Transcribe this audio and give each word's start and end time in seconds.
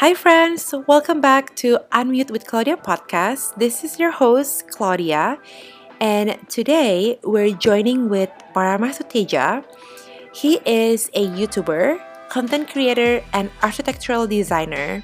Hi, 0.00 0.14
friends. 0.14 0.72
Welcome 0.88 1.20
back 1.20 1.54
to 1.56 1.76
Unmute 1.92 2.30
with 2.30 2.46
Claudia 2.46 2.78
podcast. 2.78 3.52
This 3.60 3.84
is 3.84 4.00
your 4.00 4.10
host, 4.10 4.64
Claudia. 4.72 5.36
And 6.00 6.40
today 6.48 7.20
we're 7.22 7.52
joining 7.52 8.08
with 8.08 8.32
Parama 8.56 8.96
Suteja. 8.96 9.60
He 10.32 10.56
is 10.64 11.12
a 11.12 11.28
YouTuber, 11.28 12.00
content 12.30 12.72
creator, 12.72 13.20
and 13.34 13.50
architectural 13.62 14.26
designer 14.26 15.02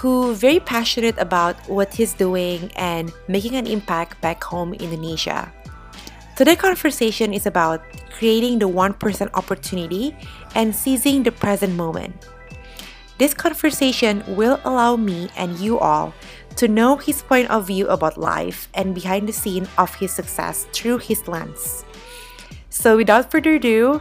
who 0.00 0.32
very 0.32 0.60
passionate 0.60 1.18
about 1.18 1.60
what 1.68 1.92
he's 1.92 2.14
doing 2.14 2.72
and 2.76 3.12
making 3.28 3.52
an 3.54 3.66
impact 3.66 4.16
back 4.24 4.42
home 4.42 4.72
in 4.72 4.96
Indonesia. 4.96 5.52
Today's 6.40 6.56
conversation 6.56 7.36
is 7.36 7.44
about 7.44 7.84
creating 8.16 8.64
the 8.64 8.68
1% 8.68 8.96
opportunity 9.36 10.16
and 10.56 10.74
seizing 10.74 11.22
the 11.22 11.32
present 11.32 11.76
moment. 11.76 12.16
This 13.20 13.36
conversation 13.36 14.24
will 14.24 14.56
allow 14.64 14.96
me 14.96 15.28
and 15.36 15.60
you 15.60 15.76
all 15.76 16.16
to 16.56 16.64
know 16.64 16.96
his 16.96 17.20
point 17.20 17.52
of 17.52 17.68
view 17.68 17.84
about 17.92 18.16
life 18.16 18.72
and 18.72 18.96
behind 18.96 19.28
the 19.28 19.36
scene 19.36 19.68
of 19.76 19.92
his 20.00 20.16
success 20.16 20.64
through 20.72 21.04
his 21.04 21.28
lens. 21.28 21.84
So, 22.72 22.96
without 22.96 23.28
further 23.28 23.60
ado, 23.60 24.00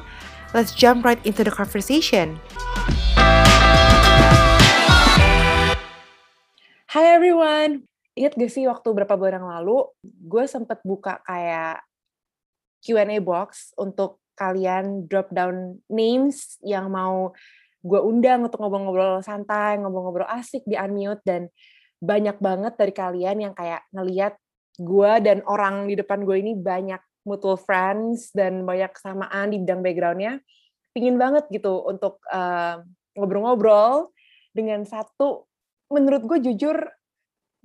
let's 0.56 0.72
jump 0.72 1.04
right 1.04 1.20
into 1.28 1.44
the 1.44 1.52
conversation. 1.52 2.40
Hi 6.92 7.04
everyone, 7.12 7.84
ingat 8.16 8.40
gak 8.40 8.52
sih 8.52 8.68
waktu 8.68 8.96
berapa 8.96 9.16
bulan 9.20 9.44
yang 9.44 9.48
lalu 9.48 9.92
gue 10.04 10.44
sempet 10.48 10.80
buka 10.88 11.20
kayak 11.28 11.84
Q&A 12.80 13.20
box 13.20 13.76
untuk 13.76 14.24
kalian 14.40 15.08
drop 15.12 15.28
down 15.36 15.84
names 15.92 16.56
yang 16.64 16.88
mau 16.92 17.36
gue 17.82 18.00
undang 18.02 18.46
untuk 18.46 18.62
ngobrol-ngobrol 18.62 19.26
santai, 19.26 19.82
ngobrol-ngobrol 19.82 20.30
asik 20.30 20.62
di 20.70 20.78
unmute 20.78 21.22
dan 21.26 21.50
banyak 22.02 22.38
banget 22.38 22.74
dari 22.78 22.94
kalian 22.94 23.38
yang 23.50 23.54
kayak 23.54 23.86
ngeliat 23.94 24.38
gue 24.78 25.12
dan 25.22 25.46
orang 25.46 25.90
di 25.90 25.98
depan 25.98 26.26
gue 26.26 26.38
ini 26.38 26.54
banyak 26.58 27.02
mutual 27.26 27.58
friends 27.58 28.34
dan 28.34 28.66
banyak 28.66 28.90
kesamaan 28.94 29.54
di 29.54 29.62
bidang 29.62 29.82
backgroundnya. 29.86 30.42
Pingin 30.92 31.18
banget 31.18 31.46
gitu 31.54 31.86
untuk 31.86 32.22
uh, 32.30 32.82
ngobrol-ngobrol 33.16 34.10
dengan 34.52 34.84
satu 34.84 35.48
menurut 35.92 36.24
gue 36.28 36.52
jujur 36.52 36.76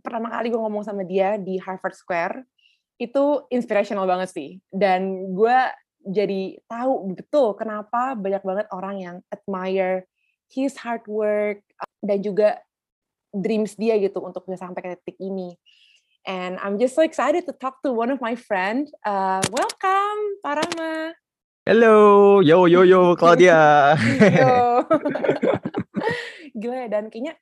pertama 0.02 0.30
kali 0.30 0.50
gue 0.50 0.60
ngomong 0.60 0.86
sama 0.86 1.02
dia 1.02 1.34
di 1.34 1.58
Harvard 1.58 1.94
Square 1.98 2.46
itu 2.96 3.44
inspirational 3.50 4.06
banget 4.06 4.30
sih 4.32 4.50
dan 4.70 5.34
gue 5.34 5.58
jadi 6.06 6.62
tahu 6.70 7.18
betul 7.18 7.58
kenapa 7.58 8.14
banyak 8.14 8.42
banget 8.46 8.66
orang 8.70 8.96
yang 9.02 9.16
admire 9.28 10.06
his 10.48 10.78
hard 10.78 11.02
work 11.10 11.60
dan 12.00 12.22
juga 12.22 12.62
dreams 13.34 13.74
dia 13.74 13.98
gitu 13.98 14.22
untuk 14.22 14.46
bisa 14.46 14.64
sampai 14.64 14.80
ke 14.80 14.88
titik 15.02 15.18
ini 15.18 15.58
and 16.24 16.56
I'm 16.62 16.78
just 16.78 16.94
so 16.94 17.02
excited 17.02 17.44
to 17.50 17.52
talk 17.52 17.82
to 17.82 17.90
one 17.90 18.14
of 18.14 18.22
my 18.22 18.38
friend 18.38 18.86
uh, 19.02 19.42
welcome 19.50 20.20
Parama 20.40 21.12
Hello, 21.66 22.38
yo 22.46 22.70
yo 22.70 22.86
yo 22.86 23.00
Claudia. 23.18 23.98
yo. 24.22 24.86
Gila 26.62 26.86
ya 26.86 26.88
dan 26.94 27.10
kayaknya 27.10 27.34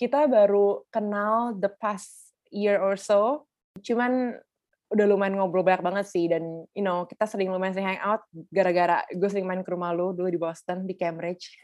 kita 0.00 0.24
baru 0.32 0.80
kenal 0.88 1.52
the 1.60 1.68
past 1.68 2.32
year 2.48 2.80
or 2.80 2.96
so. 2.96 3.44
Cuman 3.84 4.40
udah 4.86 5.06
lumayan 5.10 5.34
ngobrol 5.34 5.66
banyak 5.66 5.82
banget 5.82 6.06
sih 6.06 6.30
dan 6.30 6.62
you 6.70 6.84
know 6.84 7.02
kita 7.10 7.26
sering 7.26 7.50
lumayan 7.50 7.74
sering 7.74 7.90
hang 7.90 8.02
out 8.06 8.22
gara-gara 8.54 9.02
gue 9.10 9.26
sering 9.26 9.42
main 9.42 9.66
ke 9.66 9.70
rumah 9.74 9.90
lu 9.90 10.14
dulu 10.14 10.30
di 10.30 10.38
Boston 10.38 10.86
di 10.86 10.94
Cambridge. 10.94 11.58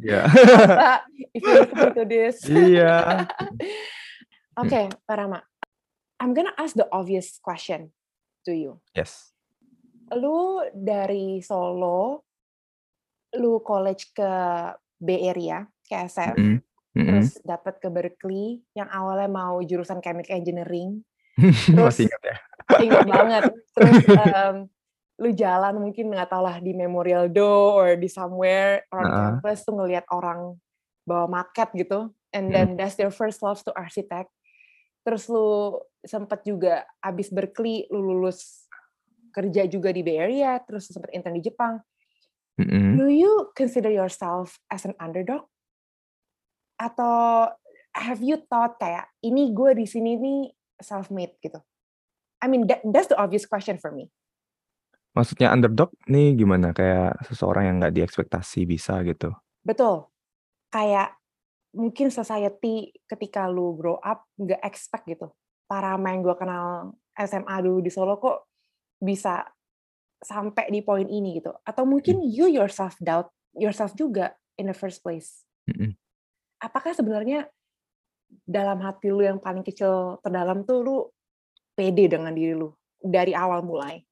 Iya. 0.00 0.24
Yeah. 0.24 0.98
if 1.36 1.42
you 1.44 1.52
listen 1.52 1.90
to 1.92 2.04
this. 2.08 2.36
Iya. 2.72 3.28
Oke, 4.60 4.68
okay, 4.68 4.84
Parama. 5.08 5.40
I'm 6.20 6.36
gonna 6.36 6.52
ask 6.60 6.76
the 6.76 6.88
obvious 6.92 7.40
question 7.40 7.92
to 8.44 8.52
you. 8.52 8.80
Yes. 8.92 9.32
Lu 10.12 10.60
dari 10.76 11.40
Solo, 11.40 12.24
lu 13.36 13.64
college 13.64 14.12
ke 14.12 14.30
Bay 15.00 15.28
Area, 15.28 15.64
ke 15.88 15.96
SF. 16.08 16.36
Mm 16.36 16.48
-hmm 16.48 16.72
mm-hmm. 16.96 17.08
terus 17.08 17.40
dapat 17.42 17.74
ke 17.80 17.88
Berkeley 17.88 18.60
yang 18.76 18.88
awalnya 18.92 19.28
mau 19.28 19.60
jurusan 19.64 20.04
chemical 20.04 20.36
engineering 20.36 21.02
terus 21.72 21.96
Masih 21.96 22.04
ingat 22.08 22.22
ya 22.22 22.36
ingat 22.82 23.06
banget 23.08 23.42
terus 23.74 23.96
um, 24.08 24.56
lu 25.22 25.30
jalan 25.36 25.74
mungkin 25.78 26.10
nggak 26.10 26.30
tahu 26.32 26.42
lah 26.42 26.58
di 26.58 26.72
Memorial 26.74 27.30
Do 27.30 27.78
or 27.78 27.94
di 27.94 28.08
somewhere 28.10 28.88
around 28.90 29.10
uh. 29.12 29.16
campus 29.38 29.62
tuh 29.62 29.74
ngelihat 29.76 30.08
orang 30.10 30.56
bawa 31.06 31.26
market 31.30 31.70
gitu 31.74 32.10
and 32.32 32.50
then 32.50 32.74
mm. 32.74 32.76
that's 32.78 32.96
your 32.98 33.12
first 33.12 33.42
love 33.44 33.60
to 33.62 33.70
architect 33.74 34.30
terus 35.02 35.26
lu 35.26 35.78
sempat 36.02 36.46
juga 36.46 36.86
abis 37.02 37.30
Berkeley 37.30 37.90
lu 37.90 38.14
lulus 38.14 38.66
kerja 39.34 39.66
juga 39.66 39.90
di 39.90 40.02
Bay 40.06 40.18
Area 40.18 40.58
terus 40.62 40.90
sempat 40.90 41.10
intern 41.10 41.38
di 41.38 41.42
Jepang 41.42 41.82
mm-hmm. 42.58 42.98
do 42.98 43.10
you 43.10 43.50
consider 43.58 43.90
yourself 43.90 44.58
as 44.70 44.86
an 44.86 44.94
underdog 45.02 45.46
atau 46.78 47.50
have 47.94 48.22
you 48.22 48.38
thought 48.46 48.78
kayak 48.78 49.10
ini 49.22 49.50
gue 49.50 49.74
di 49.74 49.86
sini 49.86 50.18
nih 50.18 50.42
self 50.82 51.08
made 51.08 51.34
gitu? 51.40 51.58
I 52.42 52.50
mean 52.50 52.66
that, 52.66 52.82
that's 52.82 53.08
the 53.08 53.18
obvious 53.18 53.46
question 53.46 53.78
for 53.78 53.94
me. 53.94 54.10
Maksudnya 55.12 55.52
underdog 55.52 55.92
nih 56.08 56.34
gimana? 56.34 56.72
Kayak 56.74 57.20
seseorang 57.28 57.68
yang 57.68 57.76
nggak 57.78 57.94
diekspektasi 57.94 58.64
bisa 58.66 58.98
gitu? 59.04 59.30
Betul. 59.62 60.08
Kayak 60.72 61.14
mungkin 61.72 62.12
society 62.12 62.92
ketika 63.08 63.48
lu 63.48 63.76
grow 63.76 64.00
up 64.00 64.26
nggak 64.40 64.60
expect 64.64 65.06
gitu. 65.06 65.30
Para 65.68 65.96
main 65.96 66.20
gue 66.20 66.34
kenal 66.36 66.96
SMA 67.16 67.56
dulu 67.60 67.84
di 67.84 67.92
Solo 67.92 68.16
kok 68.16 68.48
bisa 68.98 69.44
sampai 70.22 70.72
di 70.72 70.80
poin 70.80 71.06
ini 71.06 71.38
gitu. 71.38 71.52
Atau 71.62 71.84
mungkin 71.84 72.24
hmm. 72.24 72.28
you 72.28 72.46
yourself 72.48 72.96
doubt 72.98 73.30
yourself 73.52 73.92
juga 73.94 74.34
in 74.56 74.66
the 74.66 74.76
first 74.76 75.04
place. 75.04 75.44
Mm 75.68 75.76
-hmm 75.76 75.92
apakah 76.62 76.94
sebenarnya 76.94 77.50
dalam 78.46 78.78
hati 78.82 79.12
lu 79.12 79.22
yang 79.22 79.38
paling 79.38 79.64
kecil 79.64 80.18
terdalam 80.20 80.64
tuh 80.66 80.78
lu 80.82 80.96
pede 81.72 82.08
dengan 82.10 82.32
diri 82.32 82.54
lu 82.56 82.72
dari 83.02 83.34
awal 83.34 83.64
mulai? 83.64 84.02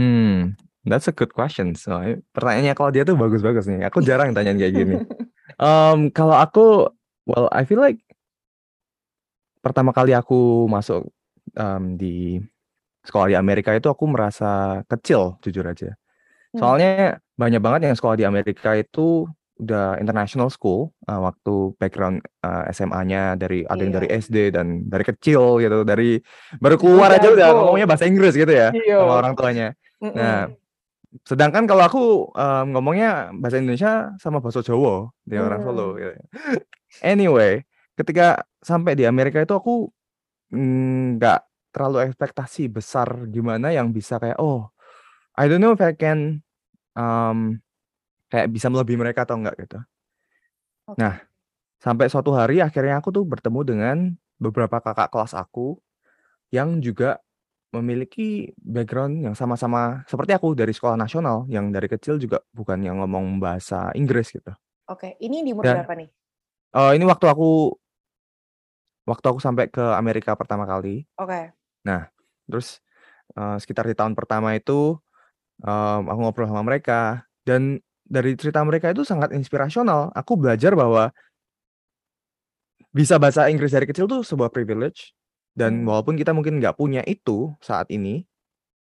Hmm, 0.00 0.56
that's 0.88 1.06
a 1.08 1.14
good 1.14 1.30
question. 1.36 1.76
So, 1.76 2.00
pertanyaannya 2.32 2.74
kalau 2.74 2.90
dia 2.90 3.04
tuh 3.04 3.18
bagus-bagus 3.18 3.68
nih. 3.68 3.86
Aku 3.86 4.00
jarang 4.00 4.32
tanya 4.32 4.56
kayak 4.56 4.72
gini. 4.72 4.96
um, 5.62 6.08
kalau 6.10 6.36
aku, 6.36 6.88
well, 7.28 7.46
I 7.52 7.68
feel 7.68 7.82
like 7.82 8.00
pertama 9.62 9.94
kali 9.94 10.16
aku 10.16 10.66
masuk 10.66 11.06
um, 11.54 11.94
di 12.00 12.40
sekolah 13.04 13.30
di 13.30 13.36
Amerika 13.36 13.74
itu 13.76 13.90
aku 13.90 14.08
merasa 14.08 14.82
kecil, 14.88 15.38
jujur 15.44 15.66
aja. 15.66 15.92
Hmm. 16.54 16.58
Soalnya 16.58 17.20
banyak 17.36 17.60
banget 17.60 17.80
yang 17.90 17.96
sekolah 17.98 18.16
di 18.16 18.24
Amerika 18.26 18.74
itu 18.78 19.28
udah 19.62 19.96
international 20.02 20.50
school 20.50 20.90
uh, 21.06 21.22
waktu 21.22 21.72
background 21.78 22.18
uh, 22.42 22.66
SMA-nya 22.74 23.38
dari 23.38 23.62
ada 23.62 23.78
yang 23.78 23.94
dari 23.94 24.10
iya. 24.10 24.18
SD 24.18 24.36
dan 24.50 24.90
dari 24.90 25.06
kecil 25.06 25.62
gitu 25.62 25.86
dari 25.86 26.18
baru 26.58 26.76
keluar 26.76 27.14
aja 27.14 27.30
udah 27.30 27.48
ngomongnya 27.54 27.86
bahasa 27.86 28.04
Inggris 28.10 28.34
gitu 28.34 28.50
ya 28.50 28.74
Iyo. 28.74 29.06
sama 29.06 29.14
orang 29.22 29.34
tuanya. 29.38 29.68
Mm 30.02 30.10
-mm. 30.10 30.18
Nah, 30.18 30.42
sedangkan 31.22 31.64
kalau 31.70 31.84
aku 31.86 32.04
um, 32.34 32.66
ngomongnya 32.74 33.30
bahasa 33.38 33.62
Indonesia 33.62 34.10
sama 34.18 34.42
bahasa 34.42 34.60
Jawa 34.66 35.14
dia 35.22 35.40
mm. 35.40 35.46
orang 35.46 35.60
Solo 35.62 35.86
gitu. 35.96 36.12
Anyway, 37.00 37.62
ketika 37.94 38.42
sampai 38.60 38.98
di 38.98 39.06
Amerika 39.06 39.40
itu 39.40 39.54
aku 39.54 39.88
nggak 41.16 41.40
mm, 41.40 41.50
terlalu 41.72 42.10
ekspektasi 42.10 42.68
besar 42.68 43.08
gimana 43.32 43.72
yang 43.72 43.88
bisa 43.94 44.20
kayak 44.20 44.36
oh 44.36 44.68
I 45.32 45.48
don't 45.48 45.64
know 45.64 45.72
if 45.72 45.80
I 45.80 45.96
can 45.96 46.44
um, 46.92 47.64
Kayak 48.32 48.48
bisa 48.48 48.72
melebihi 48.72 48.96
mereka 48.96 49.28
atau 49.28 49.36
enggak 49.36 49.60
gitu. 49.60 49.78
Nah, 50.96 51.20
sampai 51.76 52.08
suatu 52.08 52.32
hari 52.32 52.64
akhirnya 52.64 53.04
aku 53.04 53.12
tuh 53.12 53.28
bertemu 53.28 53.60
dengan 53.60 53.96
beberapa 54.40 54.80
kakak 54.80 55.12
kelas 55.12 55.36
aku 55.36 55.76
yang 56.48 56.80
juga 56.80 57.20
memiliki 57.72 58.52
background 58.60 59.24
yang 59.24 59.36
sama-sama 59.36 60.04
seperti 60.04 60.36
aku 60.36 60.52
dari 60.52 60.72
sekolah 60.72 60.96
nasional 60.96 61.48
yang 61.48 61.72
dari 61.72 61.88
kecil 61.88 62.20
juga 62.20 62.40
bukan 62.52 62.80
yang 62.84 63.00
ngomong 63.00 63.40
bahasa 63.40 63.92
Inggris 63.96 64.28
gitu. 64.32 64.52
Oke, 64.88 65.16
ini 65.20 65.40
di 65.40 65.56
umur 65.56 65.64
Dan, 65.64 65.80
berapa 65.80 65.94
nih? 65.96 66.08
Uh, 66.72 66.92
ini 66.92 67.04
waktu 67.08 67.28
aku 67.28 67.72
waktu 69.08 69.26
aku 69.28 69.40
sampai 69.40 69.72
ke 69.72 69.80
Amerika 69.80 70.36
pertama 70.36 70.68
kali. 70.68 71.08
Oke. 71.16 71.52
Nah, 71.88 72.12
terus 72.44 72.84
uh, 73.40 73.56
sekitar 73.56 73.88
di 73.88 73.96
tahun 73.96 74.12
pertama 74.12 74.52
itu 74.52 75.00
um, 75.64 76.02
aku 76.12 76.18
ngobrol 76.20 76.48
sama 76.52 76.64
mereka 76.64 77.24
dan 77.48 77.80
dari 78.02 78.34
cerita 78.36 78.60
mereka 78.62 78.90
itu 78.90 79.06
sangat 79.06 79.32
inspirasional. 79.32 80.10
Aku 80.12 80.36
belajar 80.36 80.74
bahwa 80.74 81.10
bisa 82.92 83.16
bahasa 83.16 83.48
Inggris 83.48 83.72
dari 83.72 83.88
kecil 83.88 84.04
tuh 84.04 84.20
sebuah 84.20 84.52
privilege 84.52 85.16
dan 85.52 85.84
hmm. 85.84 85.88
walaupun 85.88 86.16
kita 86.16 86.32
mungkin 86.32 86.60
nggak 86.60 86.76
punya 86.76 87.00
itu 87.04 87.52
saat 87.60 87.88
ini, 87.92 88.24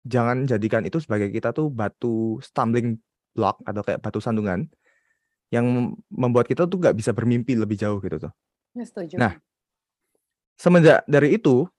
jangan 0.04 0.48
jadikan 0.48 0.84
itu 0.84 1.00
sebagai 1.00 1.32
kita 1.32 1.56
tuh 1.56 1.72
batu 1.72 2.40
stumbling 2.44 3.00
block 3.36 3.60
atau 3.64 3.82
kayak 3.84 4.00
batu 4.04 4.20
sandungan 4.20 4.68
yang 5.52 5.96
membuat 6.10 6.48
kita 6.50 6.66
tuh 6.66 6.80
nggak 6.80 6.96
bisa 6.98 7.12
bermimpi 7.12 7.56
lebih 7.56 7.78
jauh 7.78 8.00
gitu 8.02 8.30
tuh. 8.30 8.34
Ya, 8.74 8.84
setuju. 8.88 9.16
Nah, 9.22 9.38
semenjak 10.58 11.06
dari 11.06 11.38
itu, 11.38 11.70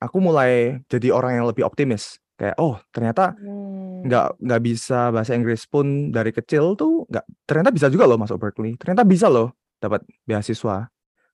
aku 0.00 0.18
mulai 0.24 0.80
jadi 0.88 1.12
orang 1.12 1.42
yang 1.42 1.46
lebih 1.46 1.66
optimis. 1.68 2.16
Kayak, 2.34 2.56
oh 2.58 2.76
ternyata 2.90 3.34
Hmm. 3.38 4.02
nggak 4.04 4.42
nggak 4.42 4.60
bisa 4.66 5.14
bahasa 5.14 5.32
Inggris 5.38 5.64
pun 5.70 6.10
dari 6.10 6.34
kecil 6.34 6.74
tuh 6.74 7.06
nggak 7.08 7.24
ternyata 7.46 7.70
bisa 7.70 7.86
juga 7.88 8.04
loh 8.10 8.18
masuk 8.18 8.36
Berkeley. 8.42 8.74
Ternyata 8.76 9.06
bisa 9.06 9.30
loh 9.30 9.54
dapat 9.78 10.02
beasiswa. 10.26 10.90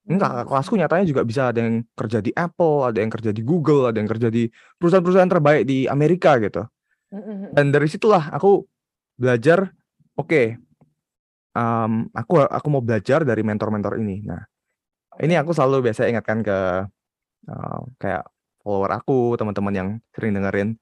Enggak, 0.09 0.33
Hmm. 0.45 0.47
kelasku 0.49 0.75
nyatanya 0.81 1.07
juga 1.07 1.23
bisa 1.25 1.53
ada 1.53 1.61
yang 1.63 1.85
kerja 1.95 2.19
di 2.25 2.33
Apple, 2.35 2.89
ada 2.89 2.99
yang 3.01 3.13
kerja 3.13 3.31
di 3.33 3.43
Google, 3.45 3.89
ada 3.93 3.99
yang 4.01 4.11
kerja 4.11 4.29
di 4.33 4.49
perusahaan-perusahaan 4.81 5.31
terbaik 5.31 5.63
di 5.69 5.87
Amerika 5.87 6.37
gitu. 6.43 6.65
Hmm, 7.13 7.23
hmm. 7.23 7.51
Dan 7.57 7.67
dari 7.75 7.87
situlah 7.91 8.33
aku 8.33 8.65
belajar, 9.21 9.71
oke, 10.19 10.43
em, 11.57 11.93
aku 12.15 12.33
aku 12.45 12.69
mau 12.71 12.83
belajar 12.85 13.23
dari 13.27 13.43
mentor-mentor 13.47 13.99
ini. 14.01 14.23
Nah, 14.27 14.43
ini 15.23 15.35
aku 15.39 15.53
selalu 15.57 15.91
biasa 15.91 16.09
ingatkan 16.11 16.41
ke 16.45 16.59
eh, 17.49 17.81
kayak 18.01 18.25
follower 18.65 18.93
aku, 18.93 19.35
teman-teman 19.41 19.75
yang 19.75 19.89
sering 20.15 20.37
dengerin 20.37 20.77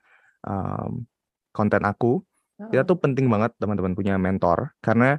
em, 0.46 1.06
konten 1.54 1.82
aku. 1.82 2.22
Kita 2.58 2.82
Heeh. 2.82 2.88
tuh 2.90 2.98
penting 2.98 3.26
banget 3.30 3.54
teman-teman 3.58 3.94
punya 3.94 4.18
mentor 4.18 4.74
karena 4.82 5.18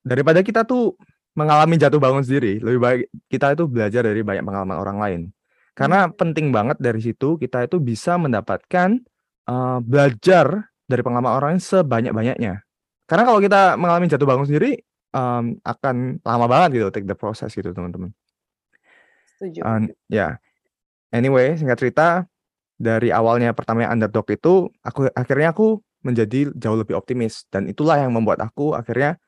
daripada 0.00 0.40
kita 0.40 0.64
tuh 0.64 0.96
mengalami 1.36 1.78
jatuh 1.78 2.00
bangun 2.02 2.24
sendiri, 2.24 2.58
lebih 2.58 2.80
baik 2.80 3.00
kita 3.30 3.54
itu 3.54 3.68
belajar 3.70 4.02
dari 4.02 4.24
banyak 4.24 4.42
pengalaman 4.42 4.76
orang 4.80 4.98
lain. 4.98 5.20
Karena 5.78 6.10
Hmm. 6.10 6.16
penting 6.18 6.50
banget 6.50 6.80
dari 6.82 6.98
situ 6.98 7.38
kita 7.38 7.68
itu 7.68 7.78
bisa 7.78 8.18
mendapatkan 8.18 8.98
eh, 9.48 9.78
belajar 9.80 10.68
dari 10.84 11.00
pengalaman 11.00 11.32
orang 11.32 11.48
lain 11.56 11.62
sebanyak-banyaknya. 11.62 12.60
Karena 13.08 13.22
kalau 13.24 13.40
kita 13.40 13.80
mengalami 13.80 14.04
jatuh 14.12 14.28
bangun 14.28 14.44
sendiri 14.44 14.76
em, 15.16 15.56
akan 15.64 16.20
lama 16.20 16.46
banget 16.48 16.68
gitu 16.80 16.86
take 16.92 17.08
the 17.08 17.16
process 17.16 17.52
gitu 17.56 17.72
teman-teman. 17.72 18.12
Setuju. 19.38 19.62
And 19.64 19.96
ya, 20.12 20.36
anyway 21.14 21.56
singkat 21.56 21.78
cerita 21.80 22.28
dari 22.78 23.10
awalnya 23.10 23.50
pertamanya 23.52 23.90
underdog 23.90 24.24
itu 24.30 24.70
aku 24.86 25.10
akhirnya 25.12 25.50
aku 25.50 25.82
menjadi 26.06 26.54
jauh 26.54 26.78
lebih 26.78 26.94
optimis 26.94 27.44
dan 27.50 27.66
itulah 27.66 27.98
yang 27.98 28.14
membuat 28.14 28.38
aku 28.38 28.72
akhirnya 28.78 29.18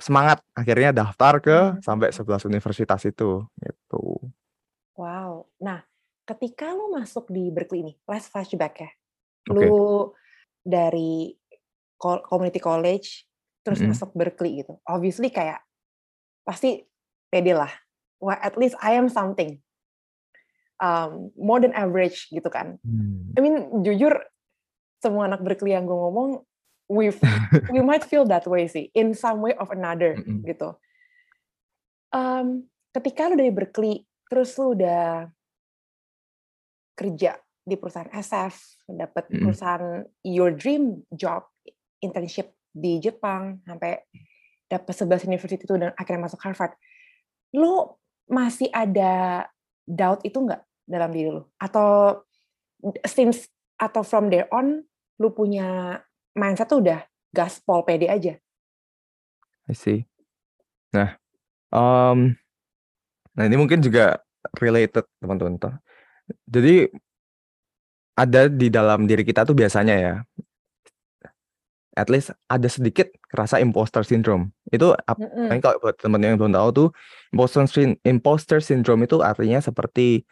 semangat 0.00 0.40
akhirnya 0.56 0.92
daftar 0.96 1.40
ke 1.40 1.56
Hmm. 1.76 1.80
sampai 1.84 2.08
11 2.12 2.48
universitas 2.48 3.00
itu 3.04 3.44
gitu. 3.60 4.02
Wow. 4.96 5.48
Nah, 5.60 5.84
ketika 6.24 6.72
lu 6.72 6.92
masuk 6.96 7.28
di 7.28 7.52
Berkeley 7.52 7.84
ini, 7.84 7.92
let's 8.08 8.32
flashback 8.32 8.80
ya. 8.80 8.90
Lu 9.52 10.12
dari 10.64 11.36
community 12.00 12.60
college 12.60 13.28
terus 13.64 13.80
Mm-mm. 13.80 13.92
masuk 13.92 14.12
Berkeley 14.16 14.64
gitu. 14.64 14.80
Obviously 14.88 15.28
kayak 15.28 15.60
pasti 16.48 16.84
pede 17.28 17.52
lah. 17.52 17.72
Wah, 18.20 18.40
at 18.40 18.56
least 18.56 18.76
I 18.80 18.96
am 18.96 19.12
something. 19.12 19.60
Um, 20.76 21.32
more 21.40 21.56
than 21.56 21.72
average 21.72 22.28
gitu 22.28 22.52
kan. 22.52 22.76
Hmm. 22.84 23.32
I 23.32 23.40
mean, 23.40 23.80
jujur 23.80 24.12
semua 25.00 25.24
anak 25.24 25.40
Berkeley 25.40 25.72
yang 25.72 25.88
gue 25.88 25.96
ngomong, 25.96 26.44
we 26.90 27.10
we 27.72 27.80
might 27.82 28.04
feel 28.06 28.24
that 28.26 28.46
way 28.46 28.66
sih, 28.66 28.90
in 28.94 29.12
some 29.12 29.42
way 29.42 29.54
of 29.58 29.70
another 29.70 30.16
Mm-mm. 30.18 30.42
gitu. 30.46 30.74
Um, 32.14 32.70
ketika 32.94 33.28
lu 33.28 33.36
dari 33.36 33.52
Berkeley, 33.52 34.06
terus 34.30 34.54
lu 34.56 34.74
udah 34.74 35.28
kerja 36.96 37.36
di 37.66 37.74
perusahaan 37.76 38.10
SF, 38.14 38.86
dapat 38.88 39.24
Mm-mm. 39.28 39.42
perusahaan 39.50 40.06
your 40.22 40.54
dream 40.54 41.02
job, 41.12 41.44
internship 42.00 42.54
di 42.70 43.02
Jepang, 43.02 43.60
sampai 43.66 44.00
dapat 44.66 44.94
11 44.94 45.30
university 45.30 45.62
itu 45.62 45.74
dan 45.78 45.94
akhirnya 45.94 46.26
masuk 46.26 46.42
Harvard. 46.42 46.74
Lu 47.54 47.94
masih 48.26 48.66
ada 48.74 49.46
doubt 49.86 50.22
itu 50.26 50.42
nggak 50.42 50.65
dalam 50.86 51.10
diri 51.12 51.34
lu? 51.34 51.42
Atau 51.58 52.22
since 53.04 53.50
atau 53.76 54.00
from 54.00 54.32
there 54.32 54.48
on 54.54 54.80
lu 55.20 55.28
punya 55.34 56.00
mindset 56.32 56.70
tuh 56.70 56.80
udah 56.80 57.04
gaspol 57.34 57.84
pede 57.84 58.08
aja? 58.08 58.38
I 59.66 59.74
see. 59.74 60.06
Nah, 60.94 61.18
em, 61.74 62.38
nah 63.34 63.44
ini 63.44 63.56
mungkin 63.58 63.82
juga 63.82 64.22
related 64.56 65.04
teman-teman. 65.18 65.58
Jadi 66.46 66.88
ada 68.16 68.48
di 68.48 68.72
dalam 68.72 69.04
diri 69.04 69.26
kita 69.26 69.44
tuh 69.44 69.52
biasanya 69.52 69.94
ya, 69.98 70.14
at 71.96 72.08
least 72.12 72.32
ada 72.46 72.68
sedikit 72.68 73.08
rasa 73.32 73.58
imposter 73.58 74.04
syndrome. 74.04 74.52
Itu 74.68 74.92
Mm-mm. 74.96 75.48
Ini 75.50 75.60
kalau 75.64 75.80
buat 75.80 75.96
teman 75.96 76.22
yang 76.22 76.36
belum 76.36 76.52
tahu 76.52 76.68
tuh 76.72 76.88
imposter 78.04 78.60
syndrome 78.60 79.08
itu 79.08 79.20
artinya 79.24 79.58
seperti 79.58 80.28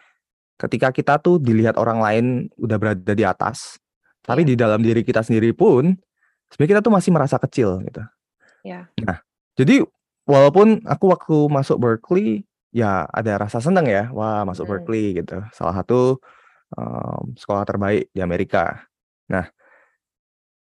ketika 0.60 0.94
kita 0.94 1.18
tuh 1.18 1.42
dilihat 1.42 1.76
orang 1.80 1.98
lain 2.02 2.24
udah 2.60 2.76
berada 2.78 3.12
di 3.14 3.24
atas, 3.26 3.78
tapi 4.22 4.46
Iya. 4.46 4.48
di 4.50 4.54
dalam 4.58 4.80
diri 4.80 5.02
kita 5.02 5.20
sendiri 5.24 5.50
pun 5.52 5.94
sebenarnya 6.52 6.70
kita 6.78 6.82
tuh 6.86 6.94
masih 6.94 7.10
merasa 7.14 7.36
kecil 7.42 7.82
gitu. 7.86 8.02
Ya. 8.64 8.88
Nah, 9.04 9.20
jadi 9.58 9.84
walaupun 10.24 10.80
aku 10.88 11.04
waktu 11.12 11.36
masuk 11.52 11.76
Berkeley 11.82 12.46
ya 12.74 13.04
ada 13.12 13.38
rasa 13.46 13.60
seneng 13.60 13.86
ya, 13.86 14.08
wah 14.14 14.42
masuk 14.48 14.64
Mm. 14.66 14.70
Berkeley 14.70 15.04
gitu, 15.20 15.38
salah 15.54 15.74
satu 15.76 16.18
em, 16.74 17.34
sekolah 17.38 17.62
terbaik 17.68 18.10
di 18.14 18.20
Amerika. 18.24 18.82
Nah, 19.30 19.46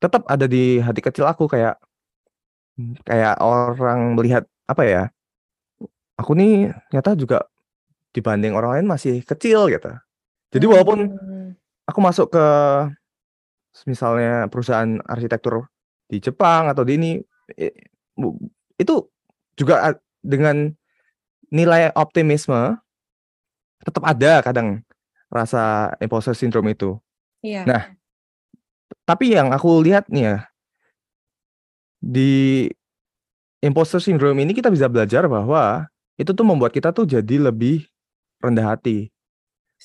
tetap 0.02 0.28
ada 0.28 0.46
di 0.50 0.80
hati 0.84 1.00
kecil 1.00 1.24
aku 1.30 1.48
kayak 1.48 1.80
kayak 3.06 3.38
orang 3.40 4.18
melihat 4.18 4.44
apa 4.68 4.84
ya? 4.84 5.04
Aku 6.18 6.34
nih 6.38 6.74
ternyata 6.90 7.14
juga 7.18 7.38
dibanding 8.14 8.54
orang 8.54 8.80
lain 8.80 8.88
masih 8.88 9.26
kecil 9.26 9.68
gitu. 9.74 9.90
Jadi 10.54 10.66
walaupun 10.70 11.00
Hmm. 11.10 11.50
aku 11.90 12.00
masuk 12.00 12.30
ke 12.32 12.46
misalnya 13.90 14.46
perusahaan 14.54 15.02
arsitektur 15.10 15.66
di 16.06 16.22
Jepang 16.22 16.70
atau 16.70 16.86
di 16.86 16.94
ini 16.94 17.12
itu 18.78 18.96
juga 19.58 19.98
dengan 20.22 20.70
nilai 21.50 21.90
optimisme 21.98 22.78
tetap 23.82 24.04
ada 24.06 24.46
kadang 24.46 24.86
rasa 25.34 25.94
imposter 25.98 26.38
syndrome 26.38 26.72
itu. 26.72 27.02
Iya. 27.42 27.66
Nah, 27.66 27.84
tapi 29.04 29.34
yang 29.34 29.50
aku 29.50 29.82
lihat 29.82 30.06
nih 30.08 30.24
ya 30.30 30.38
di 32.04 32.70
imposter 33.64 34.00
syndrome 34.00 34.38
ini 34.44 34.54
kita 34.54 34.70
bisa 34.70 34.86
belajar 34.86 35.26
bahwa 35.26 35.90
itu 36.20 36.30
tuh 36.30 36.46
membuat 36.46 36.72
kita 36.72 36.94
tuh 36.94 37.10
jadi 37.10 37.50
lebih 37.50 37.90
rendah 38.44 38.76
hati. 38.76 39.08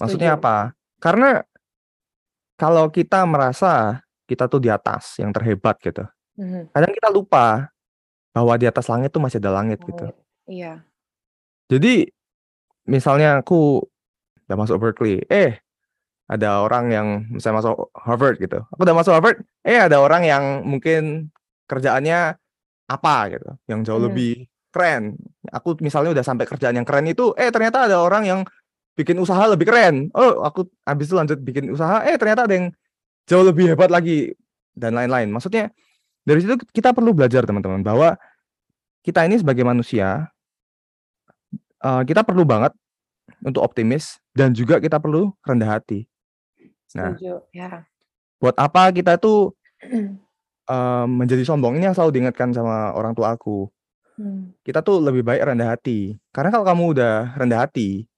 Maksudnya 0.02 0.34
Setuju. 0.34 0.40
apa? 0.42 0.56
Karena 0.98 1.30
kalau 2.58 2.90
kita 2.90 3.22
merasa 3.24 4.02
kita 4.26 4.50
tuh 4.50 4.60
di 4.60 4.68
atas 4.68 5.16
yang 5.22 5.30
terhebat 5.32 5.78
gitu. 5.80 6.04
Mhm. 6.36 6.74
Kadang 6.74 6.92
kita 6.92 7.08
lupa 7.08 7.70
bahwa 8.34 8.54
di 8.60 8.66
atas 8.68 8.86
langit 8.90 9.10
tuh 9.14 9.22
masih 9.22 9.38
ada 9.40 9.54
langit 9.54 9.78
gitu. 9.82 10.10
Langit. 10.10 10.18
Iya. 10.50 10.72
Jadi 11.70 11.94
misalnya 12.88 13.40
aku 13.40 13.84
udah 14.48 14.56
masuk 14.56 14.76
Berkeley, 14.80 15.22
eh 15.28 15.60
ada 16.28 16.60
orang 16.64 16.84
yang 16.92 17.08
misalnya 17.32 17.64
masuk 17.64 17.88
Harvard 17.96 18.36
gitu. 18.40 18.60
Aku 18.74 18.80
udah 18.84 18.96
masuk 18.96 19.12
Harvard, 19.16 19.38
eh 19.64 19.80
ada 19.80 20.00
orang 20.00 20.24
yang 20.24 20.44
mungkin 20.64 21.28
kerjaannya 21.68 22.36
apa 22.88 23.16
gitu, 23.32 23.50
yang 23.68 23.80
jauh 23.84 24.00
Mhm. 24.00 24.06
lebih 24.12 24.32
keren. 24.78 25.18
Aku 25.50 25.74
misalnya 25.82 26.14
udah 26.14 26.22
sampai 26.22 26.46
kerjaan 26.46 26.78
yang 26.78 26.86
keren 26.86 27.10
itu, 27.10 27.34
eh 27.34 27.50
ternyata 27.50 27.90
ada 27.90 27.98
orang 27.98 28.22
yang 28.22 28.40
bikin 28.94 29.18
usaha 29.18 29.42
lebih 29.50 29.66
keren. 29.66 30.06
Oh, 30.14 30.46
aku 30.46 30.70
habis 30.86 31.10
itu 31.10 31.18
lanjut 31.18 31.38
bikin 31.42 31.74
usaha, 31.74 32.06
eh 32.06 32.14
ternyata 32.14 32.46
ada 32.46 32.54
yang 32.54 32.70
jauh 33.26 33.42
lebih 33.42 33.74
hebat 33.74 33.90
lagi 33.90 34.38
dan 34.78 34.94
lain-lain. 34.94 35.34
Maksudnya 35.34 35.74
dari 36.22 36.42
situ 36.46 36.54
kita 36.70 36.94
perlu 36.94 37.10
belajar 37.10 37.42
teman-teman 37.42 37.82
bahwa 37.82 38.14
kita 39.02 39.26
ini 39.26 39.42
sebagai 39.42 39.66
manusia 39.66 40.30
eh, 41.82 42.02
kita 42.06 42.22
perlu 42.22 42.46
banget 42.46 42.70
untuk 43.42 43.62
optimis 43.62 44.18
dan 44.34 44.50
juga 44.54 44.82
kita 44.82 44.98
perlu 44.98 45.30
rendah 45.46 45.78
hati. 45.78 46.06
Nah, 46.96 47.14
Setuju. 47.14 47.44
Ya. 47.52 47.84
buat 48.40 48.56
apa 48.56 48.90
kita 48.90 49.20
tuh 49.20 49.54
eh, 50.74 51.06
menjadi 51.06 51.42
sombong 51.46 51.78
ini 51.78 51.86
yang 51.90 51.96
selalu 51.96 52.18
diingatkan 52.18 52.50
sama 52.50 52.92
orang 52.98 53.14
tua 53.14 53.34
aku. 53.36 53.70
Hmm. 54.18 54.50
Kita 54.66 54.82
tuh 54.82 54.98
lebih 54.98 55.22
baik 55.22 55.46
rendah 55.46 55.78
hati. 55.78 56.18
Karena 56.34 56.50
kalau 56.50 56.66
kamu 56.66 56.82
udah 56.98 57.14
rendah 57.38 57.62
hati, 57.62 58.10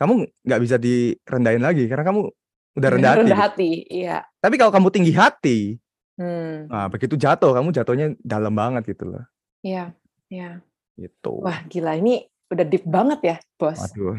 kamu 0.00 0.24
nggak 0.48 0.60
bisa 0.64 0.76
direndahin 0.80 1.60
lagi 1.60 1.84
karena 1.86 2.04
kamu 2.08 2.20
udah 2.80 2.88
rendah 2.88 3.10
hati. 3.12 3.20
Rendah 3.20 3.40
hati. 3.40 3.70
Iya. 3.92 4.18
Tapi 4.40 4.54
kalau 4.56 4.72
kamu 4.72 4.88
tinggi 4.88 5.12
hati, 5.12 5.76
Hmm. 6.12 6.68
nah 6.68 6.92
begitu 6.92 7.16
jatuh 7.16 7.56
kamu 7.56 7.72
jatuhnya 7.72 8.12
dalam 8.20 8.52
banget 8.52 8.96
gitu 8.96 9.08
loh. 9.08 9.24
Iya. 9.64 9.96
Iya. 10.28 10.60
Gitu. 10.96 11.40
Wah, 11.40 11.64
gila 11.68 11.96
ini 11.96 12.24
udah 12.52 12.64
deep 12.68 12.84
banget 12.84 13.20
ya, 13.24 13.36
Bos. 13.56 13.80
Waduh. 13.80 14.12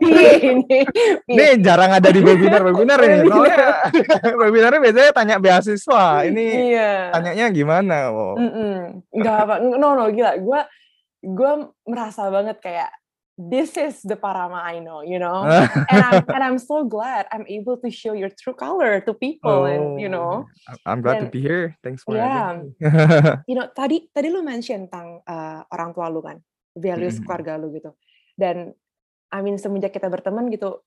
Piye 0.00 0.32
ini. 0.56 0.80
Ini 1.28 1.44
jarang 1.60 1.92
ada 1.92 2.08
di 2.08 2.20
webinar-webinar 2.24 2.98
ini. 3.04 3.28
Soalnya 3.28 3.66
webinarnya 4.40 4.80
biasanya 4.80 5.12
tanya 5.12 5.36
beasiswa. 5.36 6.04
Ini 6.24 6.46
Iya. 6.72 6.92
tanyanya 7.12 7.46
gimana? 7.52 7.96
Wow. 8.08 8.34
Mm-mm. 8.40 8.76
Nggak 9.12 9.36
apa, 9.44 9.54
no 9.60 9.92
no 9.92 10.04
gila. 10.08 10.40
Gue 10.40 10.60
gue 11.20 11.52
merasa 11.84 12.32
banget 12.32 12.56
kayak 12.64 12.90
this 13.36 13.76
is 13.76 14.00
the 14.00 14.16
Parama 14.16 14.64
I 14.64 14.80
know, 14.80 15.04
you 15.04 15.20
know, 15.20 15.44
and 15.92 16.00
I'm 16.00 16.24
and 16.24 16.40
I'm 16.40 16.56
so 16.56 16.88
glad 16.88 17.28
I'm 17.28 17.44
able 17.44 17.76
to 17.84 17.92
show 17.92 18.16
your 18.16 18.32
true 18.32 18.56
color 18.56 19.04
to 19.04 19.12
people, 19.12 19.68
and 19.68 20.00
you 20.00 20.08
know, 20.08 20.48
Oh, 20.48 20.76
I'm 20.88 21.04
glad 21.04 21.20
to 21.20 21.28
dan 21.28 21.34
be 21.36 21.44
here. 21.44 21.76
Thanks 21.84 22.00
for 22.00 22.16
yeah, 22.16 22.56
having 22.56 22.72
me. 22.72 22.88
you 23.52 23.54
know, 23.60 23.68
tadi 23.76 24.08
tadi 24.08 24.32
lu 24.32 24.40
mention 24.40 24.88
tentang 24.88 25.20
uh, 25.28 25.60
orang 25.68 25.92
tua 25.92 26.08
lu 26.08 26.24
kan, 26.24 26.40
values 26.76 27.18
Mhm. 27.18 27.24
keluarga 27.24 27.56
lu 27.56 27.72
gitu, 27.74 27.96
dan 28.36 28.76
I 29.32 29.40
mean 29.42 29.56
semenjak 29.58 29.96
kita 29.96 30.06
berteman 30.12 30.52
gitu, 30.52 30.84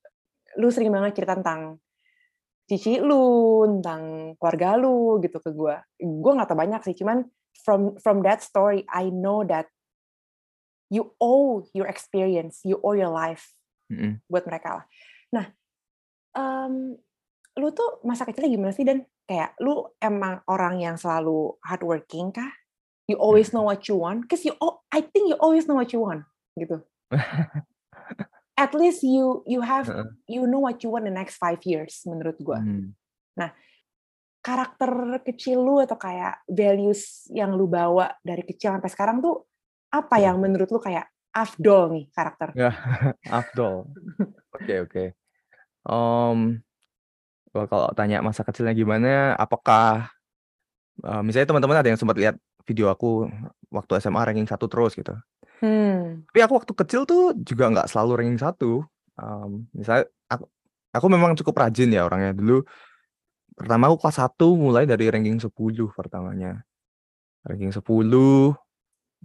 lu 0.62 0.70
sering 0.72 0.94
banget 0.94 1.18
cerita 1.20 1.36
tentang 1.36 1.82
cici 2.70 3.02
lu, 3.02 3.66
tentang 3.66 4.34
keluarga 4.38 4.78
lu 4.78 5.18
gitu 5.26 5.42
ke 5.42 5.50
gue. 5.52 5.76
Gue 6.00 6.32
nggak 6.38 6.50
tahu 6.54 6.60
banyak 6.62 6.82
sih, 6.86 6.96
cuman 6.96 7.26
from 7.66 7.98
from 8.00 8.22
that 8.24 8.40
story 8.46 8.86
I 8.88 9.10
know 9.10 9.42
that 9.50 9.68
you 10.90 11.14
owe 11.22 11.66
your 11.74 11.86
experience, 11.86 12.66
you 12.66 12.82
owe 12.82 12.98
your 12.98 13.14
life 13.14 13.54
Mhm. 13.90 14.22
buat 14.30 14.46
mereka 14.46 14.82
lah. 14.82 14.86
Nah, 15.34 15.46
em, 16.38 16.98
lu 17.58 17.68
tuh 17.74 18.02
masa 18.06 18.26
kecilnya 18.26 18.54
gimana 18.54 18.74
sih 18.74 18.86
dan 18.86 19.06
kayak 19.30 19.58
lu 19.62 19.86
emang 20.02 20.42
orang 20.50 20.82
yang 20.82 20.96
selalu 20.98 21.58
hardworking 21.62 22.34
kah? 22.34 22.50
You 23.10 23.18
always 23.18 23.50
know 23.50 23.66
what 23.66 23.82
you 23.90 23.98
want? 23.98 24.30
Cause 24.30 24.46
you, 24.46 24.54
al- 24.62 24.86
I 24.94 25.02
think 25.02 25.34
you 25.34 25.38
always 25.42 25.66
know 25.66 25.74
what 25.74 25.90
you 25.90 26.06
want 26.06 26.30
gitu. 26.54 26.86
At 28.60 28.76
least 28.78 29.02
you 29.02 29.42
you 29.50 29.66
have 29.66 29.90
you 30.30 30.46
know 30.46 30.62
what 30.62 30.84
you 30.86 30.94
want 30.94 31.10
the 31.10 31.16
next 31.16 31.42
five 31.42 31.58
years 31.66 32.06
menurut 32.06 32.38
gue. 32.38 32.60
Mhm. 32.60 32.94
Nah, 33.34 33.50
karakter 34.46 34.92
kecil 35.26 35.58
lu 35.64 35.82
atau 35.82 35.98
kayak 35.98 36.44
values 36.46 37.26
yang 37.34 37.56
lu 37.58 37.66
bawa 37.66 38.14
dari 38.22 38.46
kecil 38.46 38.78
sampai 38.78 38.92
sekarang 38.92 39.18
tuh 39.24 39.48
apa 39.90 40.22
Iya. 40.22 40.30
yang 40.30 40.38
menurut 40.44 40.70
lu 40.70 40.78
kayak 40.78 41.10
afdol 41.34 41.90
nih 41.98 42.06
karakter? 42.14 42.52
Ya, 42.54 42.70
Afdol. 43.42 43.90
Oke, 44.54 44.76
oke. 44.86 45.04
Om, 45.88 46.60
well, 47.56 47.66
kalau 47.66 47.90
tanya 47.96 48.20
masa 48.22 48.44
kecilnya 48.44 48.76
gimana, 48.76 49.34
apakah 49.34 50.12
misalnya 51.24 51.48
teman-teman 51.48 51.80
ada 51.80 51.90
yang 51.90 51.98
sempat 51.98 52.20
lihat 52.20 52.36
video 52.66 52.92
aku 52.92 53.30
waktu 53.70 54.02
SMA 54.02 54.22
ranking 54.26 54.50
satu 54.50 54.66
terus 54.66 54.98
gitu. 54.98 55.14
Hmm. 55.60 56.24
Tapi 56.32 56.40
aku 56.44 56.54
waktu 56.64 56.74
kecil 56.74 57.02
tuh 57.04 57.36
juga 57.44 57.68
nggak 57.70 57.88
selalu 57.92 58.12
ranking 58.24 58.40
satu. 58.40 58.84
Em, 59.20 59.68
misalnya 59.76 60.08
aku, 60.32 60.46
aku 60.96 61.08
memang 61.12 61.36
cukup 61.36 61.68
rajin 61.68 61.92
ya 61.92 62.08
orangnya 62.08 62.32
dulu. 62.32 62.64
Pertama 63.60 63.92
aku 63.92 64.00
kelas 64.08 64.24
1 64.24 64.56
mulai 64.56 64.88
dari 64.88 65.12
ranking 65.12 65.36
10 65.36 65.52
pertamanya. 65.92 66.64
Ranking 67.44 67.76
10, 67.76 68.56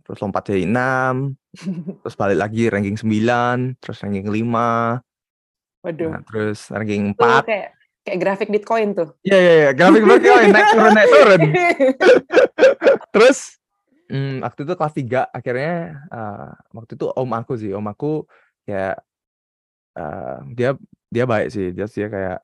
terus 0.02 0.18
lompat 0.18 0.42
jadi 0.50 0.66
6, 0.66 1.34
terus 2.02 2.16
balik 2.18 2.38
lagi 2.42 2.66
ranking 2.66 2.98
9, 2.98 3.78
terus 3.78 3.98
ranking 4.02 4.26
5, 4.26 4.98
Waduh. 5.86 6.10
nah 6.10 6.22
terus 6.26 6.66
ranking 6.74 7.14
Tuh 7.14 7.42
4. 7.42 7.46
kayak 7.46 7.70
kayak 8.04 8.18
grafik 8.20 8.49
Bitcoin 8.52 8.92
tuh. 8.92 9.16
Iya 9.25 9.38
iya 9.40 9.52
iya, 9.56 9.70
grafik 9.73 10.04
Bitcoin 10.04 10.49
naik 10.52 10.68
turun 10.76 10.92
naik 10.92 11.08
turun. 11.11 11.40
Terus 13.16 13.38
hmm, 14.12 14.44
waktu 14.44 14.61
itu 14.68 14.73
kelas 14.76 14.94
3 14.94 15.32
akhirnya 15.32 15.75
eh, 16.12 16.50
waktu 16.76 16.92
itu 17.00 17.06
om 17.08 17.30
aku 17.32 17.52
sih, 17.56 17.73
om 17.73 17.87
aku 17.88 18.28
ya 18.68 18.92
eh, 19.96 20.38
dia 20.52 20.70
dia 21.08 21.25
baik 21.25 21.49
sih, 21.49 21.73
dia 21.73 21.88
dia 21.88 22.08
kayak 22.12 22.38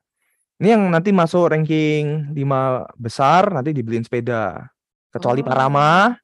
ini 0.61 0.69
yang 0.76 0.83
nanti 0.93 1.12
masuk 1.12 1.52
ranking 1.52 2.33
5 2.33 2.97
besar 2.97 3.52
nanti 3.52 3.76
dibeliin 3.76 4.05
sepeda. 4.05 4.64
Kecuali 5.11 5.43
Oh. 5.43 5.47
Parama, 5.49 6.14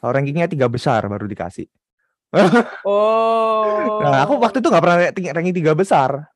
kalau 0.00 0.12
rankingnya 0.16 0.48
tiga 0.50 0.66
besar 0.66 1.06
baru 1.06 1.30
dikasih. 1.30 1.70
Oh. 2.84 4.02
Nah, 4.04 4.26
aku 4.26 4.36
waktu 4.42 4.58
itu 4.58 4.68
nggak 4.68 4.82
pernah 4.82 4.98
ranking 5.00 5.30
ranking 5.30 5.56
tiga 5.56 5.72
besar. 5.72 6.33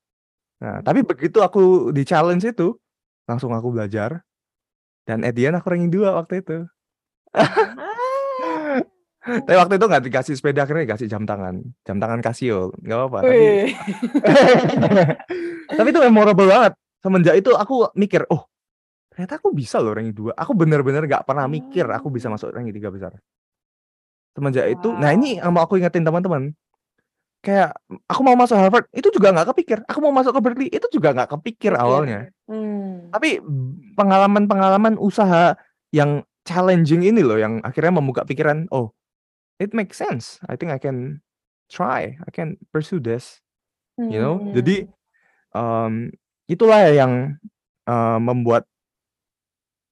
Nah, 0.59 0.83
tapi 0.83 1.07
begitu 1.07 1.39
aku 1.39 1.95
di 1.95 2.03
challenge 2.03 2.43
itu, 2.47 2.75
langsung 3.29 3.55
aku 3.55 3.71
belajar. 3.71 4.23
Dan 5.07 5.25
end 5.25 5.57
aku 5.57 5.67
ranking 5.73 5.89
2 5.89 6.19
waktu 6.19 6.45
itu. 6.45 6.59
Tapi 9.29 9.57
waktu 9.61 9.77
itu 9.77 9.85
nggak 9.85 10.05
dikasih 10.09 10.35
sepeda, 10.41 10.65
akhirnya 10.65 10.89
dikasih 10.89 11.09
jam 11.11 11.29
tangan. 11.29 11.61
Jam 11.85 12.01
tangan 12.01 12.25
Casio, 12.25 12.73
nggak 12.81 12.97
apa-apa. 12.97 13.19
Tapi, 13.29 13.45
tapi 15.77 15.89
itu 15.93 16.01
memorable 16.01 16.49
banget. 16.49 16.73
Semenjak 17.05 17.35
itu 17.37 17.53
aku 17.53 17.93
mikir, 17.93 18.25
oh 18.33 18.49
ternyata 19.13 19.37
aku 19.37 19.53
bisa 19.53 19.83
loh 19.85 19.93
ranking 19.93 20.17
2. 20.17 20.33
Aku 20.33 20.57
bener-bener 20.57 21.05
nggak 21.05 21.29
pernah 21.29 21.45
mikir 21.45 21.85
aku 21.93 22.09
bisa 22.09 22.33
masuk 22.33 22.57
ranking 22.57 22.73
3 22.73 22.89
besar. 22.89 23.13
Semenjak 24.33 24.67
itu, 24.71 24.89
nah 24.97 25.13
ini 25.13 25.37
yang 25.37 25.53
mau 25.53 25.67
aku 25.67 25.77
ingetin 25.77 26.07
teman-teman. 26.07 26.55
Kayak 27.39 27.79
aku 28.11 28.21
mau 28.27 28.35
masuk 28.35 28.59
Harvard, 28.59 28.91
itu 28.91 29.09
juga 29.15 29.31
nggak 29.31 29.55
kepikir. 29.55 29.79
Aku 29.87 30.03
mau 30.03 30.11
masuk 30.11 30.35
ke 30.35 30.41
Berkeley, 30.43 30.69
itu 30.75 30.87
juga 30.91 31.15
nggak 31.15 31.39
kepikir 31.39 31.73
Pikir. 31.73 31.81
awalnya. 31.81 32.21
Hmm. 32.51 33.15
Tapi 33.15 33.39
pengalaman-pengalaman 33.95 34.99
usaha 34.99 35.55
yang 35.95 36.27
challenging 36.43 37.07
ini 37.07 37.23
loh 37.23 37.39
yang 37.39 37.63
akhirnya 37.63 37.95
membuka 37.95 38.27
pikiran, 38.27 38.67
oh, 38.75 38.91
it 39.63 39.71
makes 39.71 40.01
sense. 40.01 40.43
I 40.51 40.59
think 40.59 40.75
I 40.75 40.83
can 40.83 41.23
try, 41.71 42.19
I 42.19 42.31
can 42.35 42.59
pursue 42.75 42.99
this, 42.99 43.39
you 44.01 44.19
know. 44.19 44.43
Hmm. 44.43 44.53
Jadi 44.59 44.77
em, 45.55 45.93
itulah 46.51 46.91
yang 46.91 47.39
eh, 47.87 48.19
membuat 48.19 48.67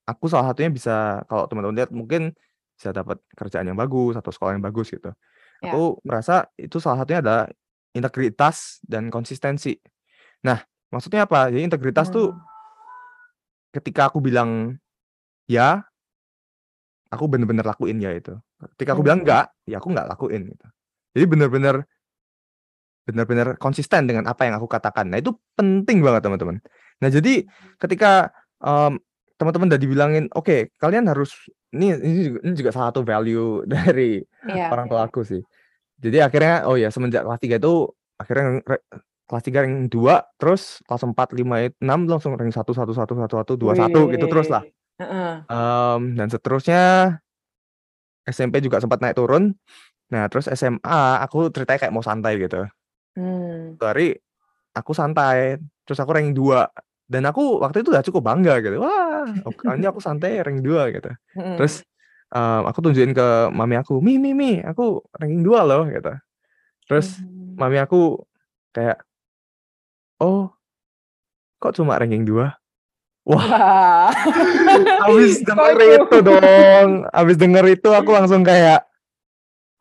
aku 0.07 0.31
salah 0.31 0.50
satunya 0.50 0.71
bisa 0.73 1.23
kalau 1.26 1.45
teman-teman 1.50 1.76
lihat 1.76 1.91
mungkin 1.91 2.33
bisa 2.76 2.93
dapat 2.95 3.19
kerjaan 3.35 3.67
yang 3.67 3.79
bagus 3.79 4.15
atau 4.15 4.31
sekolah 4.31 4.57
yang 4.57 4.65
bagus 4.65 4.91
gitu. 4.95 5.11
Ya. 5.66 5.75
Aku 5.75 5.99
merasa 6.06 6.46
itu 6.54 6.78
salah 6.78 7.02
satunya 7.02 7.18
adalah 7.18 7.42
integritas 7.90 8.78
dan 8.87 9.11
konsistensi. 9.11 9.75
Nah, 10.46 10.62
maksudnya 10.94 11.26
apa? 11.26 11.50
Jadi 11.50 11.66
integritas 11.66 12.06
tuh 12.08 12.30
Hmm. 12.30 12.40
ketika 13.75 14.06
aku 14.06 14.23
bilang 14.23 14.78
ya, 15.50 15.82
aku 17.11 17.26
bener-bener 17.26 17.66
lakuin 17.66 17.99
ya 17.99 18.14
itu. 18.14 18.38
Ketika 18.78 18.94
aku 18.94 19.02
bilang 19.02 19.20
Hmm. 19.20 19.26
enggak, 19.26 19.46
ya 19.66 19.82
aku 19.82 19.90
nggak 19.90 20.06
lakuin 20.06 20.42
gitu. 20.54 20.66
Jadi 21.18 21.25
bener-bener 21.26 21.76
benar-benar 23.06 23.54
konsisten 23.62 24.06
dengan 24.11 24.26
apa 24.26 24.46
yang 24.50 24.58
aku 24.58 24.66
katakan. 24.66 25.06
Nah, 25.11 25.18
itu 25.23 25.30
penting 25.54 26.02
banget 26.02 26.26
teman-teman. 26.26 26.58
Nah, 26.99 27.08
jadi 27.11 27.46
ketika 27.78 28.35
em, 28.58 28.99
teman-teman 29.38 29.70
udah 29.70 29.80
dibilangin, 29.80 30.25
oke, 30.35 30.75
kalian 30.82 31.06
harus 31.06 31.46
ini 31.70 31.94
ini 32.02 32.23
juga, 32.32 32.38
ini 32.42 32.54
juga 32.56 32.70
salah 32.75 32.90
satu 32.90 33.06
value 33.06 33.62
dari 33.70 34.23
Iya. 34.46 34.70
orang 34.75 34.87
tua 34.90 35.06
aku 35.06 35.23
sih. 35.23 35.42
Jadi 35.97 36.19
akhirnya 36.21 36.69
oh 36.69 36.76
ya 36.76 36.93
semenjak 36.93 37.25
kelas 37.25 37.41
3 37.41 37.57
itu 37.57 37.75
akhirnya 38.21 38.45
kelas 39.26 39.43
3 39.43 39.65
ranking 39.67 39.88
2, 39.91 40.38
terus 40.38 40.81
kelas 40.87 41.03
4, 41.03 41.12
5, 41.35 41.83
6 41.83 42.00
langsung 42.07 42.33
ranking 42.38 42.55
1 42.55 42.62
1 42.62 42.95
1 42.95 43.12
1 43.17 43.26
1 43.26 43.53
2 43.59 43.73
1 43.75 44.12
gitu 44.15 44.26
terus 44.31 44.49
lah. 44.53 44.62
Wih. 44.62 44.73
Heeh. 44.97 45.33
Em, 45.45 46.03
dan 46.17 46.29
seterusnya 46.33 46.83
SMP 48.25 48.65
juga 48.65 48.81
sempat 48.81 49.03
naik 49.03 49.19
turun. 49.19 49.53
Nah, 50.11 50.31
terus 50.31 50.47
SMA 50.47 51.21
aku 51.21 51.50
ceritanya 51.50 51.87
kayak 51.87 51.95
mau 51.95 52.05
santai 52.05 52.38
gitu. 52.38 52.65
Hmm. 53.19 53.75
Hari 53.81 54.15
aku 54.76 54.93
santai, 54.95 55.59
terus 55.83 55.99
aku 55.99 56.15
ranking 56.15 56.37
2 56.37 56.69
dan 57.07 57.23
aku 57.26 57.62
waktu 57.62 57.87
itu 57.87 57.95
udah 57.95 58.03
cukup 58.03 58.23
bangga 58.31 58.59
gitu. 58.62 58.83
Wah, 58.83 59.26
ini 59.75 59.87
aku 59.87 59.99
santai 60.03 60.43
ranking 60.43 60.62
2 60.62 60.95
gitu. 60.95 61.11
Hmm. 61.37 61.61
Terus 61.61 61.85
em, 62.35 62.62
aku 62.66 62.78
tunjukin 62.83 63.14
ke 63.14 63.26
mami 63.54 63.75
aku, 63.78 63.99
"Mi, 64.02 64.18
mi, 64.18 64.33
mi, 64.35 64.62
aku 64.62 65.02
ranking 65.18 65.42
2 65.47 65.62
loh," 65.66 65.83
gitu. 65.90 66.12
Terus 66.88 67.21
Hmm. 67.23 67.56
mami 67.61 67.78
aku 67.83 68.21
kayak, 68.75 69.02
"Oh, 70.21 70.52
kok 71.61 71.75
cuma 71.76 71.97
ranking 72.00 72.25
2?" 72.26 72.49
Wah, 73.26 74.11
habis 75.02 75.42
denger 75.42 75.78
itu? 75.99 76.16
dong, 76.23 76.88
habis 77.11 77.37
denger 77.38 77.64
itu 77.75 77.88
aku 77.90 78.11
langsung 78.18 78.47
kayak, 78.47 78.87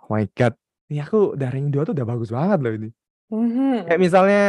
"Oh 0.01 0.17
my 0.17 0.25
god, 0.33 0.53
ini 0.89 1.01
aku 1.01 1.37
udah 1.37 1.49
ranking 1.53 1.73
2 1.73 1.85
tuh 1.85 1.93
udah 1.93 2.07
bagus 2.09 2.29
banget 2.33 2.59
loh 2.61 2.73
ini." 2.73 2.89
Mhm. 3.29 3.85
Kayak 3.89 4.01
misalnya 4.01 4.43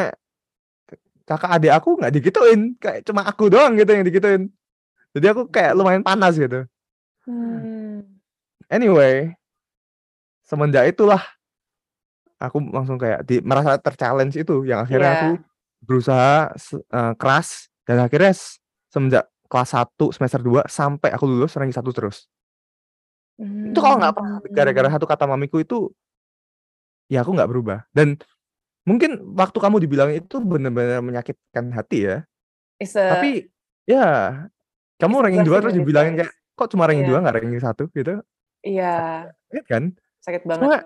kakak 1.26 1.50
adik 1.58 1.72
aku 1.74 1.98
nggak 1.98 2.12
digituin, 2.14 2.60
kayak 2.78 3.02
cuma 3.02 3.26
aku 3.26 3.50
doang 3.50 3.74
gitu 3.74 3.90
yang 3.90 4.06
digituin. 4.06 4.42
Jadi 5.16 5.26
aku 5.32 5.42
kayak 5.50 5.74
lumayan 5.74 6.04
panas 6.06 6.38
gitu. 6.38 6.64
Hmm. 7.26 7.66
Anyway, 8.70 9.30
semenjak 10.46 10.90
itulah 10.94 11.22
aku 12.40 12.60
langsung 12.72 13.00
kayak 13.00 13.24
di 13.24 13.40
merasa 13.40 13.80
ter-challenge 13.80 14.36
itu 14.36 14.64
yang 14.68 14.84
akhirnya 14.84 15.16
Iya. 15.16 15.18
aku 15.18 15.30
berusaha 15.84 16.52
eee, 16.76 17.12
keras 17.20 17.72
dan 17.88 18.04
akhirnya 18.04 18.32
semenjak 18.92 19.24
kelas 19.48 19.70
1 19.76 20.12
semester 20.12 20.40
2 20.44 20.62
sampai 20.68 21.10
aku 21.16 21.24
lulus 21.28 21.56
ranking 21.56 21.76
1 21.76 21.90
terus. 21.96 22.26
Itu 23.64 23.78
kalau 23.80 23.96
nggak 24.00 24.14
pernah 24.16 24.32
gara-gara 24.52 24.88
Hmm. 24.88 24.94
satu 24.94 25.06
kata 25.08 25.24
mamiku 25.28 25.56
itu 25.62 25.90
ya 27.10 27.22
aku 27.22 27.30
nggak 27.38 27.50
berubah. 27.50 27.78
Dan 27.94 28.18
mungkin 28.88 29.34
waktu 29.36 29.58
kamu 29.60 29.76
dibilang 29.84 30.10
itu 30.14 30.40
bener-bener 30.42 31.00
menyakitkan 31.04 31.72
hati 31.74 31.98
ya. 32.10 32.16
It's 32.80 32.94
a 32.96 33.00
Tapi 33.10 33.48
ya 33.88 34.06
kamu 35.00 35.16
ranking 35.24 35.44
2 35.46 35.58
blessing 35.58 35.64
terus 35.64 35.74
in 35.74 35.80
dibilangin 35.80 36.14
kayak. 36.20 36.32
"Kok 36.58 36.68
cuma 36.74 36.86
ranking 36.90 37.06
Iya. 37.06 37.08
2 37.08 37.18
nggak 37.24 37.34
ranking 37.40 37.62
1?" 37.62 37.84
gitu. 37.94 38.22
Iya, 38.66 39.30
Sakit 39.46 39.64
kan? 39.70 39.84
sakit 40.20 40.42
banget. 40.42 40.62
Cuma 40.66 40.78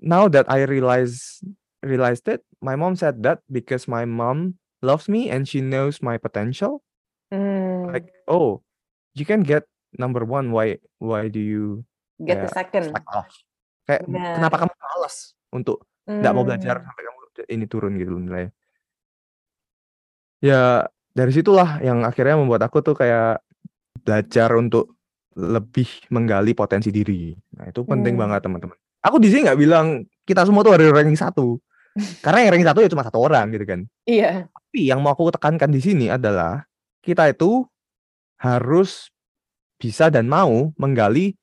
now 0.00 0.24
that 0.26 0.48
I 0.48 0.64
realize 0.64 1.44
realized 1.84 2.24
it, 2.26 2.40
my 2.58 2.72
mom 2.72 2.96
said 2.96 3.20
that 3.20 3.44
because 3.46 3.84
my 3.84 4.08
mom 4.08 4.56
loves 4.80 5.04
me 5.06 5.28
and 5.28 5.44
she 5.44 5.60
knows 5.60 6.00
my 6.00 6.16
potential. 6.16 6.80
Hmm. 7.28 7.92
Like, 7.92 8.08
oh, 8.24 8.64
you 9.12 9.28
can 9.28 9.44
get 9.44 9.68
number 9.92 10.24
one. 10.24 10.56
Why 10.56 10.80
why 10.96 11.28
do 11.28 11.36
you 11.36 11.84
Get 12.16 12.40
the 12.40 12.48
kayak 12.48 12.56
second. 12.56 12.84
slack 12.96 13.06
off? 13.12 13.28
Kayak 13.84 14.08
Benar. 14.08 14.34
kenapa 14.40 14.56
kamu 14.64 14.72
malas 14.72 15.16
untuk 15.52 15.84
nggak 16.08 16.32
mau 16.32 16.42
belajar 16.42 16.80
Hmm. 16.80 16.86
sampai 16.88 17.02
kamu 17.04 17.20
ini 17.46 17.64
turun 17.68 17.92
gitu 18.00 18.10
loh 18.10 18.22
nilainya. 18.24 18.50
Ya 20.40 20.88
dari 21.12 21.32
situlah 21.32 21.80
yang 21.80 22.04
akhirnya 22.04 22.40
membuat 22.40 22.64
aku 22.64 22.80
tuh 22.80 22.96
kayak 22.96 23.44
belajar 24.00 24.56
untuk 24.56 24.95
lebih 25.36 25.86
menggali 26.08 26.56
potensi 26.56 26.88
diri. 26.88 27.36
Nah 27.60 27.68
itu 27.68 27.84
penting 27.84 28.16
Hmm. 28.16 28.22
banget 28.26 28.40
teman-teman. 28.48 28.76
Aku 29.04 29.20
di 29.20 29.28
sini 29.30 29.46
nggak 29.46 29.60
bilang 29.60 29.86
kita 30.24 30.42
semua 30.42 30.64
tuh 30.64 30.74
ada 30.74 30.88
ranking 30.90 31.14
satu. 31.14 31.60
Karena 32.24 32.44
yang 32.44 32.50
ranking 32.56 32.68
satu 32.72 32.80
ya 32.82 32.88
cuma 32.90 33.04
satu 33.04 33.18
orang 33.20 33.52
gitu 33.52 33.64
kan. 33.64 33.80
Iya. 34.08 34.48
Tapi 34.48 34.80
yang 34.88 35.04
mau 35.04 35.12
aku 35.12 35.28
tekankan 35.30 35.70
di 35.70 35.80
sini 35.80 36.06
adalah 36.08 36.64
kita 37.04 37.30
itu 37.30 37.62
harus 38.36 39.08
bisa 39.76 40.08
dan 40.08 40.24
mau 40.28 40.72
menggali 40.76 41.36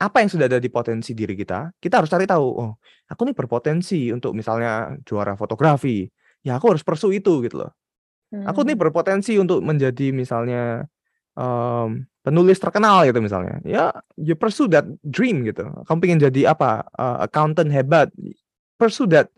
apa 0.00 0.20
yang 0.20 0.28
sudah 0.32 0.48
ada 0.48 0.58
di 0.60 0.68
potensi 0.68 1.12
diri 1.16 1.36
kita. 1.36 1.72
Kita 1.78 2.00
harus 2.02 2.10
cari 2.10 2.26
tahu, 2.28 2.44
oh, 2.44 2.72
aku 3.08 3.20
nih 3.24 3.36
berpotensi 3.36 4.12
untuk 4.12 4.36
misalnya 4.36 4.92
juara 5.04 5.36
fotografi. 5.38 6.04
Ya 6.44 6.56
aku 6.60 6.76
harus 6.76 6.84
pursue 6.84 7.16
itu 7.16 7.40
gitu 7.44 7.64
loh. 7.64 7.72
Aku 8.34 8.66
nih 8.66 8.74
Hmm. 8.74 8.82
berpotensi 8.88 9.38
untuk 9.38 9.62
menjadi 9.62 10.10
misalnya 10.10 10.84
em, 11.34 11.88
penulis 12.24 12.56
terkenal 12.56 13.04
gitu 13.04 13.20
misalnya. 13.20 13.60
Ya, 13.62 13.92
you 14.16 14.34
pursue 14.34 14.70
that 14.70 14.86
dream 15.04 15.44
gitu. 15.44 15.66
Kamu 15.84 15.98
pengen 16.00 16.20
jadi 16.22 16.54
apa? 16.54 16.86
eh, 16.88 17.16
accountant 17.26 17.68
hebat. 17.68 18.08
Pursue 18.80 19.06
that. 19.10 19.28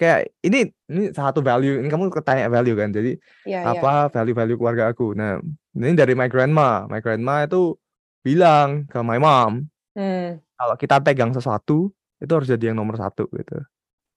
Kayak 0.00 0.32
ini 0.40 0.72
ini 0.88 1.12
satu 1.12 1.44
value. 1.44 1.76
Ini 1.80 1.88
kamu 1.92 2.08
tanya 2.24 2.48
value 2.48 2.72
kan. 2.72 2.88
Jadi 2.88 3.20
Iya, 3.44 3.60
iya. 3.60 3.72
apa 3.76 4.08
value-value 4.08 4.56
keluarga 4.56 4.88
aku. 4.92 5.12
Nah, 5.12 5.36
ini 5.76 5.92
dari 5.92 6.16
my 6.16 6.28
grandma. 6.32 6.88
My 6.88 7.04
grandma 7.04 7.44
itu 7.44 7.76
bilang 8.20 8.84
ke 8.88 9.00
my 9.00 9.16
mom, 9.16 9.64
Hmm. 9.96 10.38
kalau 10.54 10.76
kita 10.76 11.00
pegang 11.00 11.32
sesuatu 11.32 11.88
itu 12.20 12.32
harus 12.32 12.48
jadi 12.48 12.70
yang 12.72 12.78
nomor 12.78 13.00
satu 13.00 13.26
gitu. 13.32 13.58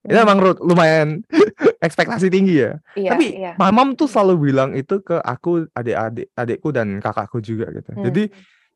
Itu 0.03 0.19
Hmm. 0.19 0.25
emang 0.27 0.39
lumayan 0.59 1.07
ekspektasi 1.87 2.27
tinggi 2.27 2.59
ya. 2.59 2.75
Iya, 2.95 3.09
Tapi 3.15 3.25
iya. 3.39 3.51
my 3.55 3.71
mom 3.71 3.95
tuh 3.95 4.11
selalu 4.11 4.51
bilang 4.51 4.75
itu 4.75 4.99
ke 4.99 5.15
aku, 5.15 5.63
adik-adik, 5.71 6.27
adikku 6.35 6.69
dan 6.75 6.99
kakakku 6.99 7.39
juga 7.39 7.71
gitu. 7.71 7.95
Hmm. 7.95 8.03
Jadi 8.11 8.23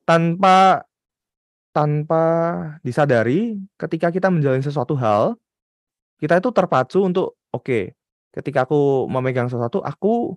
tanpa 0.08 0.88
tanpa 1.76 2.24
disadari, 2.82 3.60
ketika 3.78 4.10
kita 4.10 4.32
menjalani 4.34 4.64
sesuatu 4.64 4.98
hal, 4.98 5.38
kita 6.18 6.40
itu 6.42 6.50
terpacu 6.50 7.06
untuk 7.06 7.38
oke, 7.54 7.94
ketika 8.34 8.66
aku 8.66 9.06
memegang 9.06 9.46
sesuatu, 9.46 9.84
aku 9.84 10.34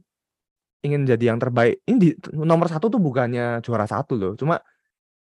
ingin 0.84 1.08
jadi 1.08 1.32
yang 1.32 1.40
terbaik. 1.40 1.80
Ini 1.86 1.96
di, 1.96 2.08
nomor 2.34 2.68
satu 2.68 2.92
tuh 2.92 3.00
bukannya 3.00 3.64
juara 3.64 3.88
satu 3.88 4.18
loh, 4.20 4.32
cuma 4.36 4.60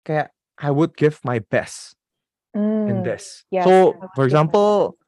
kayak 0.06 0.30
I 0.62 0.70
would 0.70 0.94
give 0.94 1.18
my 1.26 1.42
best 1.42 1.98
in 2.54 3.02
Hmm. 3.02 3.08
this. 3.08 3.48
Yes, 3.50 3.66
So, 3.66 3.98
I 3.98 4.14
for 4.14 4.28
example, 4.30 5.00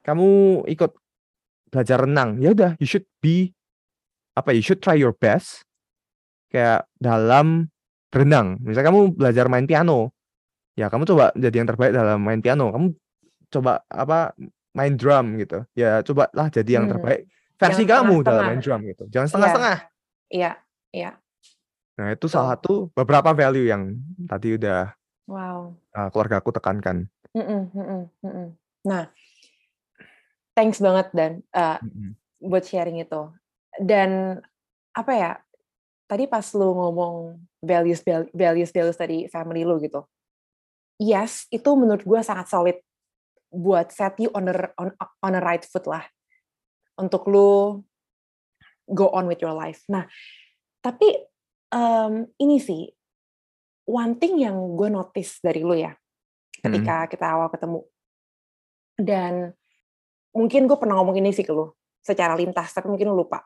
kamu 0.00 0.62
ikut 0.68 0.92
belajar 1.70 2.02
renang, 2.02 2.40
ya 2.42 2.50
udah, 2.50 2.70
you 2.82 2.88
should 2.88 3.06
be 3.22 3.54
apa? 4.34 4.50
You 4.56 4.62
should 4.64 4.82
try 4.82 4.98
your 4.98 5.14
best 5.14 5.62
kayak 6.50 6.88
dalam 6.98 7.70
berenang. 8.10 8.58
Misalnya 8.64 8.90
kamu 8.90 9.00
belajar 9.14 9.46
main 9.46 9.70
piano, 9.70 10.10
ya 10.74 10.90
kamu 10.90 11.06
coba 11.06 11.30
jadi 11.38 11.62
yang 11.62 11.68
terbaik 11.70 11.92
dalam 11.94 12.18
main 12.22 12.42
piano. 12.42 12.74
Kamu 12.74 12.86
coba 13.54 13.84
apa? 13.86 14.34
Main 14.70 14.94
drum 14.94 15.34
gitu. 15.34 15.66
Ya 15.74 15.98
cobalah 16.06 16.46
jadi 16.46 16.78
yang 16.78 16.86
Hmm. 16.86 16.94
terbaik 16.94 17.26
versi 17.58 17.82
Jangan 17.82 18.06
kamu 18.06 18.14
dalam 18.22 18.42
main 18.54 18.60
drum 18.62 18.80
gitu. 18.86 19.04
Jangan 19.10 19.26
Iya. 19.26 19.30
setengah-setengah. 19.34 19.78
Iya, 20.30 20.52
iya. 20.94 21.10
Nah, 21.98 22.08
itu 22.14 22.26
salah 22.30 22.54
satu 22.54 22.88
beberapa 22.94 23.34
value 23.34 23.66
yang 23.66 23.98
tadi 24.30 24.54
udah 24.54 24.94
Wow. 25.26 25.74
uh, 25.90 26.08
keluarga 26.14 26.38
aku 26.38 26.54
tekankan. 26.54 27.10
Mm-mm, 27.34 27.70
mm-mm, 27.74 28.02
mm-mm. 28.22 28.48
Nah, 28.86 29.10
thanks 30.54 30.82
banget 30.82 31.08
dan 31.14 31.32
uh, 31.54 31.78
Mm-mm. 31.80 32.16
buat 32.40 32.64
sharing 32.66 33.00
itu. 33.00 33.30
Dan 33.78 34.40
apa 34.92 35.12
ya? 35.14 35.32
Tadi 36.10 36.26
pas 36.26 36.42
lu 36.58 36.74
ngomong 36.74 37.38
values 37.62 38.02
val- 38.02 38.32
values 38.34 38.74
values 38.74 38.98
tadi 38.98 39.30
family 39.30 39.62
lu 39.62 39.78
gitu. 39.78 40.02
Yes, 41.00 41.46
itu 41.54 41.70
menurut 41.78 42.02
gue 42.02 42.20
sangat 42.20 42.50
solid 42.50 42.76
buat 43.50 43.90
set 43.90 44.18
you 44.18 44.30
on 44.34 44.46
the 44.46 44.54
on, 44.78 44.94
on 44.98 45.38
a 45.38 45.42
right 45.42 45.62
foot 45.62 45.86
lah 45.86 46.06
untuk 46.98 47.26
lu 47.26 47.82
go 48.90 49.10
on 49.14 49.30
with 49.30 49.38
your 49.42 49.54
life. 49.54 49.82
Nah, 49.86 50.06
tapi 50.82 51.08
em, 51.70 52.26
ini 52.42 52.58
sih 52.58 52.90
one 53.86 54.18
thing 54.18 54.42
yang 54.42 54.54
gue 54.74 54.90
notice 54.90 55.38
dari 55.42 55.62
lu 55.62 55.74
ya 55.78 55.94
ketika 56.60 57.08
kita 57.08 57.26
awal 57.26 57.48
ketemu 57.48 57.80
dan 59.00 59.54
mungkin 60.30 60.66
gue 60.70 60.78
pernah 60.78 60.98
ngomong 61.00 61.16
ini 61.18 61.30
sih 61.34 61.42
ke 61.46 61.50
lu 61.50 61.70
secara 62.00 62.34
lintas 62.38 62.70
tapi 62.72 62.88
mungkin 62.88 63.10
lu 63.12 63.26
lupa 63.26 63.44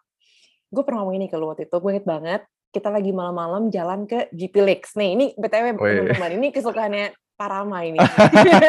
gue 0.71 0.83
pernah 0.83 1.05
ngomong 1.05 1.17
ini 1.17 1.27
ke 1.29 1.37
lu 1.37 1.49
waktu 1.51 1.67
itu 1.67 1.77
gue 1.77 1.91
inget 1.91 2.07
banget 2.07 2.43
kita 2.75 2.91
lagi 2.91 3.15
malam-malam 3.15 3.71
jalan 3.71 4.05
ke 4.05 4.29
GP 4.35 4.55
Lakes 4.63 4.99
nih 4.99 5.11
ini 5.15 5.27
btw 5.39 5.79
teman-teman 5.79 6.31
ini 6.39 6.49
kesukaannya 6.51 7.07
Parama 7.35 7.83
ini 7.83 7.99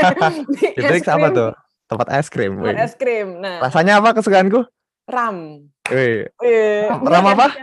Gibrex 0.78 1.06
apa 1.06 1.30
tuh? 1.30 1.52
Tempat 1.86 2.18
es 2.18 2.34
krim. 2.34 2.58
Wih. 2.66 2.74
es 2.74 2.98
krim 2.98 3.38
nah 3.38 3.62
Rasanya 3.62 4.02
apa 4.02 4.18
kesukaanku? 4.18 4.66
ram 5.06 5.70
Wih, 5.86 6.26
Ram 6.90 7.26
apa? 7.30 7.54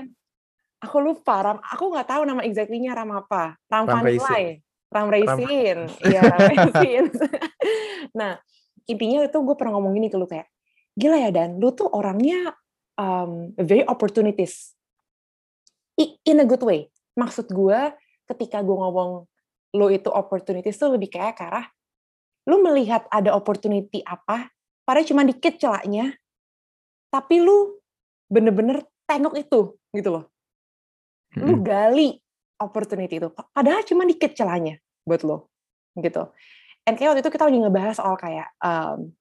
Aku 0.82 0.98
lupa 0.98 1.42
ram. 1.42 1.58
Aku 1.62 1.94
nggak 1.94 2.06
tahu 2.10 2.22
nama 2.26 2.42
exactly-nya 2.42 2.94
ram 2.94 3.10
apa. 3.14 3.54
Ram, 3.70 3.86
Ram 3.86 4.02
Vanillai. 4.02 4.58
Ram 4.90 5.06
Ram- 5.06 5.10
Raisin. 5.14 5.78
Iya, 6.02 6.20
ram 6.26 6.40
Raisin. 6.42 7.04
nah, 8.18 8.38
intinya 8.88 9.24
itu 9.26 9.38
gue 9.38 9.56
pernah 9.58 9.78
ngomong 9.78 9.92
gini 9.96 10.08
ke 10.08 10.16
lu 10.18 10.26
kayak, 10.26 10.48
gila 10.96 11.18
ya 11.18 11.30
Dan, 11.30 11.58
lu 11.58 11.72
tuh 11.72 11.88
orangnya 11.90 12.56
um, 12.98 13.54
very 13.58 13.86
opportunities. 13.86 14.74
In 16.00 16.40
a 16.40 16.46
good 16.46 16.64
way. 16.64 16.88
Maksud 17.14 17.52
gue, 17.52 17.80
ketika 18.26 18.64
gue 18.64 18.76
ngomong 18.76 19.28
lu 19.72 19.86
itu 19.88 20.08
opportunities 20.08 20.76
tuh 20.76 20.96
lebih 20.96 21.12
kayak 21.12 21.38
ke 21.38 21.44
arah, 21.44 21.66
lu 22.48 22.60
melihat 22.60 23.06
ada 23.08 23.32
opportunity 23.32 24.02
apa, 24.02 24.50
padahal 24.82 25.06
cuma 25.06 25.22
dikit 25.22 25.56
celaknya, 25.56 26.16
tapi 27.12 27.44
lu 27.44 27.76
bener-bener 28.32 28.80
tengok 29.04 29.36
itu 29.36 29.60
gitu 29.92 30.08
loh 30.08 30.24
lu 31.36 31.60
gali 31.60 32.16
opportunity 32.60 33.20
itu 33.20 33.28
padahal 33.32 33.84
cuma 33.84 34.08
dikit 34.08 34.32
celahnya 34.32 34.80
buat 35.04 35.24
lo 35.24 35.52
gitu 36.00 36.32
and 36.88 36.94
kayak 36.98 37.14
waktu 37.14 37.22
itu 37.22 37.32
kita 37.32 37.44
lagi 37.48 37.58
ngebahas 37.62 37.96
soal 37.98 38.14
kayak 38.18 38.48
um, 38.62 39.12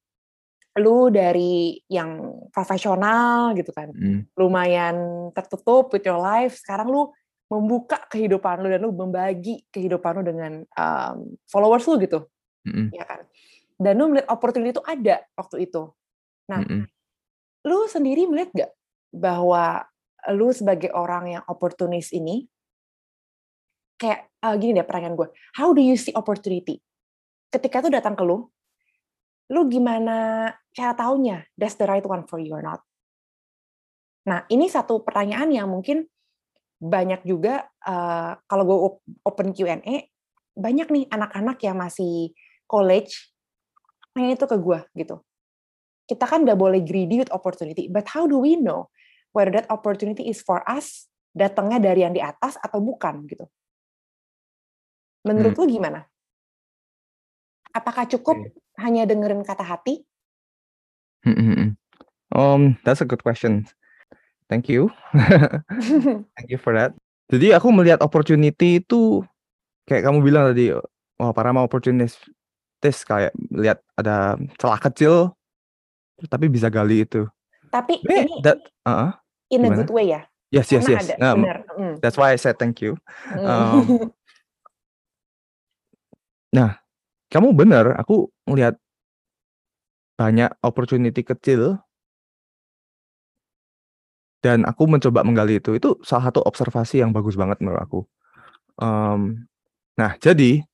lu 0.80 1.12
dari 1.12 1.84
yang 1.92 2.40
profesional 2.56 3.52
gitu 3.60 3.76
kan 3.76 3.92
Mm. 3.92 4.24
lumayan 4.40 4.96
tertutup 5.36 5.92
with 5.92 6.08
your 6.08 6.20
life 6.20 6.56
sekarang 6.56 6.88
lu 6.88 7.12
membuka 7.52 8.00
kehidupan 8.08 8.64
lu 8.64 8.72
dan 8.72 8.80
lu 8.80 8.96
membagi 8.96 9.68
kehidupan 9.68 10.20
lu 10.20 10.24
dengan 10.24 10.64
um, 10.80 11.36
followers 11.52 11.84
lu 11.92 12.00
gitu 12.00 12.24
Mm-mm. 12.64 12.88
ya 12.96 13.04
kan 13.04 13.28
dan 13.76 13.94
lu 14.00 14.16
melihat 14.16 14.32
opportunity 14.32 14.72
itu 14.72 14.84
ada 14.88 15.24
waktu 15.36 15.68
itu 15.68 15.92
Nah, 16.52 16.60
Mm-mm. 16.68 16.84
lu 17.64 17.88
sendiri 17.88 18.28
melihat 18.28 18.52
gak 18.52 18.72
bahwa 19.16 19.88
lu 20.36 20.52
sebagai 20.52 20.92
orang 20.92 21.40
yang 21.40 21.44
opportunis 21.48 22.12
ini 22.12 22.44
kayak 23.96 24.28
ah, 24.44 24.58
gini 24.60 24.76
deh 24.76 24.86
pertanyaan 24.86 25.16
gue 25.18 25.28
how 25.58 25.72
do 25.72 25.82
you 25.82 25.96
see 25.96 26.14
opportunity 26.14 26.82
ketika 27.52 27.84
itu 27.84 27.90
datang 27.92 28.16
ke 28.16 28.24
lu 28.24 28.48
lu 29.52 29.68
gimana 29.68 30.48
cara 30.72 30.96
taunya 30.96 31.44
that's 31.60 31.76
the 31.76 31.84
right 31.84 32.08
one 32.08 32.24
for 32.24 32.40
you 32.40 32.56
or 32.56 32.64
not? 32.64 32.80
Nah 34.24 34.48
ini 34.48 34.72
satu 34.72 35.04
pertanyaan 35.04 35.52
yang 35.52 35.68
mungkin 35.68 36.08
banyak 36.80 37.28
juga 37.28 37.68
eh, 37.84 38.32
kalau 38.48 38.64
gue 38.64 38.78
op- 38.80 39.06
open 39.28 39.52
Q&A 39.52 40.08
banyak 40.56 40.88
nih 40.88 41.04
anak-anak 41.12 41.58
yang 41.62 41.78
masih 41.78 42.32
college 42.66 43.36
nanya 44.16 44.40
itu 44.40 44.48
ke 44.48 44.58
gue 44.58 44.80
gitu. 44.96 45.20
Kita 46.08 46.26
kan 46.28 46.48
nggak 46.48 46.60
boleh 46.60 46.80
greedy 46.80 47.20
with 47.20 47.32
opportunity 47.36 47.92
but 47.92 48.08
how 48.08 48.24
do 48.24 48.40
we 48.40 48.56
know 48.56 48.88
whether 49.36 49.52
that 49.52 49.68
opportunity 49.68 50.32
is 50.32 50.40
for 50.40 50.64
us 50.64 51.12
datangnya 51.36 51.92
dari 51.92 52.08
yang 52.08 52.16
di 52.16 52.24
atas 52.24 52.56
atau 52.56 52.80
bukan 52.80 53.28
gitu? 53.28 53.44
Menurut 55.28 55.54
lu 55.60 55.68
gimana 55.68 56.11
apakah 57.72 58.08
cukup 58.08 58.38
Oke. 58.40 58.54
hanya 58.80 59.08
dengerin 59.08 59.44
kata 59.44 59.64
hati 59.64 60.04
Mm-mm. 61.22 61.78
Um, 62.34 62.82
that's 62.82 62.98
a 62.98 63.06
good 63.06 63.22
question. 63.22 63.70
Thank 64.50 64.66
you. 64.74 64.90
Thank 66.34 66.50
you 66.50 66.58
for 66.58 66.74
that. 66.74 66.98
Jadi 67.30 67.54
aku 67.54 67.70
melihat 67.70 68.02
opportunity 68.02 68.82
itu 68.82 69.22
kayak 69.86 70.10
kamu 70.10 70.26
bilang 70.26 70.50
tadi, 70.50 70.74
wah 71.22 71.30
para 71.30 71.54
mau 71.54 71.62
opportunist. 71.62 72.18
notice 72.82 73.06
kayak 73.06 73.30
lihat 73.54 73.78
ada 73.94 74.42
celah 74.58 74.82
kecil 74.82 75.38
tapi 76.34 76.50
bisa 76.50 76.66
gali 76.74 77.06
itu. 77.06 77.30
Tapi 77.70 78.02
Nih, 78.02 78.26
ini 78.26 78.42
that 78.42 78.58
uh, 78.90 79.14
in 79.54 79.62
a 79.62 79.70
gimana? 79.70 79.78
good 79.86 79.94
way 79.94 80.10
ya? 80.18 80.26
Yes, 80.50 80.74
yes, 80.74 80.90
Karena 80.90 80.98
yes. 80.98 81.06
ada, 81.14 81.16
Um, 81.22 81.46
benar. 81.46 81.58
Mm, 81.78 81.96
that's 82.02 82.18
why 82.18 82.34
I 82.34 82.42
said 82.42 82.58
thank 82.58 82.82
you. 82.82 82.98
mm. 83.30 83.46
Um, 83.46 84.10
Kamu 87.32 87.56
bener, 87.56 87.96
aku 87.96 88.28
ngelihat 88.44 88.76
banyak 90.20 90.52
opportunity 90.62 91.24
kecil 91.24 91.80
dan 94.44 94.68
aku 94.68 94.84
mencoba 94.90 95.24
menggali 95.24 95.64
itu. 95.64 95.78
Itu 95.80 96.02
salah 96.04 96.28
satu 96.28 96.44
observasi 96.44 97.00
yang 97.00 97.16
bagus 97.16 97.40
banget 97.40 97.64
menurut 97.64 97.82
aku. 97.82 98.00
Um, 98.82 99.48
nah, 99.96 100.20
jadi 100.20 100.66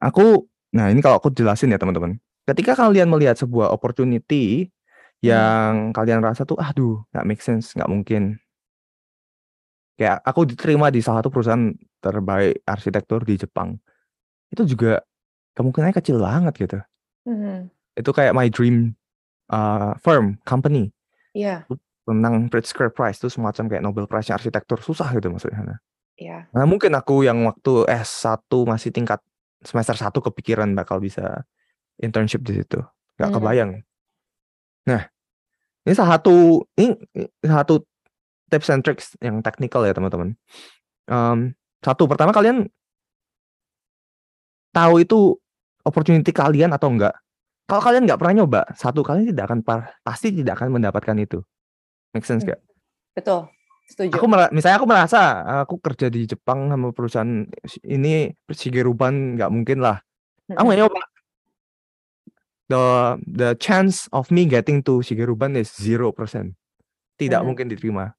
aku, 0.00 0.48
nah 0.72 0.88
ini 0.88 1.04
kalau 1.04 1.20
aku 1.20 1.28
jelasin 1.36 1.74
ya 1.74 1.78
teman-teman. 1.78 2.16
Ketika 2.48 2.72
kalian 2.72 3.12
melihat 3.12 3.36
sebuah 3.36 3.68
opportunity 3.68 4.72
yang 5.20 5.92
kalian 5.92 6.24
rasa 6.24 6.48
tuh, 6.48 6.56
aduh, 6.56 7.04
nggak 7.12 7.26
make 7.28 7.44
sense, 7.44 7.76
nggak 7.76 7.90
mungkin. 7.92 8.40
Kayak 10.00 10.24
aku 10.24 10.48
diterima 10.48 10.88
di 10.88 11.04
salah 11.04 11.20
satu 11.20 11.28
perusahaan 11.28 11.76
terbaik 12.00 12.64
arsitektur 12.64 13.20
di 13.20 13.36
Jepang. 13.36 13.76
Itu 14.48 14.64
juga 14.64 15.04
kemungkinannya 15.60 15.96
kecil 16.00 16.16
banget 16.16 16.54
gitu. 16.56 16.78
Mhm. 17.28 17.68
Itu 18.00 18.10
kayak 18.16 18.32
my 18.32 18.48
dream 18.48 18.96
uh, 19.52 19.92
firm, 20.00 20.40
company. 20.48 20.88
Iya, 21.36 21.68
Menang 22.08 22.50
Pritzker 22.50 22.90
Prize 22.90 23.20
itu 23.22 23.30
semacam 23.30 23.64
kayak 23.70 23.82
Nobel 23.84 24.08
Prize 24.10 24.32
arsitektur 24.34 24.80
susah 24.82 25.12
gitu 25.14 25.30
maksudnya. 25.30 25.78
iya. 26.18 26.50
Nah, 26.50 26.66
mungkin 26.66 26.90
aku 26.96 27.22
yang 27.22 27.46
waktu 27.46 27.86
S1 27.86 28.50
masih 28.66 28.90
tingkat 28.90 29.22
semester 29.62 29.94
1 29.94 30.10
kepikiran 30.18 30.72
bakal 30.74 30.98
bisa 30.98 31.44
internship 32.02 32.42
di 32.42 32.58
situ. 32.58 32.82
Gak 33.20 33.30
Hmm. 33.30 33.36
kebayang. 33.38 33.70
Nah, 34.90 35.06
ini 35.86 35.92
salah 35.94 36.18
satu 36.18 36.64
ini, 36.74 36.98
salah 37.44 37.62
satu 37.62 37.74
tips 38.50 38.68
and 38.74 38.82
tricks 38.82 39.06
yang 39.22 39.38
technical 39.44 39.86
ya 39.86 39.94
teman-teman. 39.94 40.34
Em, 41.06 41.54
satu 41.84 42.10
pertama 42.10 42.34
kalian 42.34 42.66
tahu 44.74 45.02
itu 45.02 45.38
opportunity 45.84 46.30
kalian 46.34 46.72
atau 46.74 46.90
enggak. 46.92 47.14
Kalau 47.70 47.82
kalian 47.82 48.02
nggak 48.02 48.18
pernah 48.18 48.42
nyoba, 48.42 48.60
satu 48.74 49.06
kalian 49.06 49.30
tidak 49.30 49.46
akan 49.46 49.60
pasti 50.02 50.34
tidak 50.34 50.58
akan 50.58 50.74
mendapatkan 50.74 51.14
itu. 51.22 51.38
Make 52.10 52.26
sense 52.26 52.42
Hmm. 52.42 52.54
gak? 52.54 52.60
Betul. 53.14 53.40
Setuju. 53.90 54.14
Aku 54.18 54.26
misalnya 54.54 54.78
aku 54.78 54.86
merasa 54.86 55.42
aku 55.66 55.82
kerja 55.82 56.06
di 56.10 56.22
Jepang 56.26 56.70
sama 56.70 56.94
perusahaan 56.94 57.42
ini 57.82 58.30
Shigeruban 58.50 59.34
nggak 59.38 59.50
mungkin 59.50 59.82
lah. 59.82 59.98
Aku 60.50 60.66
nggak 60.66 60.78
nyoba. 60.86 61.02
The 62.70 62.82
the 63.26 63.50
chance 63.58 64.06
of 64.14 64.30
me 64.30 64.46
getting 64.46 64.78
to 64.86 65.02
Shigeruban 65.02 65.58
is 65.58 65.74
0%. 65.74 66.54
Tidak 67.18 67.42
Mhm. 67.42 67.46
mungkin 67.46 67.66
diterima. 67.66 68.14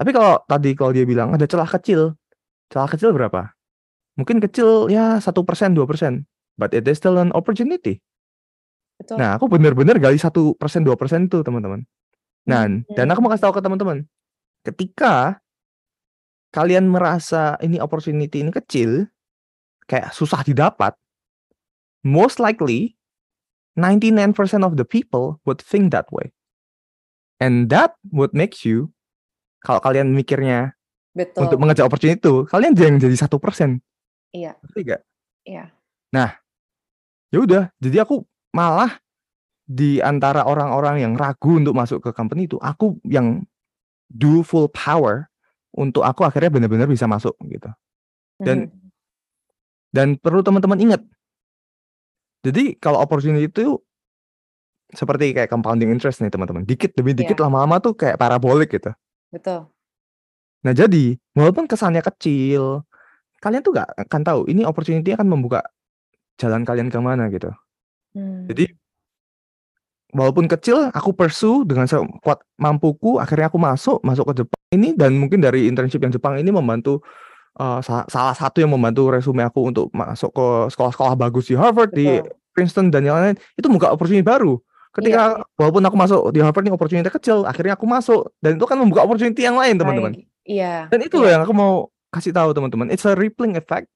Tapi 0.00 0.10
kalau 0.16 0.40
tadi 0.48 0.72
kalau 0.72 0.96
dia 0.96 1.04
bilang 1.04 1.36
ada 1.36 1.44
celah 1.44 1.68
kecil, 1.68 2.16
celah 2.72 2.88
kecil 2.88 3.12
berapa? 3.12 3.52
Mungkin 4.18 4.42
kecil 4.42 4.90
ya 4.90 5.22
satu 5.22 5.46
persen 5.46 5.78
dua 5.78 5.86
persen, 5.86 6.26
but 6.58 6.74
it 6.74 6.82
is 6.90 6.98
still 6.98 7.16
an 7.22 7.30
opportunity. 7.38 8.02
Betul. 8.98 9.14
Nah, 9.14 9.38
aku 9.38 9.46
bener-bener 9.46 9.94
gali 10.02 10.18
satu 10.18 10.58
persen 10.58 10.82
dua 10.82 10.98
persen 10.98 11.30
itu 11.30 11.38
teman-teman. 11.46 11.86
Nah, 12.50 12.66
dan 12.98 13.06
aku 13.14 13.22
mau 13.22 13.30
Hmm. 13.30 13.38
kasih 13.38 13.44
tahu 13.46 13.54
ke 13.54 13.62
teman-teman, 13.62 13.98
ketika 14.66 15.38
kalian 16.50 16.90
merasa 16.90 17.54
ini 17.62 17.78
opportunity 17.78 18.42
ini 18.42 18.50
kecil, 18.50 19.06
kayak 19.86 20.10
susah 20.10 20.42
didapat, 20.42 20.98
most 22.02 22.42
likely 22.42 22.98
99% 23.78 24.66
of 24.66 24.74
the 24.74 24.82
people 24.82 25.38
would 25.46 25.62
think 25.62 25.94
that 25.94 26.10
way. 26.10 26.34
And 27.38 27.70
that 27.70 27.94
would 28.10 28.34
make 28.34 28.66
you, 28.66 28.90
kalau 29.62 29.78
kalian 29.78 30.10
mikirnya 30.10 30.74
Betul. 31.14 31.46
untuk 31.46 31.58
mengejar 31.62 31.86
opportunity 31.86 32.18
itu, 32.18 32.42
kalian 32.50 32.74
jangan 32.74 32.98
jadi 32.98 33.14
satu 33.14 33.38
persen. 33.38 33.78
Iya. 34.34 34.52
Ngerti 34.60 34.80
nggak? 34.84 35.02
Iya. 35.48 35.64
Ya 37.28 37.38
udah, 37.44 37.62
jadi 37.76 38.08
aku 38.08 38.24
malah 38.56 38.96
di 39.68 40.00
antara 40.00 40.48
orang-orang 40.48 41.04
yang 41.04 41.12
ragu 41.12 41.60
untuk 41.60 41.76
masuk 41.76 42.00
ke 42.00 42.10
company 42.16 42.48
itu, 42.48 42.56
aku 42.56 42.96
yang 43.04 43.44
do 44.08 44.40
full 44.40 44.72
power 44.72 45.28
untuk 45.76 46.00
aku 46.08 46.24
akhirnya 46.24 46.48
benar-benar 46.48 46.88
bisa 46.88 47.04
masuk 47.04 47.36
gitu. 47.44 47.68
Dan 48.40 48.72
Mhm. 48.72 48.88
dan 49.92 50.08
perlu 50.16 50.40
teman-teman 50.40 50.80
ingat. 50.80 51.02
Jadi 52.44 52.80
kalau 52.80 53.02
opportunity 53.04 53.44
itu 53.50 53.76
seperti 54.88 55.36
kayak 55.36 55.52
compounding 55.52 55.92
interest 55.92 56.24
nih 56.24 56.32
teman-teman. 56.32 56.64
Dikit 56.64 56.96
demi 56.96 57.12
dikit 57.12 57.36
Iya. 57.36 57.44
lama-lama 57.44 57.76
tuh 57.76 57.92
kayak 57.92 58.16
parabolik 58.16 58.72
gitu. 58.72 58.88
Betul. 59.28 59.68
Nah 60.64 60.72
jadi 60.72 61.20
walaupun 61.36 61.68
kesannya 61.68 62.00
kecil, 62.00 62.87
kalian 63.38 63.62
tuh 63.62 63.72
gak 63.74 63.88
akan 63.94 64.20
tahu 64.26 64.40
ini 64.50 64.66
opportunity 64.66 65.14
akan 65.14 65.26
membuka 65.30 65.62
jalan 66.38 66.62
kalian 66.62 66.88
ke 66.90 66.98
mana 66.98 67.26
gitu. 67.30 67.50
Hmm. 68.14 68.46
Jadi 68.50 68.70
walaupun 70.14 70.48
kecil 70.48 70.88
aku 70.94 71.12
pursue 71.12 71.68
dengan 71.68 71.84
sekuat 71.84 72.40
mampuku 72.56 73.20
akhirnya 73.20 73.52
aku 73.52 73.60
masuk 73.60 73.98
masuk 74.00 74.32
ke 74.32 74.44
Jepang 74.44 74.64
ini 74.72 74.96
dan 74.96 75.12
mungkin 75.20 75.44
dari 75.44 75.68
internship 75.68 76.00
yang 76.00 76.12
Jepang 76.14 76.40
ini 76.40 76.48
membantu 76.48 77.04
uh, 77.60 77.84
sa- 77.84 78.08
salah 78.08 78.32
satu 78.32 78.64
yang 78.64 78.72
membantu 78.72 79.12
resume 79.12 79.44
aku 79.44 79.68
untuk 79.68 79.92
masuk 79.92 80.32
ke 80.32 80.46
sekolah-sekolah 80.72 81.14
bagus 81.18 81.52
di 81.52 81.54
Harvard 81.58 81.92
di 81.92 82.08
Betul. 82.08 82.32
Princeton 82.56 82.86
dan 82.88 83.04
yang 83.04 83.20
lain 83.20 83.36
itu 83.54 83.66
membuka 83.68 83.92
opportunity 83.92 84.24
baru 84.24 84.56
ketika 84.96 85.44
walaupun 85.60 85.84
aku 85.84 85.96
masuk 86.00 86.20
di 86.32 86.40
Harvard 86.40 86.64
ini 86.64 86.72
opportunity 86.72 87.06
kecil 87.12 87.44
akhirnya 87.44 87.76
aku 87.76 87.84
masuk 87.84 88.32
dan 88.40 88.56
itu 88.56 88.64
kan 88.64 88.80
membuka 88.80 89.04
opportunity 89.04 89.44
yang 89.44 89.60
lain 89.60 89.76
teman-teman. 89.76 90.16
Iya. 90.48 90.88
dan 90.88 90.98
itu 91.04 91.20
loh 91.20 91.28
iya. 91.28 91.36
yang 91.36 91.42
aku 91.44 91.52
mau 91.52 91.92
kasih 92.08 92.32
tahu 92.32 92.56
teman-teman 92.56 92.88
it's 92.88 93.04
a 93.04 93.14
rippling 93.14 93.56
effect 93.56 93.88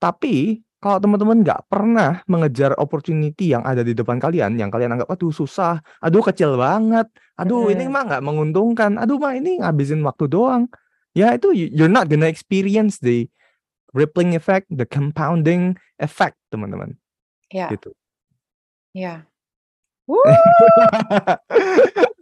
tapi 0.00 0.64
kalau 0.80 0.96
teman-teman 0.96 1.44
nggak 1.44 1.68
pernah 1.68 2.24
mengejar 2.24 2.72
opportunity 2.80 3.52
yang 3.52 3.60
ada 3.68 3.84
di 3.84 3.92
depan 3.92 4.16
kalian, 4.16 4.56
yang 4.56 4.72
kalian 4.72 4.96
anggap 4.96 5.12
aduh 5.12 5.28
susah, 5.28 5.76
aduh 6.00 6.24
kecil 6.24 6.56
banget, 6.56 7.04
aduh 7.36 7.68
ini 7.68 7.84
mah 7.84 8.08
nggak 8.08 8.24
menguntungkan, 8.24 8.96
aduh 8.96 9.20
mah 9.20 9.36
ini 9.36 9.60
ngabisin 9.60 10.00
waktu 10.00 10.32
doang. 10.32 10.72
Ya 11.12 11.36
itu 11.36 11.52
you- 11.52 11.68
you're 11.76 11.92
not 11.92 12.08
gonna 12.08 12.32
experience 12.32 12.96
the 12.96 13.28
rippling 13.92 14.32
effect, 14.32 14.72
the 14.72 14.88
compounding 14.88 15.76
effect, 16.00 16.40
teman-teman. 16.48 16.96
Iya. 17.52 17.76
Gitu. 17.76 17.92
Iya. 18.96 19.28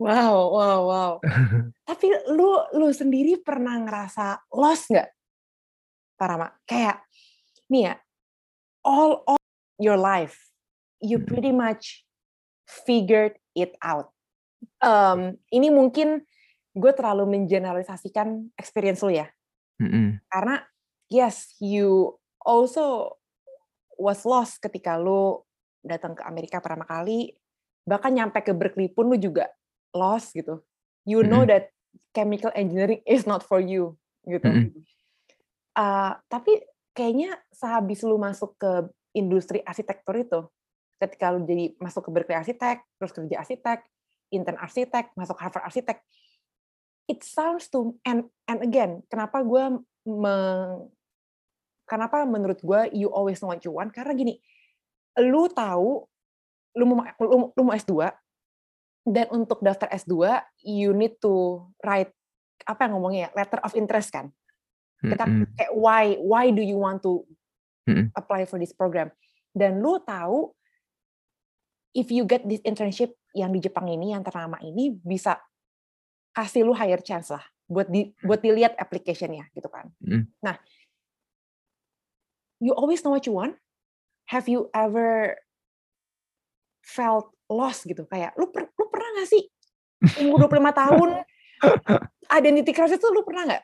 Wow, 0.00 0.36
wow, 0.56 0.78
wow. 0.88 1.12
Tapi 1.88 2.06
lu 2.32 2.58
lu 2.74 2.88
sendiri 2.90 3.38
pernah 3.38 3.76
ngerasa 3.78 4.48
lost 4.56 4.88
nggak, 4.90 5.08
Parama? 6.16 6.48
Kayak 6.64 7.04
nih 7.68 7.92
ya, 7.92 7.94
all 8.82 9.20
all 9.28 9.42
your 9.78 10.00
life 10.00 10.50
you 11.02 11.18
Mm. 11.18 11.26
pretty 11.28 11.52
much 11.52 12.06
figured 12.64 13.36
it 13.52 13.74
out. 13.82 14.10
Em, 14.78 15.36
ini 15.50 15.68
mungkin 15.68 16.22
gue 16.72 16.92
terlalu 16.94 17.26
mengeneralisasikan 17.36 18.54
experience 18.56 19.02
lu 19.04 19.12
ya, 19.12 19.28
mm-mm, 19.82 20.22
karena 20.32 20.64
yes 21.12 21.52
you 21.60 22.16
also 22.40 23.18
was 24.00 24.24
lost 24.24 24.56
ketika 24.62 24.96
lu 24.96 25.42
datang 25.82 26.14
ke 26.14 26.22
Amerika 26.22 26.62
pertama 26.62 26.86
kali, 26.86 27.34
bahkan 27.82 28.14
nyampe 28.14 28.38
ke 28.40 28.54
Berkeley 28.54 28.88
pun 28.88 29.10
lu 29.10 29.18
juga 29.18 29.50
lost 29.92 30.32
gitu. 30.32 30.62
You 31.02 31.26
know 31.26 31.42
Mm-mm. 31.42 31.50
that 31.50 31.64
chemical 32.14 32.54
engineering 32.54 33.02
is 33.04 33.26
not 33.26 33.42
for 33.42 33.58
you 33.58 33.98
gitu. 34.24 34.46
Mm-mm. 34.46 34.70
Uh, 35.74 36.14
tapi 36.30 36.62
kayaknya 36.94 37.34
sehabis 37.50 38.06
lu 38.06 38.16
masuk 38.20 38.54
ke 38.60 38.86
industri 39.12 39.60
arsitektur 39.66 40.14
itu, 40.16 40.40
ketika 41.02 41.34
lu 41.34 41.42
jadi 41.42 41.74
masuk 41.82 42.08
ke 42.08 42.10
Berkeley 42.14 42.38
arsitek, 42.38 42.84
terus 42.96 43.12
kerja 43.12 43.42
arsitek, 43.42 43.82
intern 44.32 44.60
arsitek, 44.60 45.12
masuk 45.18 45.36
Harvard 45.42 45.66
arsitek, 45.66 46.00
it 47.10 47.20
sounds 47.26 47.66
to 47.68 47.98
and 48.06 48.30
and 48.46 48.62
again, 48.62 49.02
kenapa 49.10 49.42
gue 49.42 49.82
meng, 50.06 50.88
kenapa 51.88 52.24
menurut 52.24 52.62
gue 52.62 52.80
you 52.94 53.10
always 53.10 53.42
know 53.42 53.50
what 53.50 53.60
you 53.64 53.74
want 53.74 53.90
karena 53.90 54.14
gini, 54.14 54.38
lu 55.20 55.48
tahu 55.52 56.06
lu 56.72 56.84
mau 56.88 57.04
lu, 57.20 57.52
lu 57.52 57.62
mau 57.68 57.74
S2 57.76 58.08
dan 59.04 59.26
untuk 59.34 59.60
daftar 59.60 59.90
S2 59.92 60.14
you 60.64 60.94
need 60.94 61.18
to 61.20 61.60
write 61.82 62.14
apa 62.62 62.86
yang 62.86 62.92
ngomongnya 62.96 63.20
ya, 63.28 63.30
letter 63.34 63.60
of 63.66 63.74
interest 63.74 64.14
kan. 64.14 64.30
Kita 65.02 65.26
mm-mm, 65.26 65.50
kayak 65.58 65.72
why 65.74 66.04
why 66.22 66.44
do 66.54 66.62
you 66.62 66.78
want 66.78 67.02
to 67.02 67.26
apply 68.14 68.46
for 68.46 68.62
this 68.62 68.70
program? 68.70 69.10
Dan 69.50 69.82
lu 69.82 69.98
tahu 70.06 70.54
if 71.92 72.08
you 72.14 72.22
get 72.22 72.46
this 72.46 72.62
internship 72.62 73.12
yang 73.34 73.50
di 73.50 73.58
Jepang 73.58 73.90
ini 73.90 74.14
yang 74.14 74.22
ternama 74.22 74.62
ini 74.62 74.94
bisa 75.02 75.42
kasih 76.32 76.64
lu 76.64 76.72
higher 76.72 77.02
chance 77.02 77.28
lah 77.28 77.42
buat 77.68 77.90
di 77.90 78.14
buat 78.24 78.40
dilihat 78.40 78.78
application-nya 78.78 79.50
gitu 79.52 79.68
kan. 79.68 79.90
Mhm. 80.00 80.30
Nah 80.40 80.56
you 82.62 82.72
always 82.78 83.02
know 83.02 83.12
what 83.12 83.26
you 83.26 83.34
want? 83.34 83.58
Have 84.32 84.48
you 84.48 84.72
ever 84.72 85.36
felt 86.80 87.28
lost 87.52 87.84
gitu? 87.84 88.08
Kayak 88.08 88.32
lu 88.40 88.48
per 88.48 88.64
lu 88.72 88.88
pernah 88.88 89.08
nggak 89.20 89.28
sih 89.28 89.44
umur 90.24 90.48
25 90.48 90.72
tahun 90.82 91.08
identity 92.32 92.72
crisis 92.72 92.96
tuh 92.98 93.12
lu 93.12 93.22
pernah 93.28 93.44
nggak? 93.52 93.62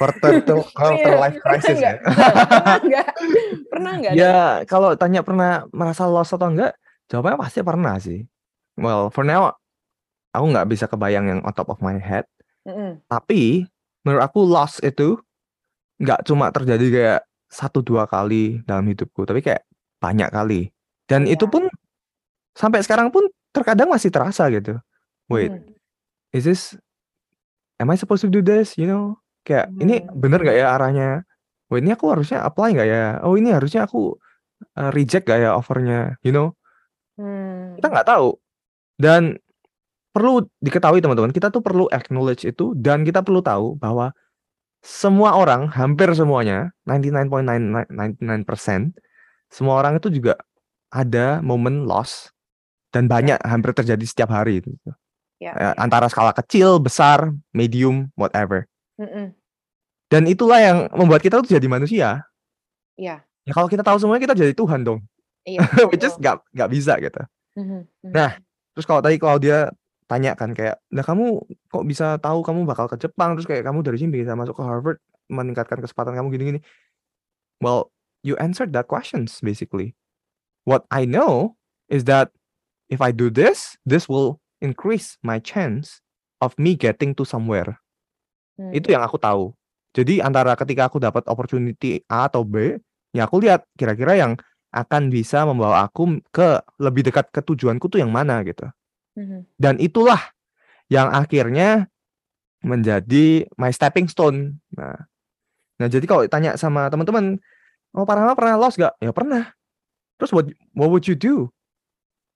Quarter 0.00 0.32
to 0.48 0.64
quarter 0.80 1.12
Iya, 1.12 1.20
life 1.20 1.38
crisis 1.44 1.76
ya. 1.76 2.00
Pernah 2.00 2.76
nggak? 2.80 3.08
Pernah 3.72 3.92
nggak? 4.00 4.12
Ya 4.16 4.64
kalau 4.64 4.96
tanya 4.96 5.20
pernah 5.20 5.68
merasa 5.76 6.08
lost 6.08 6.32
atau 6.32 6.48
enggak, 6.48 6.72
jawabannya 7.12 7.38
pasti 7.44 7.60
pernah 7.60 7.94
sih. 8.00 8.24
Well, 8.80 9.12
for 9.12 9.28
now 9.28 9.52
aku 10.32 10.44
nggak 10.56 10.68
bisa 10.72 10.88
kebayang 10.88 11.28
yang 11.28 11.40
on 11.44 11.52
top 11.52 11.68
of 11.68 11.84
my 11.84 12.00
head. 12.00 12.24
Mhm. 12.64 13.04
Tapi 13.12 13.68
menurut 14.08 14.24
aku 14.24 14.40
lost 14.42 14.80
itu 14.80 15.20
nggak 16.00 16.24
cuma 16.26 16.48
terjadi 16.50 16.86
kayak 16.88 17.20
satu 17.52 17.84
dua 17.84 18.08
kali 18.08 18.64
dalam 18.64 18.88
hidupku, 18.88 19.28
tapi 19.28 19.44
kayak 19.44 19.62
banyak 20.02 20.28
kali. 20.34 20.74
Dan 21.06 21.30
itu 21.30 21.46
Iya. 21.46 21.52
pun 21.54 21.62
sampai 22.58 22.82
sekarang 22.82 23.14
pun 23.14 23.30
terkadang 23.54 23.88
masih 23.88 24.10
terasa 24.10 24.50
gitu. 24.50 24.82
Wait, 25.30 25.54
Mhm. 25.54 25.62
is 26.34 26.44
this 26.44 26.74
am 27.78 27.90
I 27.90 27.96
supposed 27.96 28.26
to 28.26 28.30
do 28.30 28.42
this? 28.42 28.74
You 28.74 28.90
know, 28.90 29.22
kayak 29.46 29.70
ini 29.78 30.02
Hmm. 30.02 30.18
bener 30.18 30.42
nggak 30.42 30.58
ya 30.58 30.74
arahnya? 30.74 31.22
Wait, 31.70 31.86
ini 31.86 31.94
aku 31.94 32.10
harusnya 32.10 32.42
apply 32.42 32.74
nggak 32.74 32.88
ya? 32.90 33.22
Oh, 33.22 33.38
ini 33.38 33.54
harusnya 33.54 33.86
aku 33.86 34.18
uh, 34.78 34.90
reject 34.94 35.26
nggak 35.26 35.40
ya 35.42 35.50
offernya? 35.54 36.18
You 36.26 36.32
know, 36.34 36.48
Hmm. 37.18 37.78
kita 37.78 37.86
nggak 37.90 38.08
tahu. 38.10 38.34
Dan 38.98 39.38
perlu 40.12 40.44
diketahui 40.60 41.00
teman-teman, 41.00 41.32
kita 41.32 41.48
tuh 41.48 41.64
perlu 41.64 41.88
acknowledge 41.88 42.44
itu 42.44 42.76
dan 42.76 43.02
kita 43.02 43.24
perlu 43.24 43.40
tahu 43.40 43.80
bahwa 43.80 44.12
semua 44.82 45.38
orang, 45.38 45.70
hampir 45.72 46.10
semuanya, 46.12 46.74
99.99% 46.84 48.92
semua 49.52 49.76
orang 49.76 50.00
itu 50.00 50.08
juga 50.08 50.40
ada 50.88 51.44
momen 51.44 51.84
loss 51.84 52.32
dan 52.88 53.04
banyak 53.04 53.36
hampir 53.44 53.76
terjadi 53.76 54.04
setiap 54.08 54.32
hari 54.32 54.64
gitu. 54.64 54.72
Ya. 55.36 55.52
Eh, 55.52 55.74
antara 55.76 56.08
skala 56.08 56.32
kecil, 56.32 56.80
besar, 56.80 57.28
medium, 57.52 58.08
whatever. 58.16 58.64
Mhm. 58.96 59.36
Dan 60.08 60.22
itulah 60.28 60.60
yang 60.60 60.78
membuat 60.92 61.20
kita 61.20 61.40
tuh 61.44 61.52
jadi 61.52 61.66
manusia. 61.68 62.24
Iya. 62.96 63.24
Ya 63.42 63.52
kalau 63.52 63.68
kita 63.68 63.82
tahu 63.84 63.96
semuanya 64.00 64.22
kita 64.28 64.36
jadi 64.36 64.52
Tuhan 64.56 64.84
dong. 64.84 65.00
Iya. 65.44 65.60
Which 65.90 66.04
is 66.04 66.14
nggak 66.16 66.40
nggak 66.52 66.70
bisa 66.70 66.96
gitu. 67.00 67.20
Mhm, 67.58 67.88
mhm. 67.88 68.12
Nah, 68.12 68.38
terus 68.76 68.86
kalau 68.86 69.00
tadi 69.04 69.16
kalau 69.18 69.36
dia 69.36 69.72
tanya 70.06 70.36
kan 70.36 70.52
kayak, 70.52 70.76
nah 70.92 71.00
kamu 71.00 71.40
kok 71.72 71.84
bisa 71.88 72.20
tahu 72.20 72.44
kamu 72.44 72.68
bakal 72.68 72.84
ke 72.86 73.00
Jepang 73.00 73.32
terus 73.32 73.48
kayak 73.48 73.64
kamu 73.64 73.80
dari 73.80 73.96
sini 73.96 74.12
bisa 74.12 74.36
masuk 74.36 74.60
ke 74.60 74.62
Harvard 74.64 75.00
meningkatkan 75.32 75.80
kesempatan 75.80 76.12
kamu 76.12 76.28
gini-gini. 76.36 76.60
Well, 77.58 77.88
you 78.22 78.38
answered 78.38 78.72
that 78.72 78.88
questions 78.88 79.38
basically. 79.42 79.94
What 80.64 80.86
I 80.90 81.04
know 81.04 81.58
is 81.90 82.06
that 82.06 82.30
if 82.86 83.02
I 83.02 83.10
do 83.10 83.28
this, 83.28 83.74
this 83.82 84.06
will 84.06 84.38
increase 84.62 85.18
my 85.26 85.42
chance 85.42 86.00
of 86.38 86.54
me 86.54 86.78
getting 86.78 87.14
to 87.18 87.26
somewhere. 87.26 87.82
Hmm. 88.56 88.70
Itu 88.70 88.94
yang 88.94 89.02
aku 89.02 89.18
tahu. 89.18 89.52
Jadi 89.92 90.24
antara 90.24 90.56
ketika 90.56 90.88
aku 90.88 91.02
dapat 91.02 91.26
opportunity 91.28 92.00
A 92.08 92.30
atau 92.30 92.46
B, 92.46 92.80
ya 93.12 93.28
aku 93.28 93.44
lihat 93.44 93.68
kira-kira 93.76 94.16
yang 94.16 94.32
akan 94.72 95.12
bisa 95.12 95.44
membawa 95.44 95.84
aku 95.84 96.24
ke 96.32 96.64
lebih 96.80 97.04
dekat 97.04 97.28
ke 97.28 97.44
tujuanku 97.44 97.92
tuh 97.92 98.00
yang 98.00 98.08
mana 98.08 98.40
gitu. 98.40 98.64
Mhm. 99.20 99.44
Dan 99.60 99.76
itulah 99.76 100.32
yang 100.88 101.12
akhirnya 101.12 101.92
menjadi 102.64 103.44
my 103.60 103.68
stepping 103.68 104.08
stone. 104.08 104.62
Nah, 104.72 104.96
nah 105.76 105.88
jadi 105.90 106.06
kalau 106.08 106.24
tanya 106.30 106.56
sama 106.56 106.88
teman-teman, 106.88 107.36
oh 107.96 108.04
Parahama 108.04 108.36
pernah 108.36 108.56
lost 108.58 108.76
gak? 108.80 108.96
Ya 109.00 109.12
pernah. 109.12 109.52
Terus 110.20 110.30
what, 110.32 110.46
what 110.76 110.88
would 110.92 111.06
you 111.08 111.16
do? 111.16 111.48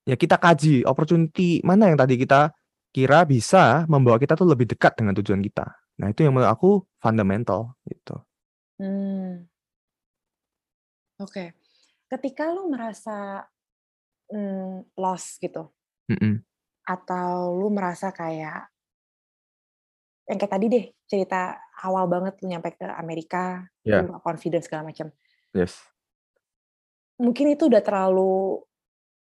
Ya 0.07 0.15
kita 0.15 0.39
kaji 0.39 0.87
opportunity 0.87 1.59
mana 1.67 1.91
yang 1.91 1.99
tadi 1.99 2.15
kita 2.15 2.55
kira 2.95 3.27
bisa 3.27 3.83
membawa 3.91 4.15
kita 4.17 4.33
tuh 4.39 4.47
lebih 4.47 4.65
dekat 4.65 4.95
dengan 4.95 5.13
tujuan 5.17 5.43
kita. 5.43 5.67
Nah 5.99 6.07
itu 6.13 6.23
yang 6.23 6.33
menurut 6.33 6.51
aku 6.51 6.71
fundamental 7.01 7.75
gitu. 7.89 8.15
Hmm. 8.79 9.49
Oke. 11.17 11.57
Ketika 12.07 12.53
lu 12.55 12.71
merasa 12.71 13.43
mm, 14.31 14.95
lost 14.95 15.43
gitu, 15.43 15.67
Mm-mm. 16.07 16.39
atau 16.87 17.51
lu 17.57 17.67
merasa 17.67 18.15
kayak 18.15 18.71
yang 20.27 20.37
kayak 20.39 20.53
tadi 20.55 20.65
deh 20.71 20.85
cerita 21.07 21.55
awal 21.83 22.07
banget 22.07 22.39
lu 22.43 22.51
nyampe 22.51 22.75
ke 22.75 22.87
Amerika, 22.95 23.67
Ya. 23.83 24.03
lu 24.03 24.11
nggak 24.15 24.23
confidence 24.23 24.71
segala 24.71 24.87
macam. 24.87 25.11
Yes. 25.57 25.73
Mungkin 27.17 27.57
itu 27.57 27.65
udah 27.65 27.81
terlalu 27.81 28.61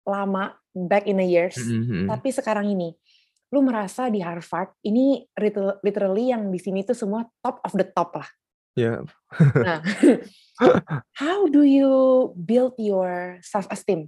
lama 0.08 0.56
back 0.72 1.04
in 1.12 1.20
the 1.20 1.28
years, 1.28 1.60
Mm-mm, 1.60 1.84
mm-mm. 1.84 2.08
tapi 2.08 2.32
sekarang 2.32 2.72
ini 2.72 2.96
lu 3.52 3.60
merasa 3.60 4.08
di 4.08 4.24
Harvard 4.24 4.72
ini 4.88 5.28
liter- 5.36 5.84
literally 5.84 6.32
yang 6.32 6.48
di 6.48 6.56
sini 6.56 6.88
tuh 6.88 6.96
semua 6.96 7.28
top 7.44 7.60
of 7.68 7.76
the 7.76 7.84
top 7.84 8.16
lah. 8.16 8.30
Ya. 8.80 9.04
Nah, 9.60 9.84
how 11.22 11.52
do 11.52 11.68
you 11.68 11.92
build 12.40 12.80
your 12.80 13.44
self 13.44 13.68
esteem? 13.68 14.08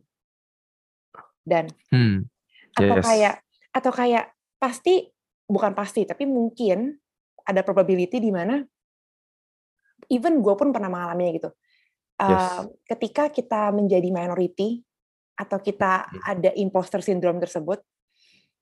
Dan 1.43 1.67
Hmm. 1.91 2.31
atau 2.79 3.03
Yes. 3.03 3.05
kayak 3.05 3.35
atau 3.75 3.91
kayak 3.91 4.25
pasti 4.55 5.11
bukan 5.43 5.75
pasti 5.75 6.07
tapi 6.07 6.23
mungkin 6.23 6.95
ada 7.43 7.59
probability 7.67 8.23
di 8.23 8.31
mana 8.31 8.63
even 10.07 10.39
gue 10.39 10.55
pun 10.55 10.71
pernah 10.71 10.87
mengalaminya 10.87 11.31
gitu. 11.35 11.49
Yes. 12.13 12.29
Uh, 12.29 12.63
ketika 12.85 13.33
kita 13.33 13.73
menjadi 13.73 14.07
minority 14.13 14.85
atau 15.33 15.57
kita 15.57 16.05
Hmm. 16.07 16.21
ada 16.37 16.49
imposter 16.53 17.01
syndrome 17.01 17.41
tersebut, 17.41 17.81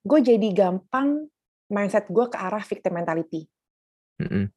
gue 0.02 0.20
jadi 0.24 0.48
gampang 0.56 1.28
mindset 1.68 2.08
gue 2.08 2.26
ke 2.32 2.38
arah 2.40 2.64
victim 2.64 2.96
mentality. 2.96 3.48
Mm-mm. 4.22 4.54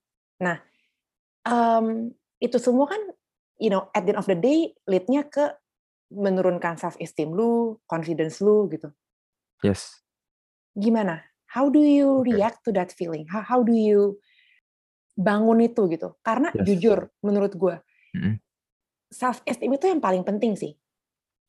um, 1.48 2.12
itu 2.36 2.56
semua 2.60 2.84
kan 2.84 3.00
you 3.56 3.72
know 3.72 3.88
at 3.96 4.04
the 4.04 4.12
end 4.12 4.20
of 4.20 4.28
the 4.28 4.36
day 4.36 4.76
leadnya 4.84 5.24
ke 5.24 5.56
menurunkan 6.12 6.76
self 6.76 6.94
esteem 7.00 7.32
lu, 7.32 7.80
confidence 7.88 8.38
lu 8.44 8.68
gitu. 8.70 8.92
Yes. 9.64 10.04
Gimana? 10.76 11.24
How 11.50 11.70
do 11.72 11.80
you 11.80 12.20
Oke. 12.20 12.34
react 12.34 12.60
to 12.66 12.70
that 12.74 12.92
feeling? 12.92 13.24
How, 13.30 13.40
how 13.40 13.60
do 13.64 13.72
you 13.72 14.20
bangun 15.16 15.64
itu 15.64 15.86
gitu? 15.90 16.14
Karena 16.20 16.52
Yes. 16.52 16.66
jujur 16.66 16.98
menurut 17.24 17.52
gue 17.56 17.76
Mm-mm. 18.14 18.43
Self 19.14 19.38
esteem 19.46 19.70
itu 19.70 19.86
yang 19.86 20.02
paling 20.02 20.26
penting 20.26 20.58
sih 20.58 20.74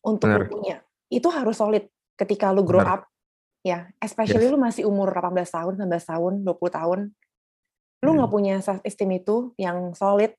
untuk 0.05 0.29
lu 0.29 0.37
Benar. 0.45 0.49
punya. 0.53 0.75
Itu 1.09 1.33
harus 1.33 1.57
solid 1.57 1.89
ketika 2.13 2.53
lu 2.53 2.61
grow 2.61 2.85
Benar. 2.85 3.01
up 3.01 3.09
ya, 3.65 3.89
especially 3.97 4.45
Yes. 4.45 4.53
lu 4.53 4.61
masih 4.61 4.85
umur 4.85 5.09
18 5.09 5.49
tahun, 5.49 5.73
19 5.81 6.05
tahun, 6.05 6.33
20 6.45 6.69
tahun. 6.69 6.99
Lu 8.05 8.09
nggak 8.13 8.29
Mm. 8.29 8.35
punya 8.37 8.55
self 8.61 8.85
esteem 8.85 9.17
itu 9.17 9.57
yang 9.57 9.97
solid, 9.97 10.37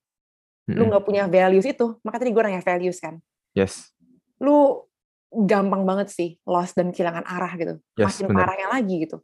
lu 0.70 0.86
Mm-mm. 0.86 0.94
nggak 0.94 1.02
punya 1.02 1.26
values 1.26 1.66
itu. 1.66 1.98
Maka 2.06 2.22
tadi 2.22 2.30
gue 2.30 2.42
nanya 2.46 2.62
values 2.62 3.02
kan. 3.02 3.18
Yes. 3.58 3.90
Lu 4.38 4.86
gampang 5.34 5.82
banget 5.82 6.14
sih 6.14 6.38
lost 6.46 6.78
dan 6.78 6.94
kehilangan 6.94 7.26
arah 7.26 7.50
gitu. 7.58 7.74
Yes, 7.98 8.22
Makin 8.22 8.26
benar. 8.30 8.38
parahnya 8.46 8.68
lagi 8.70 8.94
gitu. 9.02 9.18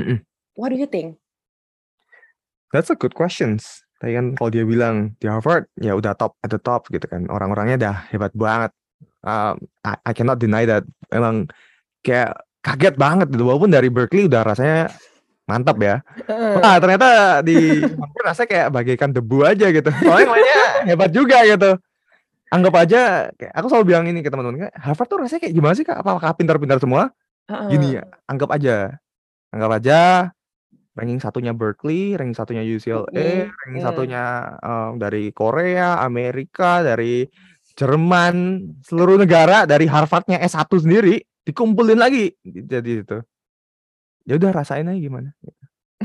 Mm-mm. 0.00 0.24
What 0.56 0.72
do 0.72 0.80
you 0.80 0.88
think? 0.88 1.20
That's 2.72 2.88
a 2.88 2.96
good 2.96 3.12
questions. 3.12 3.84
Tadi 4.02 4.18
kan 4.18 4.26
kalau 4.34 4.50
dia 4.50 4.66
bilang 4.66 5.14
di 5.22 5.30
Harvard 5.30 5.70
ya 5.78 5.94
udah 5.94 6.18
top 6.18 6.34
at 6.42 6.50
the 6.50 6.58
top 6.58 6.90
gitu 6.90 7.06
kan. 7.06 7.22
Orang-orangnya 7.30 7.78
dah 7.78 7.96
hebat 8.10 8.34
banget. 8.34 8.74
Um, 9.22 9.62
I, 9.86 9.94
I 10.02 10.10
cannot 10.10 10.42
deny 10.42 10.66
that. 10.66 10.82
Emang 11.14 11.46
kayak 12.02 12.34
kaget 12.66 12.98
banget 12.98 13.30
gitu. 13.30 13.46
Walaupun 13.46 13.70
dari 13.70 13.94
Berkeley 13.94 14.26
udah 14.26 14.42
rasanya 14.42 14.90
mantap 15.46 15.78
ya. 15.78 16.02
Wah 16.26 16.82
ternyata 16.82 17.38
di 17.46 17.78
Harvard 17.78 18.26
rasanya 18.26 18.48
kayak 18.50 18.68
bagaikan 18.74 19.10
debu 19.14 19.38
aja 19.46 19.70
gitu. 19.70 19.90
Soalnya 20.02 20.82
hebat 20.82 21.14
juga 21.14 21.46
gitu. 21.46 21.78
Anggap 22.50 22.74
aja, 22.82 23.30
kayak 23.38 23.54
aku 23.54 23.66
selalu 23.70 23.84
bilang 23.86 24.04
ini 24.10 24.20
ke 24.20 24.28
teman-teman, 24.28 24.68
Harvard 24.76 25.08
tuh 25.08 25.24
rasanya 25.24 25.46
kayak 25.46 25.54
gimana 25.56 25.72
sih 25.78 25.86
kak? 25.88 26.04
Apakah 26.04 26.36
pintar-pintar 26.36 26.82
semua? 26.82 27.14
Gini 27.70 27.96
ya, 27.96 28.04
anggap 28.28 28.50
aja, 28.52 28.98
anggap 29.54 29.70
aja 29.78 30.00
ranking 30.92 31.20
satunya 31.20 31.52
Berkeley, 31.56 32.14
ranking 32.16 32.36
satunya 32.36 32.62
UCLA, 32.64 33.08
Mm, 33.08 33.48
ranking 33.48 33.82
mm. 33.82 33.88
satunya 33.88 34.22
em, 34.60 34.92
dari 35.00 35.32
Korea, 35.32 36.00
Amerika, 36.04 36.84
dari 36.84 37.24
Jerman, 37.72 38.68
seluruh 38.84 39.16
negara 39.16 39.64
dari 39.64 39.88
Harvardnya 39.88 40.36
S1 40.44 40.68
sendiri 40.68 41.24
dikumpulin 41.48 41.96
lagi 41.96 42.36
jadi 42.44 43.00
itu. 43.00 43.18
Ya 44.28 44.36
udah 44.36 44.50
rasain 44.52 44.86
aja 44.86 45.00
gimana. 45.00 45.32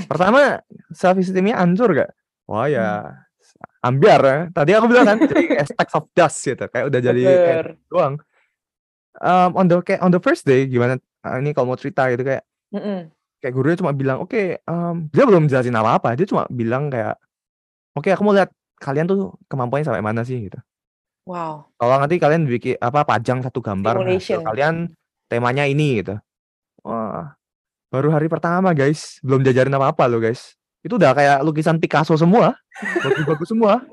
Pertama 0.07 0.63
self 0.95 1.19
esteemnya 1.19 1.59
hancur 1.59 1.91
gak? 1.91 2.11
Wah 2.47 2.71
ya 2.71 3.11
ambiar 3.83 4.21
ya. 4.23 4.39
Tadi 4.55 4.71
aku 4.71 4.85
bilang 4.87 5.05
kan 5.05 5.17
jadi 5.27 5.59
of 5.97 6.05
dust 6.15 6.39
gitu, 6.47 6.65
kayak 6.71 6.85
udah 6.87 6.99
jadi 7.03 7.21
kayak 7.23 7.63
doang. 7.91 8.15
Um, 9.17 9.49
on 9.57 9.65
the 9.65 9.81
kayak 9.81 10.01
on 10.05 10.13
the 10.13 10.21
first 10.21 10.45
day 10.45 10.69
gimana? 10.69 11.01
ah, 11.27 11.41
ini 11.41 11.51
kalau 11.51 11.73
mau 11.73 11.79
cerita 11.79 12.07
gitu 12.13 12.23
kayak 12.23 12.43
Mm-mm. 12.71 13.11
Kayak 13.41 13.53
gurunya 13.53 13.77
cuma 13.77 13.91
bilang, 13.93 14.23
"Oke, 14.23 14.61
mmm," 14.65 15.13
dia 15.13 15.23
belum 15.25 15.49
jelasin 15.49 15.75
apa-apa, 15.77 16.17
dia 16.17 16.25
cuma 16.25 16.45
bilang 16.49 16.89
kayak, 16.89 17.17
"Oke, 17.93 18.09
aku 18.13 18.23
mau 18.25 18.33
lihat 18.35 18.49
kalian 18.77 19.05
tuh 19.09 19.37
kemampuannya 19.49 19.85
sampai 19.87 20.03
mana 20.03 20.21
sih," 20.25 20.49
gitu. 20.49 20.57
Wow. 21.27 21.67
Kalau 21.75 21.95
nanti 21.99 22.15
kalian 22.17 22.47
bikin 22.47 22.79
apa, 22.79 23.03
pajang 23.03 23.43
satu 23.43 23.59
gambar 23.59 23.99
Simulation. 23.99 24.41
kalian 24.47 24.75
temanya 25.27 25.67
ini 25.67 25.99
gitu. 25.99 26.15
Wah, 26.87 27.35
baru 27.91 28.15
hari 28.15 28.31
pertama 28.31 28.71
guys, 28.71 29.19
belum 29.19 29.43
diajarin 29.43 29.75
apa-apa 29.75 30.07
loh 30.07 30.23
guys. 30.23 30.55
Itu 30.79 30.95
udah 30.95 31.11
kayak 31.11 31.43
lukisan 31.43 31.83
Picasso 31.83 32.15
semua, 32.15 32.55
bagus-bagus 33.03 33.51
semua. 33.51 33.83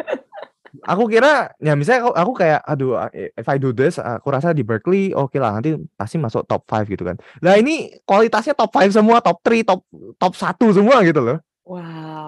Aku 0.82 1.06
kira 1.06 1.54
ya 1.62 1.78
misalnya 1.78 2.10
aku 2.10 2.12
aku 2.18 2.32
kayak, 2.34 2.60
"Aduh, 2.66 2.98
if 3.14 3.46
I 3.46 3.62
do 3.62 3.70
this, 3.70 4.02
aku 4.02 4.34
rasa 4.34 4.50
di 4.50 4.66
Berkeley 4.66 5.14
oke 5.14 5.38
lah 5.38 5.54
nanti 5.54 5.78
pasti 5.94 6.18
masuk 6.18 6.42
top 6.50 6.66
5," 6.66 6.82
gitu 6.90 7.06
kan. 7.06 7.14
Lah 7.46 7.54
ini 7.54 7.94
kualitasnya 8.02 8.58
top 8.58 8.74
5 8.74 8.90
semua, 8.90 9.22
top 9.22 9.38
3, 9.46 9.62
top 9.62 9.86
top 10.18 10.34
1 10.34 10.74
semua 10.74 10.98
gitu 11.06 11.22
loh. 11.22 11.38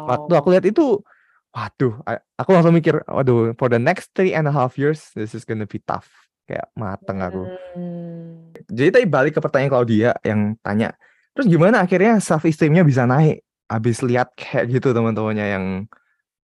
Waktu 0.07 0.33
aku 0.39 0.49
Wow. 0.49 0.55
lihat 0.55 0.65
itu, 0.71 1.03
waduh, 1.51 1.99
aku 2.39 2.51
langsung 2.55 2.71
mikir, 2.71 3.03
"Waduh, 3.11 3.59
for 3.59 3.67
the 3.67 3.83
next 3.83 4.15
3 4.15 4.31
and 4.31 4.47
a 4.47 4.55
half 4.55 4.79
years, 4.79 5.11
this 5.19 5.35
is 5.35 5.43
gonna 5.43 5.67
be 5.67 5.83
tough." 5.83 6.07
Kayak 6.47 6.71
mateng 6.79 7.19
aku. 7.27 7.51
Mmm. 7.75 8.55
Jadi 8.71 8.89
tadi 8.95 9.07
balik 9.11 9.37
ke 9.37 9.41
pertanyaan 9.43 9.73
Claudia 9.75 10.11
yang 10.23 10.55
tanya, 10.63 10.95
"Terus 11.35 11.51
gimana 11.51 11.83
akhirnya 11.83 12.23
self 12.23 12.47
esteem-nya 12.47 12.87
bisa 12.87 13.05
naik 13.05 13.43
habis 13.67 14.01
lihat 14.07 14.31
kayak 14.39 14.71
gitu 14.71 14.95
teman-temannya 14.95 15.47
yang 15.59 15.65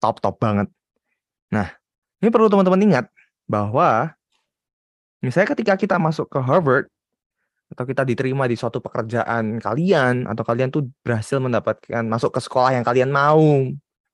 top-top 0.02 0.36
banget?" 0.42 0.68
Nah, 1.54 1.68
ini 2.22 2.30
perlu 2.30 2.46
teman-teman 2.46 2.80
ingat 2.87 3.11
bahwa 3.50 4.14
misalnya 5.18 5.52
ketika 5.58 5.74
kita 5.74 5.96
masuk 5.98 6.30
ke 6.30 6.38
Harvard 6.38 6.87
atau 7.72 7.85
kita 7.88 8.06
diterima 8.06 8.46
di 8.46 8.54
suatu 8.54 8.78
pekerjaan 8.78 9.58
kalian 9.58 10.28
atau 10.28 10.44
kalian 10.44 10.68
tuh 10.70 10.87
berhasil 11.02 11.40
mendapatkan 11.40 12.04
masuk 12.04 12.37
ke 12.37 12.40
sekolah 12.44 12.76
yang 12.76 12.85
kalian 12.85 13.11
mau, 13.11 13.42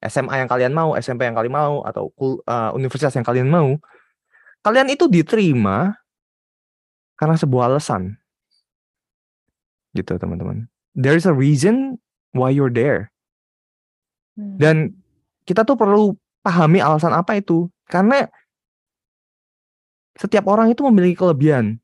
SMA 0.00 0.46
yang 0.46 0.48
kalian 0.48 0.72
mau, 0.72 0.94
SMP 0.94 1.26
yang 1.26 1.34
kalian 1.34 1.52
mau 1.52 1.74
atau 1.82 2.08
eee, 2.16 2.70
universitas 2.72 3.12
yang 3.18 3.26
kalian 3.26 3.50
mau, 3.50 3.76
kalian 4.62 4.88
itu 4.88 5.10
diterima 5.10 5.98
karena 7.18 7.34
sebuah 7.34 7.66
alasan. 7.74 8.14
Gitu 9.92 10.14
teman-teman. 10.14 10.70
There 10.94 11.18
is 11.18 11.26
a 11.26 11.34
reason 11.34 11.98
why 12.30 12.54
you're 12.54 12.72
there. 12.72 13.10
Dan 14.38 14.94
Mmm. 14.94 14.94
kita 15.50 15.66
tuh 15.66 15.74
perlu 15.74 16.14
pahami 16.46 16.78
alasan 16.78 17.10
apa 17.10 17.34
itu. 17.42 17.66
Karena 17.88 18.28
setiap 20.16 20.44
orang 20.48 20.72
itu 20.72 20.82
memiliki 20.88 21.18
kelebihan. 21.20 21.76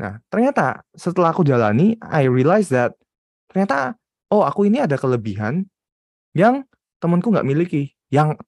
Nah, 0.00 0.20
ternyata 0.32 0.80
setelah 0.96 1.32
aku 1.32 1.44
jalani, 1.44 1.96
I 2.00 2.24
realize 2.28 2.72
that 2.72 2.96
ternyata, 3.52 3.96
oh 4.32 4.44
aku 4.46 4.68
ini 4.68 4.80
ada 4.80 4.96
kelebihan 4.96 5.66
yang 6.36 6.64
temanku 7.02 7.32
nggak 7.32 7.46
miliki. 7.48 7.92
Yang 8.12 8.40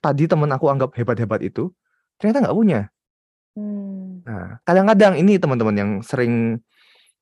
tadi 0.00 0.24
temen 0.30 0.50
aku 0.52 0.68
anggap 0.70 0.94
hebat-hebat 0.96 1.42
itu, 1.44 1.70
ternyata 2.20 2.48
nggak 2.50 2.56
punya. 2.58 2.80
Mmm. 3.58 4.24
Nah, 4.26 4.46
kadang-kadang 4.68 5.14
ini 5.20 5.38
teman-teman 5.40 5.76
yang 5.76 5.90
sering 6.04 6.60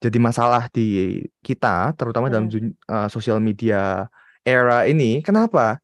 jadi 0.03 0.19
masalah 0.23 0.69
di 0.73 1.23
kita, 1.43 1.95
terutama 1.99 2.29
dalam 2.33 2.47
Mhm. 2.49 2.53
jun 2.53 2.67
eee, 2.75 3.09
sosial 3.13 3.39
media 3.43 4.07
era 4.47 4.87
ini. 4.89 5.21
Kenapa? 5.25 5.79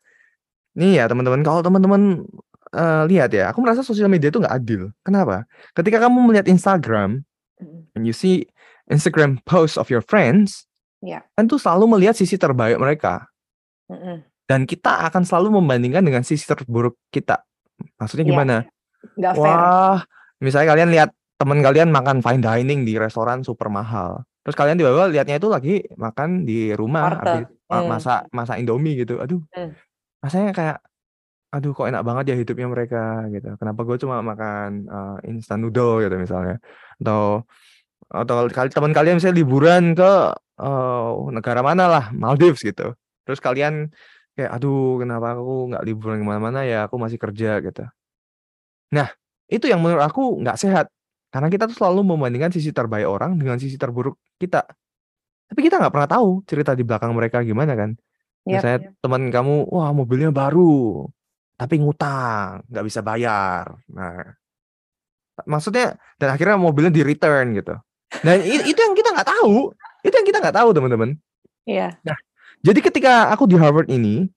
Nih 0.78 1.00
ya 1.02 1.06
teman-teman, 1.10 1.42
kalau 1.46 1.60
teman-teman, 1.64 2.24
eee, 2.74 3.02
lihat 3.14 3.30
ya, 3.30 3.54
aku 3.54 3.62
merasa 3.62 3.86
sosial 3.86 4.10
media 4.10 4.28
itu 4.28 4.42
nggak 4.42 4.50
adil. 4.54 4.90
Kenapa? 5.06 5.46
Ketika 5.72 6.02
kamu 6.02 6.26
melihat 6.26 6.50
Instagram, 6.50 7.22
and 7.94 8.02
you 8.04 8.12
see 8.12 8.44
Instagram 8.90 9.38
post 9.46 9.78
of 9.78 9.88
your 9.88 10.02
friends, 10.02 10.66
kan 11.38 11.46
tuh 11.46 11.62
selalu 11.62 11.96
melihat 11.96 12.18
sisi 12.18 12.34
terbaik 12.34 12.76
mereka. 12.76 13.30
Mhm. 13.88 14.26
Dan 14.44 14.68
kita 14.68 15.08
akan 15.08 15.24
selalu 15.24 15.56
membandingkan 15.62 16.04
dengan 16.04 16.20
sisi 16.20 16.44
terburuk 16.44 17.00
kita. 17.08 17.40
Maksudnya 17.96 18.28
Iya 18.28 18.32
gimana? 18.34 18.56
Nggak 19.16 19.34
fair. 19.40 19.56
Wah, 19.56 19.98
misalnya 20.44 20.68
kalian 20.76 20.90
lihat 20.92 21.10
teman 21.40 21.58
kalian 21.64 21.88
makan 21.88 22.20
fine 22.20 22.42
dining 22.44 22.84
di 22.84 23.00
restoran 23.00 23.40
super 23.40 23.72
mahal. 23.72 24.20
Terus 24.44 24.56
kalian 24.60 24.76
tiba-tiba 24.76 25.08
lihatnya 25.08 25.36
itu 25.40 25.48
lagi 25.48 25.74
makan 25.96 26.44
di 26.44 26.76
rumah 26.76 27.16
habis 27.16 27.48
Mmm. 27.72 27.88
masak 27.88 28.20
masak 28.36 28.60
Indomie 28.60 29.00
gitu. 29.00 29.16
Aduh, 29.20 29.40
Mmm. 29.56 29.72
rasanya 30.20 30.52
kayak, 30.52 30.78
aduh 31.54 31.70
kok 31.76 31.86
enak 31.90 32.02
banget 32.08 32.24
ya 32.32 32.36
hidupnya 32.40 32.66
mereka 32.70 33.24
gitu. 33.30 33.54
Kenapa 33.60 33.80
gue 33.86 33.96
cuma 34.02 34.16
makan, 34.26 34.70
eee, 34.90 35.16
instant 35.34 35.60
noodle 35.62 36.02
gitu 36.04 36.16
misalnya. 36.18 36.58
Atau 37.02 37.46
atau 38.10 38.36
kali 38.52 38.68
teman 38.72 38.92
kalian 38.96 39.16
misalnya 39.20 39.38
liburan 39.42 39.84
ke, 39.98 40.12
eee, 40.60 41.10
negara 41.36 41.60
mana 41.66 41.84
lah, 41.90 42.04
Maldives 42.14 42.62
gitu. 42.64 42.94
Terus 43.26 43.40
kalian 43.42 43.90
kayak, 44.38 44.50
"Aduh 44.60 44.98
kenapa 45.02 45.36
aku 45.38 45.72
nggak 45.74 45.84
liburan 45.88 46.18
ke 46.22 46.26
mana-mana 46.26 46.62
ya, 46.66 46.86
aku 46.90 46.96
masih 47.00 47.18
kerja," 47.22 47.60
gitu. 47.64 47.84
Nah, 48.94 49.08
itu 49.50 49.64
yang 49.70 49.80
menurut 49.82 50.04
aku 50.04 50.40
nggak 50.44 50.58
sehat. 50.60 50.86
Karena 51.32 51.48
kita 51.50 51.66
tuh 51.70 51.76
selalu 51.78 52.14
membandingkan 52.14 52.52
sisi 52.54 52.70
terbaik 52.70 53.08
orang 53.10 53.34
dengan 53.40 53.58
sisi 53.58 53.74
terburuk 53.80 54.18
kita. 54.38 54.62
Tapi 55.50 55.60
kita 55.66 55.78
nggak 55.82 55.92
pernah 55.94 56.10
tahu 56.10 56.42
cerita 56.48 56.72
di 56.78 56.84
belakang 56.86 57.12
mereka 57.16 57.42
gimana 57.44 57.74
kan. 57.78 57.94
Yap. 58.46 58.62
Misalnya 58.62 58.80
teman 59.02 59.22
kamu, 59.34 59.54
wah 59.72 59.90
mobilnya 59.96 60.30
baru, 60.34 61.06
tapi 61.54 61.78
ngutang, 61.78 62.66
nggak 62.70 62.84
bisa 62.86 63.00
bayar. 63.00 63.78
Nah, 63.90 64.34
maksudnya 65.46 65.98
dan 66.18 66.34
akhirnya 66.34 66.58
mobilnya 66.58 66.92
di-return 66.94 67.54
gitu. 67.58 67.74
Dan 68.22 68.42
itu 68.46 68.78
yang 68.78 68.94
kita 68.94 69.10
nggak 69.14 69.28
tahu, 69.28 69.74
itu 70.06 70.14
yang 70.14 70.26
kita 70.26 70.38
nggak 70.42 70.56
tahu 70.56 70.68
teman-teman. 70.70 71.10
Iya. 71.66 71.98
Nah, 72.06 72.16
jadi 72.62 72.80
ketika 72.84 73.32
aku 73.34 73.50
di 73.50 73.56
Harvard 73.58 73.90
ini, 73.90 74.28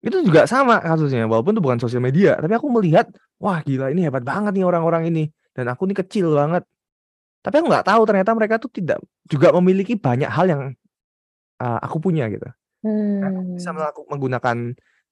itu 0.00 0.16
juga 0.24 0.46
sama 0.48 0.80
kasusnya, 0.80 1.26
walaupun 1.28 1.56
itu 1.56 1.62
bukan 1.64 1.78
sosial 1.82 2.00
media, 2.00 2.38
tapi 2.38 2.54
aku 2.56 2.70
melihat, 2.70 3.10
wah 3.42 3.60
gila 3.60 3.90
ini 3.92 4.06
hebat 4.06 4.22
banget 4.24 4.56
nih 4.56 4.64
orang-orang 4.64 5.10
ini, 5.10 5.24
dan 5.52 5.68
aku 5.68 5.84
nih 5.90 5.98
kecil 6.04 6.32
banget. 6.36 6.64
Tapi 7.44 7.54
aku 7.62 7.66
nggak 7.70 7.86
tahu 7.86 8.02
ternyata 8.08 8.30
mereka 8.34 8.56
tuh 8.58 8.70
tidak 8.72 8.98
juga 9.28 9.52
memiliki 9.54 9.94
banyak 9.98 10.30
hal 10.30 10.46
yang, 10.50 10.62
eee, 11.60 11.78
aku 11.82 11.96
punya 12.00 12.26
gitu. 12.30 12.46
Aku 13.22 13.40
bisa 13.56 13.70
Mmm. 13.72 13.78
melaku 13.80 14.00
menggunakan 14.10 14.56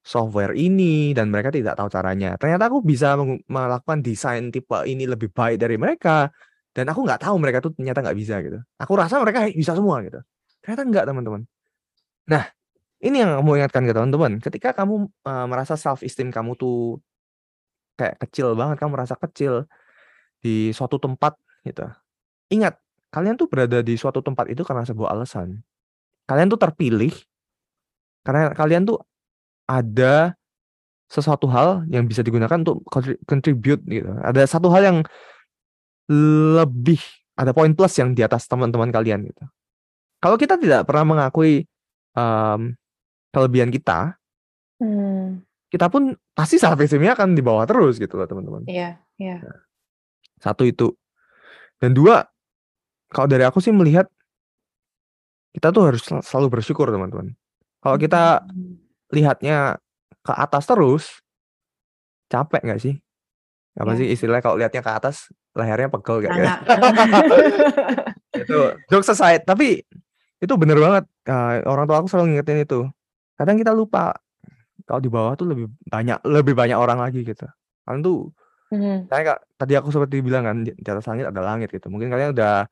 software 0.05 0.53
ini 0.53 1.17
dan 1.17 1.33
mereka 1.33 1.49
tidak 1.49 1.73
tahu 1.75 1.89
caranya. 1.89 2.37
Ternyata 2.37 2.69
aku 2.69 2.85
bisa 2.85 3.17
melakukan 3.49 4.05
desain 4.05 4.53
tipe 4.53 4.77
ini 4.85 5.09
lebih 5.09 5.33
baik 5.33 5.57
dari 5.57 5.81
mereka, 5.81 6.29
dan 6.77 6.85
aku 6.93 7.01
nggak 7.03 7.25
tahu 7.25 7.35
mereka 7.41 7.65
tuh 7.65 7.73
ternyata 7.73 8.05
nggak 8.05 8.17
bisa 8.17 8.35
gitu. 8.45 8.59
Aku 8.77 8.93
rasa 8.93 9.17
mereka 9.17 9.49
bisa 9.49 9.73
semua 9.73 10.05
gitu. 10.05 10.21
Ternyata 10.61 10.81
enggak 10.85 11.05
teman-teman. 11.09 11.41
Nah, 12.29 12.43
ini 13.01 13.21
yang 13.21 13.41
mau 13.45 13.53
ingatkan 13.57 13.85
ke 13.85 13.93
teman-teman, 13.93 14.41
ketika 14.41 14.73
kamu, 14.77 15.09
eee, 15.25 15.45
merasa 15.49 15.75
self 15.77 16.01
esteem 16.05 16.29
kamu 16.33 16.57
tuh 16.57 17.01
kayak 17.99 18.19
kecil 18.27 18.53
banget, 18.59 18.79
kamu 18.81 18.91
merasa 18.99 19.15
kecil 19.19 19.65
di 20.43 20.71
suatu 20.75 20.97
tempat 21.01 21.37
gitu. 21.65 21.87
Ingat, 22.53 22.77
kalian 23.13 23.35
tuh 23.39 23.47
berada 23.49 23.81
di 23.81 23.95
suatu 23.97 24.21
tempat 24.21 24.51
itu 24.51 24.61
karena 24.67 24.85
sebuah 24.85 25.15
alasan. 25.15 25.61
Kalian 26.29 26.49
tuh 26.51 26.59
terpilih 26.61 27.13
karena 28.25 28.51
kalian 28.57 28.89
tuh 28.89 28.97
ada 29.65 30.33
sesuatu 31.09 31.45
hal 31.49 31.85
yang 31.89 32.09
bisa 32.09 32.25
digunakan 32.25 32.57
untuk 32.61 32.81
contribute 33.29 33.81
gitu. 33.85 34.09
Ada 34.25 34.49
satu 34.49 34.69
hal 34.73 34.81
yang 34.85 34.97
lebih, 36.09 37.01
ada 37.37 37.53
poin 37.53 37.73
plus 37.73 37.93
yang 37.97 38.13
di 38.13 38.21
atas 38.21 38.45
teman-teman 38.45 38.93
kalian 38.93 39.25
gitu. 39.25 39.43
Kalau 40.21 40.37
kita 40.37 40.57
tidak 40.57 40.85
pernah 40.89 41.05
mengakui, 41.17 41.65
mmm, 42.17 42.73
kelebihan 43.35 43.69
kita 43.73 44.15
Mmm. 44.79 45.43
kita 45.71 45.87
pun 45.91 46.15
pasti 46.35 46.55
self 46.59 46.79
esteem-nya 46.79 47.15
akan 47.15 47.35
di 47.35 47.43
bawah 47.43 47.63
terus 47.67 47.99
gitu 47.99 48.15
loh 48.19 48.27
teman-teman. 48.27 48.63
Iya 48.67 48.99
iya. 49.19 49.39
Nah, 49.43 49.59
satu 50.39 50.67
itu. 50.67 50.93
Dan 51.79 51.91
2, 51.95 52.23
kalau 53.11 53.27
dari 53.27 53.43
aku 53.43 53.59
sih 53.59 53.75
melihat 53.75 54.07
kita 55.55 55.71
tuh 55.71 55.83
harus 55.87 56.03
sel 56.03 56.19
selalu 56.23 56.59
bersyukur 56.59 56.91
teman-teman. 56.91 57.35
Kalau 57.83 57.97
kita 57.99 58.43
Mmm. 58.47 58.84
Lihatnya 59.13 59.77
ke 60.25 60.33
atas 60.33 60.65
terus, 60.69 61.03
capek 62.31 62.61
nggak 62.65 62.81
sih? 62.81 62.95
Apa 63.77 63.93
Iya. 63.95 63.99
sih 64.01 64.07
istilahnya 64.17 64.43
kalau 64.43 64.57
lihatnya 64.59 64.81
ke 64.85 64.91
atas, 64.91 65.29
lehernya 65.57 65.89
pegel 65.91 66.23
gitu. 66.25 66.31
Nganga. 66.31 66.55
Itu, 68.35 68.59
jokes 68.91 69.11
aside, 69.15 69.47
tapi 69.47 69.79
itu 70.43 70.53
bener 70.59 70.75
banget, 70.77 71.03
eee, 71.27 71.63
orang 71.65 71.87
tua 71.87 72.03
aku 72.03 72.07
selalu 72.11 72.35
ngingetin 72.35 72.67
itu. 72.67 72.79
Kadang 73.39 73.55
kita 73.55 73.71
lupa, 73.71 74.11
kalau 74.87 75.01
di 75.01 75.09
bawah 75.11 75.33
tuh 75.39 75.47
lebih 75.49 75.71
banyak 75.87 76.19
lebih 76.27 76.53
banyak 76.57 76.75
orang 76.77 76.99
lagi 77.01 77.23
gitu. 77.23 77.47
Kalian 77.87 78.01
tuh 78.03 78.31
Mhm. 78.73 79.07
kayak 79.07 79.23
Kak, 79.35 79.39
tadi 79.61 79.73
aku 79.79 79.89
seperti 79.93 80.19
bilang 80.25 80.43
kan, 80.47 80.57
di 80.65 80.71
atas 80.87 81.05
langit 81.07 81.29
ada 81.31 81.41
langit 81.43 81.69
gitu. 81.71 81.87
Mungkin 81.87 82.11
kalian 82.11 82.35
udah 82.35 82.65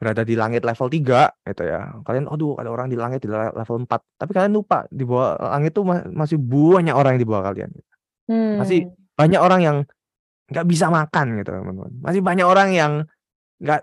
berada 0.00 0.24
di 0.24 0.32
langit 0.32 0.64
level 0.64 0.88
3 0.88 1.28
gitu 1.44 1.62
ya. 1.68 1.92
Kalian, 2.08 2.24
aduh 2.32 2.56
ada 2.56 2.72
orang 2.72 2.88
di 2.88 2.96
langit 2.96 3.20
di 3.20 3.28
le 3.28 3.52
level 3.52 3.84
4, 3.84 4.00
tapi 4.16 4.32
kalian 4.32 4.56
lupa 4.56 4.88
di 4.88 5.04
bawah 5.04 5.36
langit 5.60 5.76
tuh 5.76 5.84
ma 5.84 6.00
masih 6.08 6.40
banyak 6.40 6.96
orang 6.96 7.16
yang 7.16 7.22
di 7.22 7.28
bawah 7.28 7.44
kalian 7.52 7.68
gitu. 7.76 7.90
Masih 8.56 8.80
Mmm. 8.88 8.96
banyak 9.20 9.40
orang 9.40 9.60
yang 9.60 9.76
nggak 10.50 10.66
bisa 10.66 10.88
makan 10.88 11.26
gitu 11.40 11.50
teman-teman. 11.52 11.92
Masih 12.00 12.20
banyak 12.24 12.46
orang 12.48 12.68
yang 12.72 12.92
nggak 13.60 13.82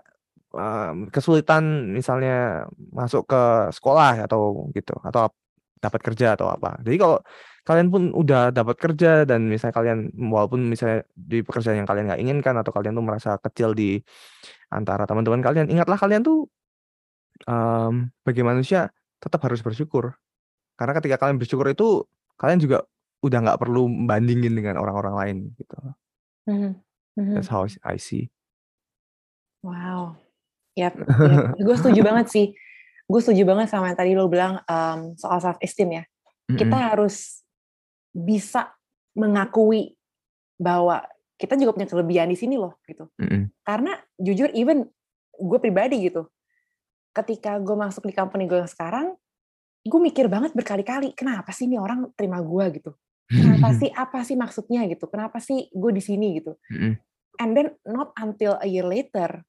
mmm, 0.54 1.14
kesulitan 1.14 1.94
misalnya 1.94 2.66
masuk 2.90 3.30
ke 3.30 3.42
sekolah 3.74 4.18
atau 4.26 4.68
gitu, 4.74 4.98
atau 5.06 5.30
dapat 5.78 6.00
kerja 6.02 6.34
atau 6.34 6.50
apa. 6.50 6.82
Jadi 6.82 6.96
kalau 6.98 7.22
kalian 7.68 7.92
pun 7.92 8.02
udah 8.16 8.48
dapat 8.48 8.80
kerja 8.80 9.28
dan 9.28 9.44
misalnya 9.44 9.76
kalian 9.76 9.98
walaupun 10.16 10.64
misalnya 10.72 11.04
di 11.12 11.44
pekerjaan 11.44 11.84
yang 11.84 11.88
kalian 11.88 12.08
nggak 12.08 12.22
inginkan 12.24 12.54
atau 12.56 12.72
kalian 12.72 12.96
tuh 12.96 13.04
merasa 13.04 13.36
kecil 13.36 13.76
di 13.76 14.00
antara 14.72 15.04
teman-teman 15.04 15.44
kalian, 15.44 15.68
ingatlah 15.68 16.00
kalian 16.00 16.24
tuh, 16.24 16.48
mmm, 17.44 18.12
bagi 18.24 18.42
manusia 18.44 18.88
tetap 19.20 19.44
harus 19.44 19.60
bersyukur. 19.60 20.16
Karena 20.78 20.92
ketika 20.96 21.16
kalian 21.20 21.36
bersyukur 21.42 21.66
itu, 21.68 22.06
kalian 22.40 22.60
juga 22.62 22.78
udah 23.20 23.38
nggak 23.44 23.60
perlu 23.60 23.90
bandingin 24.06 24.54
dengan 24.54 24.78
orang-orang 24.78 25.14
lain 25.18 25.36
gitu. 25.58 25.76
Mhm, 26.48 26.70
mhm. 27.18 27.32
That's 27.36 27.50
how 27.50 27.66
I 27.84 27.98
see. 27.98 28.30
Wow. 29.60 30.16
Yap 30.78 30.94
yap, 30.94 31.58
gue 31.66 31.76
setuju 31.76 32.00
banget 32.06 32.26
sih. 32.30 32.46
Gue 33.10 33.20
setuju 33.24 33.42
banget 33.48 33.72
sama 33.72 33.90
yang 33.90 33.98
tadi 33.98 34.14
lo 34.14 34.30
bilang, 34.30 34.62
mmm, 34.62 35.18
soal 35.18 35.42
self 35.42 35.58
esteem 35.58 35.98
ya. 35.98 36.04
Kita 36.54 36.76
Mhm. 36.78 36.86
harus 36.94 37.42
bisa 38.14 38.74
mengakui 39.18 39.96
bahwa 40.60 41.04
kita 41.38 41.54
juga 41.58 41.74
punya 41.78 41.88
kelebihan 41.90 42.28
di 42.30 42.38
sini 42.38 42.56
loh, 42.58 42.78
gitu. 42.86 43.06
Mhm. 43.20 43.50
Karena 43.66 43.94
jujur 44.18 44.50
even 44.56 44.86
gue 45.38 45.58
pribadi 45.62 46.10
gitu, 46.10 46.26
ketika 47.14 47.58
gue 47.62 47.76
masuk 47.78 48.06
di 48.08 48.14
company 48.16 48.46
gue 48.50 48.58
yang 48.62 48.70
sekarang, 48.70 49.14
gue 49.86 50.00
mikir 50.02 50.26
banget 50.30 50.52
berkali-kali, 50.54 51.14
"Kenapa 51.16 51.50
sih 51.54 51.66
ini 51.70 51.78
orang 51.80 52.10
terima 52.18 52.40
gue?" 52.42 52.66
Gitu. 52.80 52.90
"Kenapa 53.30 53.72
sih? 53.76 53.90
Apa 54.04 54.24
sih 54.26 54.36
maksudnya?" 54.38 54.84
Gitu. 54.90 55.06
"Kenapa 55.10 55.38
sih 55.42 55.68
gue 55.72 55.92
di 55.94 56.02
sini?" 56.04 56.40
Gitu. 56.42 56.54
Mhm. 56.72 56.92
And 57.42 57.50
then 57.56 57.68
not 57.86 58.12
until 58.18 58.58
a 58.60 58.66
year 58.68 58.84
later, 58.86 59.44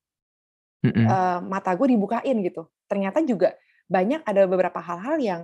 Mhm. 0.86 1.06
eee, 1.08 1.38
mata 1.48 1.72
gue 1.76 1.88
dibukain 1.96 2.38
gitu. 2.46 2.70
Ternyata 2.90 3.24
juga 3.26 3.56
banyak 3.90 4.24
ada 4.28 4.46
beberapa 4.48 4.80
hal-hal 4.84 5.18
yang 5.22 5.42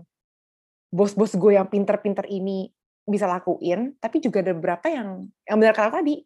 bos-bos 0.93 1.35
gue 1.35 1.55
yang 1.57 1.67
pinter-pinter 1.71 2.27
ini 2.29 2.71
bisa 3.07 3.25
lakuin, 3.29 3.95
tapi 4.01 4.19
juga 4.23 4.41
ada 4.45 4.53
beberapa 4.57 4.87
yang 4.89 5.29
yang 5.47 5.57
benar 5.61 5.75
kata 5.77 6.01
tadi, 6.01 6.21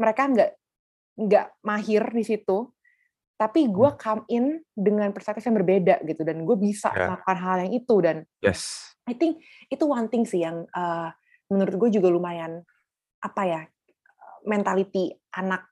mereka 0.00 0.22
nggak 0.32 0.50
nggak 1.20 1.46
mahir 1.66 2.02
di 2.14 2.24
situ, 2.26 2.58
tapi 3.40 3.68
gue 3.70 3.90
Mmm. 3.90 3.96
come 4.00 4.24
in 4.32 4.60
dengan 4.74 5.10
perspektif 5.16 5.46
yang 5.50 5.58
berbeda 5.60 6.02
gitu 6.08 6.22
dan 6.26 6.44
gue 6.46 6.56
bisa 6.60 6.94
Ya. 6.94 7.08
melakukan 7.08 7.38
hal 7.40 7.56
yang 7.68 7.72
itu 7.76 7.96
dan 8.04 8.18
Yes. 8.42 8.94
I 9.08 9.14
think 9.18 9.42
itu 9.72 9.82
one 9.88 10.06
thing 10.12 10.22
sih 10.28 10.44
yang, 10.46 10.64
eee, 10.70 11.08
menurut 11.50 11.74
gue 11.78 11.90
juga 12.00 12.08
lumayan, 12.12 12.62
apa 13.24 13.42
ya, 13.48 13.62
mentality 14.46 15.12
anak 15.36 15.68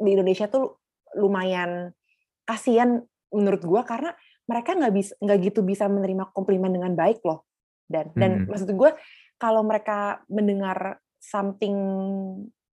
di 0.00 0.14
Indonesia 0.18 0.46
tuh 0.50 0.80
lumayan 1.18 1.92
kasihan 2.48 3.02
menurut 3.34 3.62
gue 3.64 3.82
karena 3.88 4.12
mereka 4.50 4.74
nggak 4.78 4.92
bis 4.94 5.10
nggak 5.20 5.38
gitu 5.52 5.60
bisa 5.66 5.86
menerima 5.90 6.32
komplimen 6.36 6.72
dengan 6.74 6.94
baik 6.98 7.22
loh. 7.26 7.46
Dan 7.88 8.12
dan 8.18 8.32
Mhm. 8.36 8.48
maksud 8.48 8.70
gue 8.74 8.90
kalau 9.42 9.66
mereka 9.66 10.22
mendengar 10.30 11.02
something, 11.18 11.74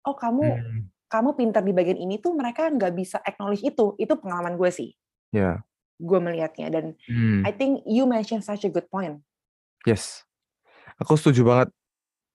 "Oh 0.08 0.16
kamu 0.16 0.44
Mmm. 0.48 0.82
kamu 1.12 1.30
pintar 1.36 1.60
di 1.68 1.76
bagian 1.76 2.00
ini," 2.00 2.24
tuh 2.24 2.32
mereka 2.32 2.72
nggak 2.72 2.96
bisa 2.96 3.20
acknowledge 3.20 3.68
itu. 3.68 4.00
Itu 4.00 4.16
pengalaman 4.16 4.56
gue 4.56 4.72
sih. 4.72 4.96
Ya. 5.36 5.60
Gue 6.00 6.24
melihatnya 6.24 6.72
dan 6.72 6.96
Mmm. 7.12 7.44
I 7.44 7.52
think 7.52 7.84
you 7.84 8.08
mention 8.08 8.40
such 8.40 8.64
a 8.64 8.72
good 8.72 8.88
point. 8.88 9.20
Yes. 9.84 10.24
Aku 11.04 11.20
setuju 11.20 11.44
banget. 11.44 11.68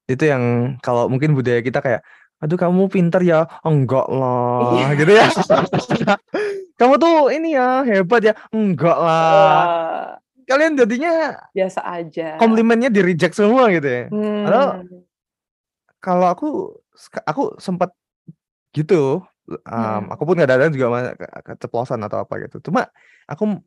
Itu 0.05 0.24
yang 0.29 0.76
kalau 0.85 1.09
mungkin 1.09 1.33
budaya 1.33 1.64
kita 1.64 1.81
kayak, 1.81 2.05
"Aduh 2.45 2.61
kamu 2.61 2.93
pinter 2.93 3.24
ya." 3.24 3.49
"Enggak 3.64 4.05
Iya. 4.09 4.20
lah," 4.20 4.89
gitu 4.97 5.12
ya. 5.16 5.24
"Kamu 6.79 6.95
tuh 7.01 7.33
ini 7.33 7.57
ya, 7.57 7.83
hebat 7.89 8.22
ya." 8.22 8.35
"Enggak 8.53 8.99
lah." 9.01 10.20
Kalian 10.49 10.80
jadinya 10.80 11.36
Biasa 11.53 11.80
aja. 11.84 12.40
komplimennya 12.40 12.88
di-reject 12.88 13.36
semua 13.36 13.68
gitu 13.68 13.84
ya. 13.84 14.05
Padahal 14.09 14.68
Mmm. 14.80 15.05
kalau 16.01 16.26
aku 16.32 16.49
aku 17.28 17.42
sempet 17.61 17.92
gitu, 18.72 19.20
mmm, 19.44 19.61
Mhm. 19.68 20.05
aku 20.16 20.22
pun 20.24 20.36
kadang-kadang 20.40 20.72
juga 20.72 20.88
keceplosan 21.44 22.01
atau 22.01 22.24
apa 22.24 22.40
gitu. 22.49 22.64
Cuma 22.64 22.88
aku 23.28 23.61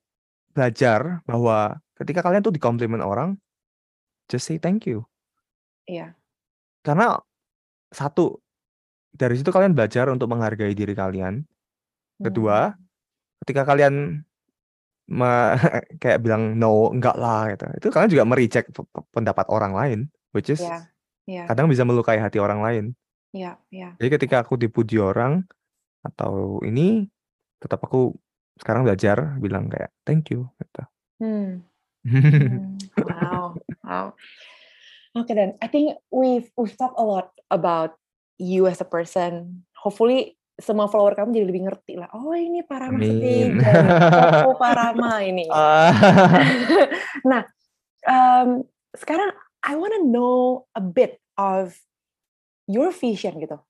belajar 0.57 1.21
bahwa 1.29 1.77
ketika 2.01 2.25
kalian 2.25 2.41
tuh 2.41 2.53
dikomplimen 2.53 2.99
orang, 3.05 3.38
just 4.25 4.49
say 4.49 4.57
thank 4.57 4.89
you. 4.89 5.05
Iya. 5.86 6.17
Karena 6.82 7.21
satu, 7.93 8.41
dari 9.13 9.38
situ 9.38 9.53
kalian 9.53 9.77
belajar 9.77 10.09
untuk 10.09 10.32
menghargai 10.34 10.73
diri 10.73 10.97
kalian. 10.97 11.45
Kedua, 12.17 12.73
Mmm. 12.73 12.77
ketika 13.45 13.69
kalian 13.69 14.25
me 15.10 15.32
kayak 16.02 16.22
bilang, 16.22 16.58
"No, 16.60 16.91
enggak 16.93 17.16
lah," 17.18 17.49
gitu, 17.54 17.66
itu 17.78 17.88
kalian 17.89 18.12
juga 18.12 18.26
pe 18.28 18.82
pendapat 19.14 19.45
orang 19.49 19.74
lain, 19.74 19.99
which 20.36 20.52
is 20.52 20.62
Iya 20.62 20.78
iya. 21.30 21.43
kadang 21.47 21.70
bisa 21.72 21.86
melukai 21.88 22.20
hati 22.22 22.38
orang 22.38 22.62
lain. 22.62 22.86
Iya 23.32 23.58
iya. 23.72 23.95
Jadi 23.97 24.10
ketika 24.20 24.43
aku 24.43 24.60
dipuji 24.60 24.99
orang 24.99 25.45
atau 26.04 26.60
ini, 26.66 27.08
tetap 27.62 27.82
aku 27.86 28.14
sekarang 28.58 28.84
belajar 28.86 29.38
bilang 29.39 29.70
kayak, 29.72 29.93
"Thank 30.04 30.34
you," 30.34 30.49
gitu. 30.60 30.84
Mmm. 31.22 31.62
Mmm. 32.06 32.78
Wow 33.12 33.58
wow. 33.86 34.14
Oke 35.14 35.36
dan 35.36 35.60
I 35.62 35.68
think 35.68 35.99
we've 36.10 36.49
we've 36.58 36.76
talked 36.80 36.97
a 36.97 37.06
lot 37.06 37.36
about 37.52 37.99
you 38.41 38.66
as 38.66 38.82
a 38.82 38.88
person. 38.88 39.64
Hopefully 39.78 40.39
semua 40.58 40.91
follower 40.91 41.16
kamu 41.16 41.32
jadi 41.32 41.47
lebih 41.47 41.64
ngerti 41.70 41.93
lah, 41.95 42.10
"Oh 42.12 42.34
ini 42.34 42.62
Parama 42.62 42.99
nih, 42.99 43.56
Koko 44.43 44.54
Parama 44.60 45.22
ini." 45.24 45.47
Ah. 45.54 45.91
Nah, 47.30 47.45
mmm, 48.04 48.66
sekarang 48.97 49.32
I 49.62 49.78
wanna 49.78 50.02
know 50.02 50.66
a 50.74 50.82
bit 50.82 51.22
of 51.38 51.78
your 52.66 52.89
vision 52.89 53.38
gitu. 53.38 53.62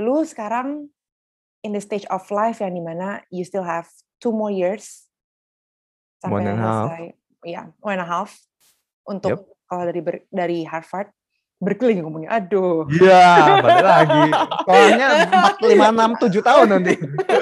Lu 0.00 0.24
sekarang 0.24 0.88
in 1.60 1.76
the 1.76 1.82
stage 1.84 2.08
of 2.08 2.24
life 2.32 2.58
yang 2.58 2.72
di 2.72 2.82
mana 2.82 3.20
you 3.28 3.44
still 3.44 3.62
have 3.62 3.86
2 4.24 4.32
more 4.32 4.50
years 4.50 5.06
sampai 6.18 6.42
1 6.42 6.48
and 6.48 6.58
half. 6.58 6.74
selesai 6.88 7.04
iya, 7.44 7.62
1 7.82 7.94
and 7.98 8.02
a 8.02 8.08
half 8.08 8.30
Yep. 8.32 9.10
untuk 9.10 9.38
kalau 9.66 9.82
dari 9.86 10.00
dari 10.30 10.58
Harvard. 10.62 11.10
Berkeley 11.62 11.94
lagi 11.94 12.02
ngomongnya, 12.02 12.30
aduh. 12.42 12.90
Iya, 12.90 13.62
balik 13.62 13.86
lagi. 13.86 14.22
Soalnya 14.66 15.06
4, 15.30 15.62
5, 15.62 16.34
6, 16.34 16.42
7 16.42 16.48
tahun 16.50 16.66
nanti. 16.74 16.94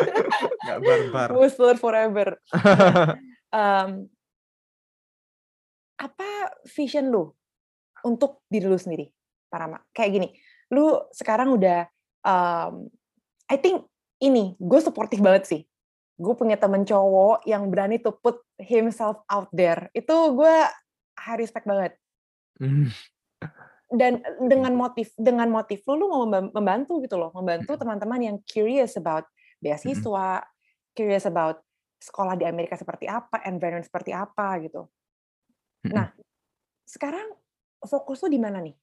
Nggak 0.69 0.79
barbar. 0.85 1.29
Whistler 1.41 1.77
forever. 1.81 2.29
Mmm 3.57 4.13
apa 6.01 6.57
vision 6.65 7.13
lu 7.13 7.29
untuk 8.01 8.41
diri 8.49 8.65
lu 8.65 8.81
sendiri, 8.81 9.13
Parama? 9.53 9.77
Kayak 9.93 10.11
gini, 10.17 10.29
lu 10.73 10.97
sekarang 11.13 11.53
udah, 11.53 11.85
mmm, 12.25 12.89
I 13.53 13.57
think 13.61 13.85
ini, 14.25 14.57
gue 14.57 14.81
suportif 14.81 15.21
banget 15.21 15.45
sih. 15.45 15.63
Gue 16.17 16.33
punya 16.37 16.57
temen 16.57 16.89
cowok 16.89 17.45
yang 17.45 17.69
berani 17.69 18.01
to 18.01 18.13
put 18.13 18.41
himself 18.57 19.21
out 19.29 19.53
there. 19.53 19.93
Itu 19.93 20.33
gue 20.37 20.57
high 21.21 21.39
respect 21.41 21.69
banget. 21.69 21.93
Mmm. 22.61 22.89
Dan 23.91 24.23
dengan 24.47 24.71
motif 24.79 25.11
dengan 25.19 25.51
motif 25.51 25.83
lu, 25.91 25.99
lu 25.99 26.07
mau 26.07 26.23
memba 26.23 26.47
membantu 26.55 27.03
gitu 27.03 27.19
loh, 27.19 27.35
membantu 27.35 27.75
teman-teman 27.75 28.23
yang 28.23 28.37
curious 28.47 28.95
about 28.95 29.27
beasiswa, 29.59 30.47
curious 30.95 31.27
about 31.27 31.59
sekolah 31.99 32.39
di 32.39 32.47
Amerika 32.47 32.79
seperti 32.79 33.11
apa, 33.11 33.43
environment 33.51 33.85
seperti 33.85 34.15
apa, 34.15 34.63
gitu. 34.63 34.87
Nah, 35.91 36.07
sekarang 36.87 37.35
fokus 37.83 38.23
lu 38.23 38.31
di 38.31 38.39
mana 38.39 38.63
nih? 38.63 38.77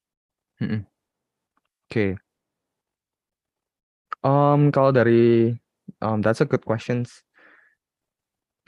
Oke. 1.87 2.19
Mmm, 4.27 4.75
kalau 4.75 4.91
dari 4.91 5.55
mmm, 6.03 6.19
that's 6.19 6.43
a 6.43 6.47
good 6.47 6.67
questions. 6.67 7.26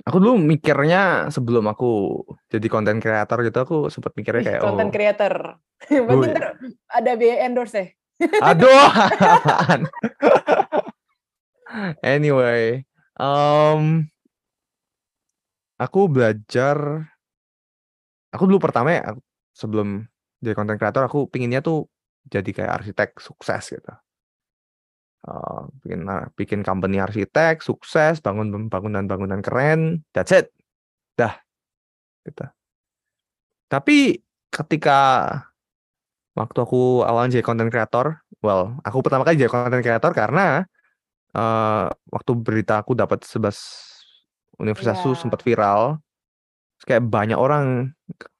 Aku 0.09 0.17
dulu 0.17 0.41
mikirnya 0.41 1.29
sebelum 1.29 1.69
aku 1.69 2.25
jadi 2.49 2.65
content 2.65 2.97
creator 2.97 3.45
gitu, 3.45 3.57
aku 3.61 3.77
sempet 3.93 4.17
mikirnya 4.17 4.41
kayak, 4.41 4.61
content 4.65 4.89
oh 4.89 4.95
creator. 4.97 5.33
Berarti 5.85 6.17
Woi. 6.17 6.27
entar 6.33 6.45
ada 6.89 7.11
biaya 7.13 7.37
endorse 7.45 7.77
ya? 7.77 7.85
Aduh? 8.41 8.89
Anyway, 12.01 12.81
mmm 13.21 14.09
aku 15.77 16.09
belajar 16.09 17.05
aku 18.33 18.43
dulu 18.49 18.57
pertama 18.57 18.97
ya, 18.97 19.13
sebelum 19.53 20.09
jadi 20.41 20.57
content 20.57 20.81
creator, 20.81 21.05
aku 21.05 21.29
pengennya 21.29 21.61
tuh 21.61 21.85
jadi 22.25 22.49
kayak 22.49 22.73
arsitek 22.81 23.09
sukses 23.21 23.77
gitu. 23.77 23.93
Eee, 25.27 25.59
bikin 25.83 26.01
a 26.07 26.15
bikin 26.39 26.61
company 26.63 26.95
arsitek, 27.03 27.59
sukses, 27.59 28.23
bangun 28.23 28.71
bangunan-bangunan 28.71 29.43
keren, 29.43 29.99
that's 30.15 30.31
it. 30.31 30.47
Dah, 31.19 31.35
gitu. 32.27 32.45
Tapi 33.71 34.17
ketika 34.49 34.99
waktu 36.37 36.59
aku 36.63 37.05
awalnya 37.05 37.39
jadi 37.41 37.45
content 37.45 37.71
creator, 37.73 38.21
well, 38.45 38.77
aku 38.85 38.99
pertama 39.05 39.23
kali 39.27 39.37
jadi 39.41 39.51
content 39.53 39.83
creator 39.85 40.11
karena, 40.15 40.65
eee, 41.35 41.85
waktu 42.11 42.31
berita 42.39 42.81
aku 42.83 42.93
dapat 42.97 43.23
11 43.25 43.57
universitas 44.61 44.99
tuh 45.03 45.15
sempat 45.17 45.41
viral. 45.45 45.99
Terus 46.79 46.85
kayak 46.89 47.03
banyak 47.09 47.39
orang 47.39 47.93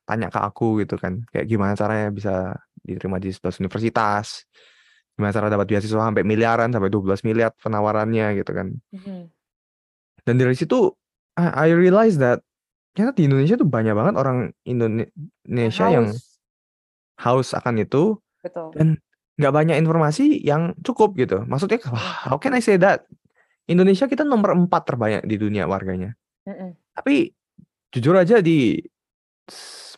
tanya 0.09 0.29
ke 0.33 0.39
aku 0.41 0.81
gitu 0.83 0.95
kan, 0.99 1.23
kayak 1.33 1.47
gimana 1.49 1.73
caranya 1.79 2.09
bisa 2.13 2.55
diterima 2.85 3.17
di 3.21 3.29
11 3.33 3.59
universitas, 3.63 4.45
gimana 5.19 5.35
cara 5.35 5.51
dapat 5.51 5.67
beasiswa 5.67 5.99
sampai 5.99 6.23
miliaran 6.23 6.71
sampai 6.71 6.87
12 6.87 7.27
miliar 7.27 7.51
penawarannya 7.59 8.39
gitu 8.39 8.51
kan. 8.55 8.71
Mhm. 8.95 9.27
Dan 10.23 10.35
dari 10.39 10.55
situ 10.55 10.95
I, 11.35 11.67
I 11.67 11.75
realize 11.75 12.15
that 12.23 12.39
ternyata 12.95 13.19
di 13.19 13.27
Indonesia 13.27 13.59
tuh 13.59 13.67
banyak 13.67 13.91
banget 13.91 14.15
orang 14.15 14.55
Indonesia 14.63 15.85
yang 15.91 16.15
haus. 17.19 17.51
akan 17.51 17.83
itu 17.83 18.15
Betul. 18.39 18.71
dan 18.79 18.87
nggak 19.39 19.53
banyak 19.55 19.75
informasi 19.79 20.39
yang 20.43 20.75
cukup 20.83 21.15
gitu. 21.15 21.43
Maksudnya, 21.47 21.79
Mhm. 21.83 21.91
wah, 21.91 22.15
how 22.31 22.35
can 22.39 22.55
I 22.55 22.63
say 22.63 22.79
that? 22.79 23.03
Indonesia 23.71 24.07
kita 24.07 24.23
nomor 24.27 24.55
4 24.55 24.83
terbanyak 24.87 25.23
di 25.27 25.35
dunia 25.39 25.67
warganya. 25.67 26.15
Mhm. 26.47 26.75
Tapi 26.95 27.31
jujur 27.95 28.15
aja 28.19 28.43
di 28.43 28.79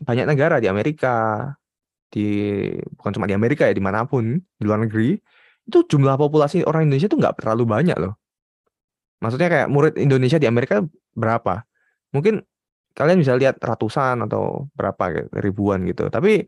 banyak 0.02 0.26
negara 0.26 0.58
di 0.62 0.70
Amerika, 0.70 1.46
di 2.12 2.28
bukan 3.00 3.12
cuma 3.16 3.26
di 3.26 3.36
Amerika 3.36 3.66
ya, 3.66 3.74
di 3.74 3.84
mana 3.84 4.04
pun 4.04 4.36
di 4.36 4.64
luar 4.68 4.84
negeri, 4.84 5.16
itu 5.66 5.80
jumlah 5.88 6.20
populasi 6.20 6.68
orang 6.68 6.92
Indonesia 6.92 7.08
tuh 7.08 7.20
nggak 7.24 7.40
terlalu 7.40 7.64
banyak 7.64 7.98
loh. 7.98 8.20
Maksudnya 9.24 9.48
kayak 9.48 9.68
murid 9.72 9.96
Indonesia 9.96 10.36
di 10.36 10.46
Amerika 10.50 10.84
berapa? 11.16 11.64
Mungkin 12.12 12.44
kalian 12.92 13.18
bisa 13.24 13.40
lihat 13.40 13.64
ratusan 13.64 14.28
atau 14.28 14.68
berapa 14.76 15.04
gitu, 15.16 15.30
ribuan 15.40 15.88
gitu. 15.88 16.12
Tapi 16.12 16.44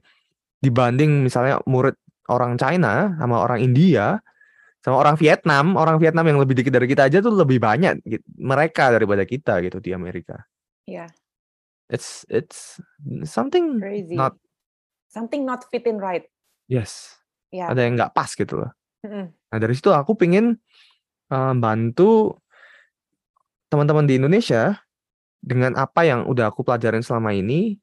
dibanding 0.60 1.24
misalnya 1.24 1.64
murid 1.64 1.96
orang 2.28 2.60
China 2.60 3.16
sama 3.16 3.40
orang 3.40 3.60
India 3.64 4.20
sama 4.84 5.00
orang 5.00 5.16
Vietnam, 5.16 5.80
orang 5.80 5.96
Vietnam 5.96 6.28
yang 6.28 6.44
lebih 6.44 6.60
dikit 6.60 6.76
dari 6.76 6.92
kita 6.92 7.08
aja 7.08 7.24
tuh 7.24 7.32
lebih 7.32 7.56
banyak 7.56 8.04
gitu, 8.04 8.26
mereka 8.36 8.92
daripada 8.92 9.24
kita 9.24 9.64
gitu 9.64 9.80
di 9.80 9.96
Amerika. 9.96 10.44
Iya. 10.84 11.08
It's 11.88 12.28
it's 12.28 12.84
something 13.24 13.80
Crazy. 13.80 14.20
not 14.20 14.36
Something 15.14 15.46
not 15.46 15.70
fitting 15.70 16.02
right. 16.02 16.26
yes. 16.66 17.14
Iya. 17.54 17.70
Ada 17.70 17.86
yang 17.86 17.94
nggak 18.02 18.18
pas 18.18 18.34
gitu 18.34 18.66
loh. 18.66 18.74
Mhm. 19.06 19.30
Nah 19.30 19.58
dari 19.62 19.78
situ 19.78 19.94
aku 19.94 20.18
pingin 20.18 20.58
eh, 21.30 21.54
bantu 21.54 22.34
teman-teman 23.70 24.10
di 24.10 24.18
Indonesia 24.18 24.82
dengan 25.38 25.78
apa 25.78 26.02
yang 26.02 26.26
udah 26.26 26.50
aku 26.50 26.66
pelajarin 26.66 27.06
selama 27.06 27.30
ini. 27.38 27.78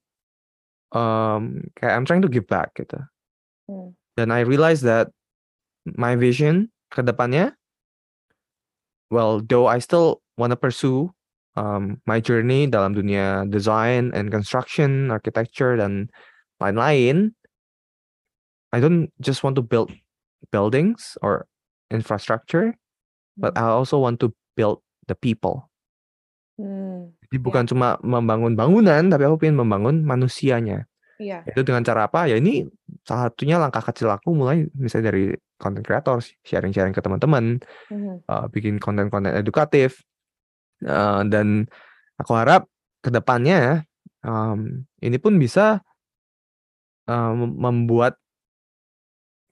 em, 0.90 1.70
kayak 1.78 1.94
I'm 1.94 2.02
trying 2.02 2.26
to 2.26 2.32
give 2.32 2.50
back 2.50 2.74
gitu. 2.74 2.98
Dan 4.18 4.34
I 4.34 4.42
realize 4.42 4.82
that 4.82 5.14
my 5.86 6.18
vision 6.18 6.74
ke 6.90 7.06
depannya, 7.06 7.54
well, 9.06 9.38
though 9.38 9.70
I 9.70 9.78
still 9.78 10.18
wanna 10.34 10.58
pursue 10.58 11.14
um, 11.54 12.02
my 12.10 12.18
journey 12.18 12.66
dalam 12.66 12.98
dunia 12.98 13.46
design 13.46 14.10
and 14.18 14.34
construction, 14.34 15.14
architecture 15.14 15.78
dan 15.78 16.10
lain-lain, 16.60 17.32
I 18.70 18.78
don't 18.78 19.10
just 19.18 19.42
want 19.42 19.58
to 19.58 19.64
build 19.64 19.90
buildings 20.54 21.18
or 21.24 21.46
infrastructure, 21.90 22.78
but 23.34 23.56
Hmm. 23.58 23.66
I 23.66 23.74
also 23.74 23.98
want 23.98 24.22
to 24.22 24.30
build 24.54 24.84
the 25.10 25.18
people. 25.18 25.66
Hmm. 26.60 27.10
Jadi 27.26 27.36
Iya. 27.40 27.44
bukan 27.46 27.64
cuma 27.66 27.88
membangun 28.04 28.54
bangunan, 28.54 29.10
tapi 29.10 29.26
aku 29.26 29.42
pengen 29.42 29.58
membangun 29.58 30.04
manusianya. 30.06 30.86
Iya. 31.20 31.44
Itu 31.44 31.66
dengan 31.66 31.84
cara 31.84 32.08
apa? 32.08 32.30
Ya 32.30 32.40
ini 32.40 32.64
salah 33.04 33.28
satunya 33.28 33.60
langkah 33.60 33.84
kecil 33.84 34.08
aku 34.08 34.32
mulai 34.32 34.68
misalnya 34.72 35.12
dari 35.12 35.34
content 35.60 35.84
creator, 35.84 36.16
sharing-sharing 36.46 36.96
ke 36.96 37.02
teman-teman, 37.04 37.60
Mhm. 37.92 38.24
uh, 38.24 38.46
bikin 38.48 38.80
konten-konten 38.80 39.34
edukatif, 39.36 40.00
uh, 40.86 41.20
dan 41.28 41.68
aku 42.16 42.32
harap 42.36 42.64
ke 43.04 43.12
depannya 43.12 43.84
um, 44.24 44.84
ini 45.04 45.16
pun 45.20 45.36
bisa 45.36 45.84
membuat 47.34 48.16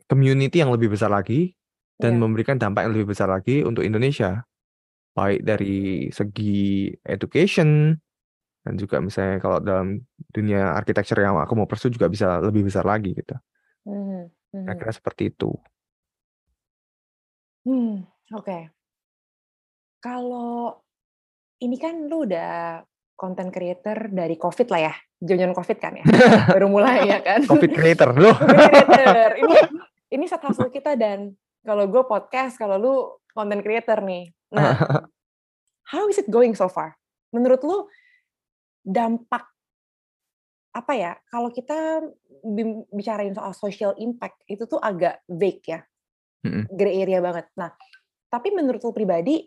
community 0.09 0.62
yang 0.62 0.72
lebih 0.72 0.88
besar 0.94 1.12
lagi 1.12 1.52
dan 1.98 2.16
Iya. 2.16 2.20
memberikan 2.22 2.56
dampak 2.56 2.86
yang 2.88 2.94
lebih 2.96 3.12
besar 3.12 3.28
lagi 3.28 3.61
untuk 3.66 3.82
Indonesia, 3.84 4.46
baik 5.12 5.42
dari 5.44 6.09
segi 6.14 6.94
education 7.04 7.98
dan 8.64 8.74
juga 8.78 9.02
misalnya 9.02 9.36
kalau 9.42 9.59
dalam 9.59 10.00
dunia 10.30 10.72
architecture 10.76 11.18
yang 11.18 11.36
aku 11.36 11.52
mau 11.59 11.68
pursue 11.68 11.92
juga 11.92 12.06
bisa 12.09 12.38
lebih 12.40 12.68
besar 12.68 12.86
lagi 12.86 13.12
gitu. 13.12 13.34
Mhm. 13.84 14.30
Mhm. 14.54 14.64
Kira-kira 14.64 14.92
seperti 14.94 15.22
itu. 15.34 15.52
Hmm, 17.68 18.06
oke. 18.32 18.59
Kalau 19.98 20.78
ini 21.59 21.76
kan 21.76 22.06
lu 22.06 22.22
udah 22.22 22.80
content 23.18 23.50
creator 23.50 24.06
dari 24.14 24.38
COVID 24.38 24.70
lah 24.70 24.80
ya, 24.86 24.94
zaman 25.18 25.50
COVID 25.50 25.78
kan 25.82 25.92
ya, 25.98 26.04
baru 26.54 26.70
mulai 26.70 27.10
ya 27.10 27.18
kan. 27.18 27.42
Covid 27.42 27.74
creator 27.74 28.14
loh. 28.14 28.38
Creator. 28.46 29.30
Ini 29.42 29.56
ini 30.14 30.24
side 30.30 30.46
hustle 30.46 30.70
kita 30.70 30.94
dan 30.94 31.34
kalau 31.66 31.90
gue 31.90 32.02
podcast, 32.06 32.54
kalau 32.54 32.78
lu 32.78 32.94
content 33.34 33.60
creator 33.60 33.98
nih. 34.06 34.30
Nah, 34.54 34.78
how 35.92 36.06
is 36.06 36.22
it 36.22 36.30
going 36.30 36.54
so 36.54 36.70
far? 36.70 36.94
Menurut 37.34 37.60
lu 37.66 37.90
dampak 38.86 39.44
apa 40.70 40.92
ya? 40.94 41.12
Kalau 41.26 41.50
kita 41.50 42.06
bicarain 42.94 43.34
soal 43.34 43.50
social 43.52 43.92
impact 43.98 44.46
itu 44.46 44.62
tuh 44.70 44.78
agak 44.78 45.26
vague 45.26 45.66
ya, 45.66 45.82
gray 46.70 47.02
area 47.02 47.18
banget. 47.18 47.50
Nah, 47.58 47.74
tapi 48.30 48.54
menurut 48.54 48.78
lu 48.80 48.94
pribadi, 48.94 49.42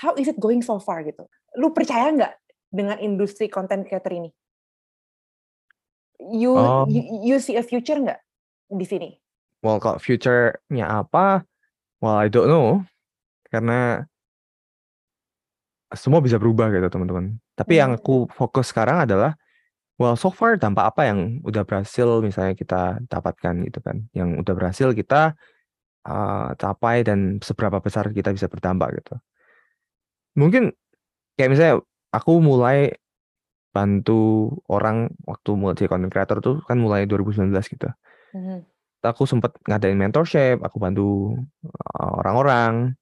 how 0.00 0.16
is 0.16 0.26
it 0.32 0.40
going 0.40 0.64
so 0.64 0.80
far 0.80 1.04
gitu? 1.04 1.28
Lu 1.60 1.76
percaya 1.76 2.08
nggak 2.08 2.32
dengan 2.72 2.96
industri 3.04 3.52
content 3.52 3.84
creator 3.84 4.16
ini? 4.16 4.32
You 6.20 6.52
Oh. 6.56 6.84
you, 6.88 7.00
you 7.24 7.36
see 7.40 7.60
a 7.60 7.64
future 7.64 8.00
nggak 8.00 8.20
di 8.72 8.86
sini? 8.88 9.10
Well, 9.60 9.76
kalau 9.76 10.00
future-nya 10.00 10.88
apa? 11.04 11.44
Well, 12.00 12.16
I 12.16 12.32
don't 12.32 12.48
know. 12.48 12.80
Karena 13.52 14.08
semua 15.92 16.24
bisa 16.24 16.40
berubah 16.40 16.72
gitu, 16.72 16.88
teman-teman. 16.88 17.36
Tapi 17.60 17.76
yang 17.76 17.92
Hmm. 17.92 18.00
aku 18.00 18.24
fokus 18.32 18.72
sekarang 18.72 19.04
adalah, 19.04 19.36
well, 20.00 20.16
so 20.16 20.32
far 20.32 20.56
dampak 20.56 20.96
apa 20.96 21.12
yang 21.12 21.44
udah 21.44 21.60
berhasil 21.66 22.24
misalnya 22.24 22.56
kita 22.56 23.04
dapatkan 23.04 23.68
gitu 23.68 23.84
kan. 23.84 24.08
Yang 24.16 24.48
udah 24.48 24.54
berhasil 24.56 24.88
kita 24.96 25.36
uh, 26.08 26.56
capai 26.56 27.04
dan 27.04 27.36
seberapa 27.44 27.84
besar 27.84 28.08
kita 28.16 28.32
bisa 28.32 28.48
berdampak 28.48 28.96
gitu. 29.02 29.20
Mungkin 30.38 30.70
kayak 31.34 31.50
misalnya 31.50 31.74
aku 32.14 32.42
mulai 32.42 32.94
bantu 33.70 34.50
orang 34.66 35.14
waktu 35.26 35.50
mulai 35.54 35.78
jadi 35.78 35.90
content 35.90 36.10
creator 36.10 36.38
tuh 36.42 36.56
kan 36.66 36.76
mulai 36.78 37.06
2019 37.06 37.54
gitu. 37.70 37.88
Mhm. 38.34 38.66
Aku 39.00 39.24
sempat 39.24 39.56
ngadain 39.64 39.96
mentorship, 39.96 40.60
aku 40.60 40.76
bantu 40.76 41.32
uh, 41.96 42.12
orang-orang. 42.20 42.92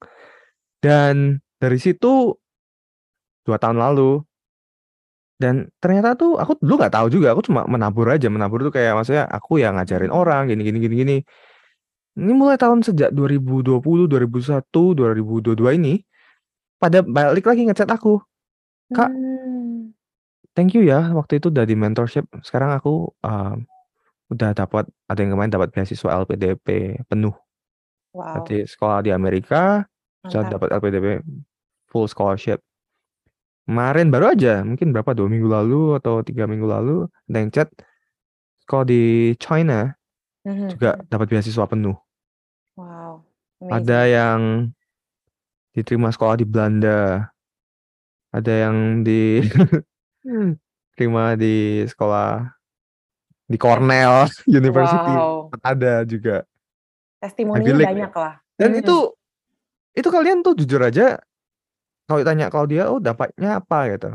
Dan 0.79 1.43
dari 1.59 1.79
situ 1.83 2.39
dua 3.43 3.59
tahun 3.59 3.83
lalu 3.83 4.23
dan 5.39 5.71
ternyata 5.79 6.19
tuh 6.19 6.35
aku 6.39 6.59
dulu 6.63 6.83
nggak 6.83 6.95
tahu 6.95 7.09
juga, 7.15 7.35
aku 7.35 7.47
cuma 7.51 7.67
menabur 7.67 8.11
aja, 8.11 8.27
menabur 8.31 8.63
tuh 8.63 8.75
kayak 8.75 8.95
maksudnya 8.95 9.27
aku 9.27 9.63
yang 9.63 9.79
ngajarin 9.79 10.11
orang 10.11 10.51
gini 10.51 10.63
gini 10.67 10.79
gini 10.83 10.95
gini. 11.03 11.17
Ini 12.19 12.33
mulai 12.35 12.59
tahun 12.59 12.83
sejak 12.83 13.15
2020, 13.15 14.11
2021, 14.11 14.95
2022 14.99 15.79
ini 15.79 16.03
pada 16.79 17.03
balik 17.03 17.45
lagi 17.47 17.67
ngechat 17.67 17.91
aku. 17.91 18.23
Kak, 18.95 19.11
Hmm. 19.13 19.93
thank 20.57 20.73
you 20.73 20.83
ya 20.83 21.13
waktu 21.13 21.39
itu 21.43 21.53
udah 21.53 21.69
di 21.69 21.77
mentorship. 21.77 22.25
Sekarang 22.41 22.73
aku 22.73 23.13
um, 23.23 23.67
udah 24.33 24.57
dapat 24.57 24.89
ada 25.09 25.19
yang 25.21 25.37
kemarin 25.37 25.53
dapat 25.53 25.69
beasiswa 25.73 26.25
LPDP 26.25 26.99
penuh 27.09 27.35
Wow, 28.17 28.43
di 28.49 28.65
sekolah 28.65 29.05
di 29.05 29.13
Amerika, 29.13 29.85
bisa 30.25 30.41
mantap. 30.41 30.53
dapat 30.57 30.69
LPDP 30.81 31.07
full 31.93 32.09
scholarship. 32.09 32.59
Kemarin 33.69 34.09
baru 34.09 34.33
aja, 34.33 34.65
mungkin 34.65 34.97
berapa 34.97 35.13
dua 35.13 35.29
minggu 35.29 35.45
lalu 35.45 36.01
atau 36.01 36.25
tiga 36.25 36.49
minggu 36.49 36.65
lalu 36.65 37.05
ada 37.29 37.37
yang 37.37 37.53
chat 37.53 37.69
sekolah 38.65 38.89
di 38.89 39.37
China 39.37 39.93
Mhm. 40.49 40.73
juga 40.73 40.97
dapat 41.13 41.29
beasiswa 41.29 41.69
penuh. 41.69 41.97
Wow, 42.77 43.29
Ada 43.69 43.99
amazing. 44.09 44.15
yang 44.17 44.41
diterima 45.79 46.11
sekolah 46.11 46.35
di 46.35 46.47
Belanda, 46.49 47.31
ada 48.35 48.53
yang 48.67 49.07
di 49.07 49.39
terima 50.99 51.39
di 51.39 51.87
sekolah 51.87 52.43
di 53.47 53.57
Cornell 53.57 54.27
University, 54.61 55.15
Wow, 55.15 55.55
ada 55.63 56.03
juga 56.05 56.43
Ivy 56.45 57.23
testimoninya 57.23 57.75
League. 57.79 57.89
banyak 57.95 58.13
lah. 58.13 58.35
Dan 58.59 58.71
Mhm. 58.75 58.81
itu 58.83 58.97
itu 59.95 60.09
kalian 60.11 60.43
tuh 60.43 60.55
jujur 60.59 60.83
aja 60.83 61.19
kalau 62.07 62.19
ditanya 62.23 62.51
Claudia, 62.51 62.91
oh 62.91 62.99
dampaknya 62.99 63.63
apa 63.63 63.79
gitu. 63.95 64.11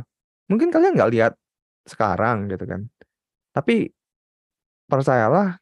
Mungkin 0.52 0.70
kalian 0.70 0.94
nggak 0.98 1.12
lihat 1.14 1.34
sekarang 1.88 2.52
gitu 2.52 2.64
kan. 2.68 2.88
Tapi 3.54 3.92
percayalah 4.88 5.58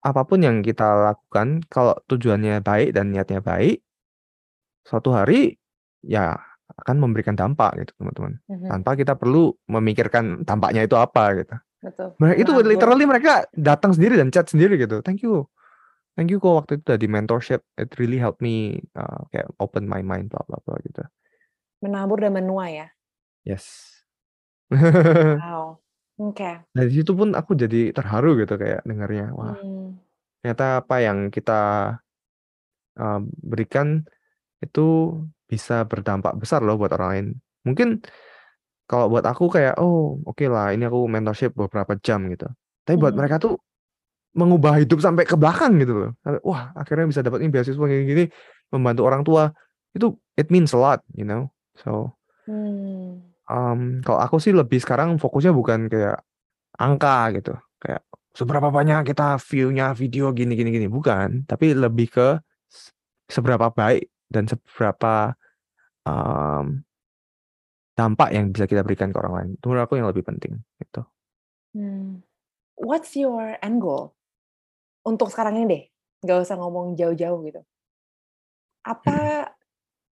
apa 0.00 0.22
pun 0.24 0.40
yang 0.40 0.64
kita 0.64 1.12
lakukan 1.12 1.60
kalau 1.68 1.92
tujuannya 2.08 2.64
baik 2.64 2.96
dan 2.96 3.12
niatnya 3.12 3.44
baik, 3.44 3.84
suatu 4.84 5.12
hari 5.12 5.56
ya 6.00 6.36
akan 6.80 6.96
memberikan 7.02 7.34
dampak 7.34 7.76
gitu 7.82 7.92
teman-teman. 8.00 8.40
Mhm. 8.46 8.68
Tanpa 8.70 8.90
kita 8.94 9.14
perlu 9.14 9.52
memikirkan 9.68 10.46
dampaknya 10.46 10.86
itu 10.86 10.96
apa 10.96 11.24
gitu. 11.36 11.54
Betul. 11.80 12.08
Mereka 12.20 12.36
itu 12.36 12.52
Menabur. 12.52 12.68
literally 12.68 13.04
mereka 13.08 13.32
datang 13.52 13.92
sendiri 13.96 14.20
dan 14.20 14.28
chat 14.28 14.46
sendiri 14.48 14.76
gitu. 14.76 15.00
Thank 15.00 15.24
you. 15.24 15.48
Thank 16.18 16.28
you 16.28 16.38
kok 16.38 16.52
waktu 16.66 16.72
itu 16.76 16.84
tadi 16.84 17.06
mentorship. 17.08 17.64
It 17.80 17.96
really 17.96 18.20
helped 18.20 18.44
me 18.44 18.80
uh, 18.92 19.24
kayak 19.32 19.48
open 19.56 19.88
my 19.88 20.04
mind 20.04 20.28
bla 20.28 20.44
bla 20.44 20.60
bla 20.60 20.76
gitu. 20.84 21.00
Menabur 21.80 22.20
dan 22.20 22.36
menuai 22.36 22.84
ya. 22.84 22.88
Yes. 23.48 23.96
Wow. 24.70 25.80
Oke. 26.20 26.68
Dari 26.70 26.90
situ 26.92 27.16
pun 27.16 27.32
aku 27.32 27.56
jadi 27.56 27.96
terharu 27.96 28.36
gitu 28.36 28.54
kayak 28.54 28.84
dengarnya. 28.84 29.32
Wah, 29.32 29.56
Hmm. 29.56 29.96
ternyata 30.40 30.84
apa 30.84 30.96
yang 31.00 31.32
kita 31.32 31.60
uh, 32.96 33.20
berikan 33.40 34.04
itu 34.60 35.16
bisa 35.50 35.82
berdampak 35.88 36.36
besar 36.38 36.62
loh 36.62 36.78
buat 36.78 36.92
orang 36.94 37.08
lain. 37.10 37.26
Mungkin 37.66 37.88
kalau 38.86 39.10
buat 39.10 39.24
aku 39.26 39.50
kayak 39.50 39.78
oh 39.78 40.18
oke 40.26 40.44
lah 40.50 40.74
ini 40.74 40.86
aku 40.86 41.06
mentorship 41.10 41.54
beberapa 41.56 41.96
jam 42.00 42.26
gitu. 42.30 42.46
Tapi 42.86 42.96
buat 42.98 43.14
Mhm. 43.14 43.18
mereka 43.18 43.36
tuh 43.42 43.54
mengubah 44.34 44.78
hidup 44.78 45.02
sampai 45.02 45.26
ke 45.26 45.34
belakang 45.34 45.74
gitu 45.82 45.92
loh. 45.94 46.10
Sampai, 46.22 46.40
wah 46.46 46.70
akhirnya 46.78 47.06
bisa 47.10 47.20
dapat 47.24 47.42
ini 47.42 47.50
beasiswa 47.50 47.82
kayak 47.82 48.04
gini 48.06 48.24
membantu 48.70 49.02
orang 49.06 49.22
tua 49.26 49.50
itu 49.90 50.14
it 50.38 50.48
means 50.54 50.70
a 50.70 50.78
lot, 50.78 51.02
you 51.14 51.26
know. 51.26 51.50
So 51.78 52.14
Hmm. 52.46 53.30
um, 53.50 53.80
kalau 54.06 54.18
aku 54.22 54.38
sih 54.38 54.54
lebih 54.54 54.78
sekarang 54.78 55.18
fokusnya 55.18 55.50
bukan 55.50 55.90
kayak 55.90 56.22
angka 56.78 57.34
gitu, 57.38 57.54
kayak 57.82 58.02
seberapa 58.34 58.70
banyak 58.70 59.02
kita 59.10 59.38
view-nya 59.42 59.92
video 59.98 60.30
gini 60.30 60.54
gini 60.54 60.70
gini, 60.70 60.86
bukan. 60.86 61.46
Tapi 61.46 61.74
lebih 61.74 62.08
ke 62.10 62.28
seberapa 63.30 63.70
baik 63.70 64.06
dan 64.30 64.46
seberapa 64.46 65.34
um, 66.06 66.80
dampak 67.98 68.30
yang 68.32 68.54
bisa 68.54 68.64
kita 68.64 68.80
berikan 68.86 69.12
ke 69.12 69.18
orang 69.20 69.34
lain. 69.36 69.50
Itu 69.58 69.68
menurut 69.68 69.84
aku 69.84 69.98
yang 69.98 70.08
lebih 70.08 70.24
penting 70.24 70.62
gitu. 70.80 71.02
Hmm. 71.76 72.24
What's 72.80 73.12
your 73.18 73.60
end 73.60 73.82
goal? 73.84 74.16
Untuk 75.04 75.28
sekarang 75.28 75.60
ini 75.60 75.66
deh, 75.68 75.82
nggak 76.24 76.48
usah 76.48 76.56
ngomong 76.56 76.96
jauh-jauh 76.96 77.44
gitu. 77.44 77.60
Apa, 78.86 79.50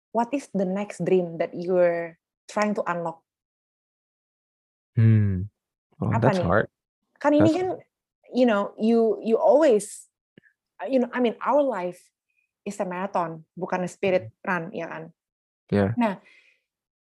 what 0.10 0.34
is 0.34 0.50
the 0.58 0.66
next 0.66 1.06
dream 1.06 1.38
that 1.38 1.54
you're 1.54 2.18
trying 2.50 2.74
to 2.74 2.82
unlock? 2.90 3.22
Hmm. 4.98 5.52
Oh, 6.02 6.10
Apa 6.10 6.32
that's 6.32 6.42
nih? 6.42 6.48
hard. 6.48 6.68
Kan 7.22 7.38
ini 7.38 7.52
That's 7.52 7.58
kan, 7.60 7.68
you 8.34 8.48
know, 8.50 8.74
you 8.80 9.20
you 9.22 9.38
always, 9.38 10.10
you 10.90 10.98
know, 11.04 11.12
I 11.14 11.22
mean, 11.22 11.38
our 11.44 11.62
life 11.62 12.02
is 12.66 12.82
a 12.82 12.86
marathon, 12.90 13.46
bukan 13.54 13.86
a 13.86 13.90
spirit 13.90 14.34
run, 14.42 14.74
ya 14.74 14.90
kan? 14.90 15.04
Yeah. 15.70 15.94
Nah, 15.96 16.18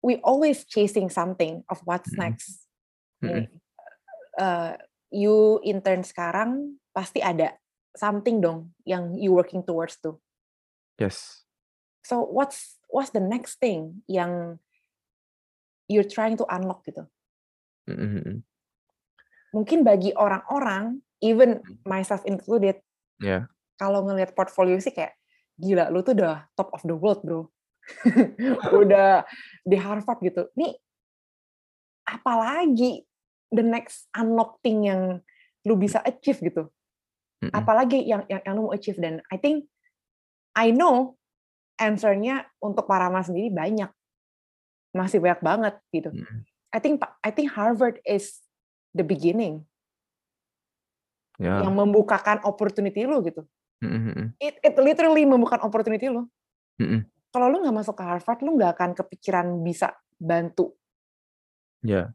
we 0.02 0.18
always 0.26 0.66
chasing 0.66 1.08
something 1.08 1.62
of 1.70 1.80
what's 1.86 2.10
Mm-mm. 2.12 2.22
next. 2.26 2.66
Nih, 3.22 3.48
eh, 4.36 4.74
you 5.14 5.62
intern 5.62 6.02
sekarang 6.02 6.82
pasti 6.90 7.22
ada 7.22 7.54
something 7.94 8.42
dong 8.42 8.74
yang 8.82 9.14
you 9.16 9.32
working 9.32 9.62
towards 9.62 9.96
tuh. 10.02 10.18
Yes. 10.98 11.46
So 12.02 12.22
what's 12.26 12.78
what's 12.90 13.10
the 13.10 13.22
next 13.22 13.58
thing 13.58 14.02
yang 14.06 14.62
you're 15.86 16.06
trying 16.06 16.36
to 16.38 16.46
unlock 16.50 16.82
gitu? 16.86 17.06
Mm-mm. 17.86 18.42
Mungkin 19.54 19.86
bagi 19.86 20.10
orang-orang, 20.12 21.00
even 21.22 21.62
myself 21.86 22.26
included, 22.26 22.82
Yeah. 23.16 23.48
kalau 23.80 24.04
ngelihat 24.04 24.36
portfolio 24.36 24.76
sih 24.76 24.92
kayak 24.92 25.16
gila 25.56 25.88
lu 25.88 26.04
tuh 26.04 26.12
udah 26.16 26.48
top 26.52 26.72
of 26.72 26.82
the 26.84 26.96
world 26.96 27.20
bro, 27.24 27.48
udah 28.84 29.24
di 29.64 29.76
Harvard 29.76 30.20
gitu. 30.20 30.48
Nih 30.56 30.76
apalagi 32.06 33.02
the 33.50 33.64
next 33.64 34.06
unlock 34.14 34.60
thing 34.62 34.86
yang 34.86 35.20
lu 35.66 35.74
bisa 35.74 35.98
achieve 36.04 36.38
gitu? 36.40 36.68
Apalagi 37.52 38.00
yang 38.04 38.24
yang, 38.30 38.40
yang 38.42 38.54
lu 38.56 38.70
mau 38.70 38.74
achieve 38.74 38.98
dan 38.98 39.20
I 39.28 39.36
think 39.36 39.68
I 40.56 40.72
know 40.72 41.20
answernya 41.76 42.48
untuk 42.64 42.88
para 42.88 43.12
mas 43.12 43.28
sendiri 43.28 43.52
banyak 43.52 43.92
masih 44.96 45.20
banyak 45.20 45.40
banget 45.44 45.74
gitu. 45.92 46.10
I 46.72 46.78
think 46.80 47.04
I 47.20 47.30
think 47.32 47.52
Harvard 47.52 48.00
is 48.04 48.40
the 48.96 49.04
beginning 49.04 49.68
Yeah. 51.36 51.60
yang 51.60 51.76
membukakan 51.76 52.40
opportunity 52.48 53.04
lu 53.04 53.20
gitu 53.20 53.44
Mm-mm. 53.86 54.26
it, 54.38 54.58
it 54.60 54.74
literally 54.76 55.22
membuka 55.22 55.56
opportunity 55.62 56.10
lu 56.10 56.26
Mm-mm. 56.76 57.06
kalau 57.30 57.46
lu 57.48 57.62
nggak 57.62 57.74
masuk 57.74 57.94
ke 57.94 58.02
Harvard 58.02 58.38
lu 58.42 58.58
nggak 58.58 58.74
akan 58.74 58.90
kepikiran 58.94 59.46
bisa 59.62 59.94
bantu 60.16 60.74
Yeah. 61.80 62.10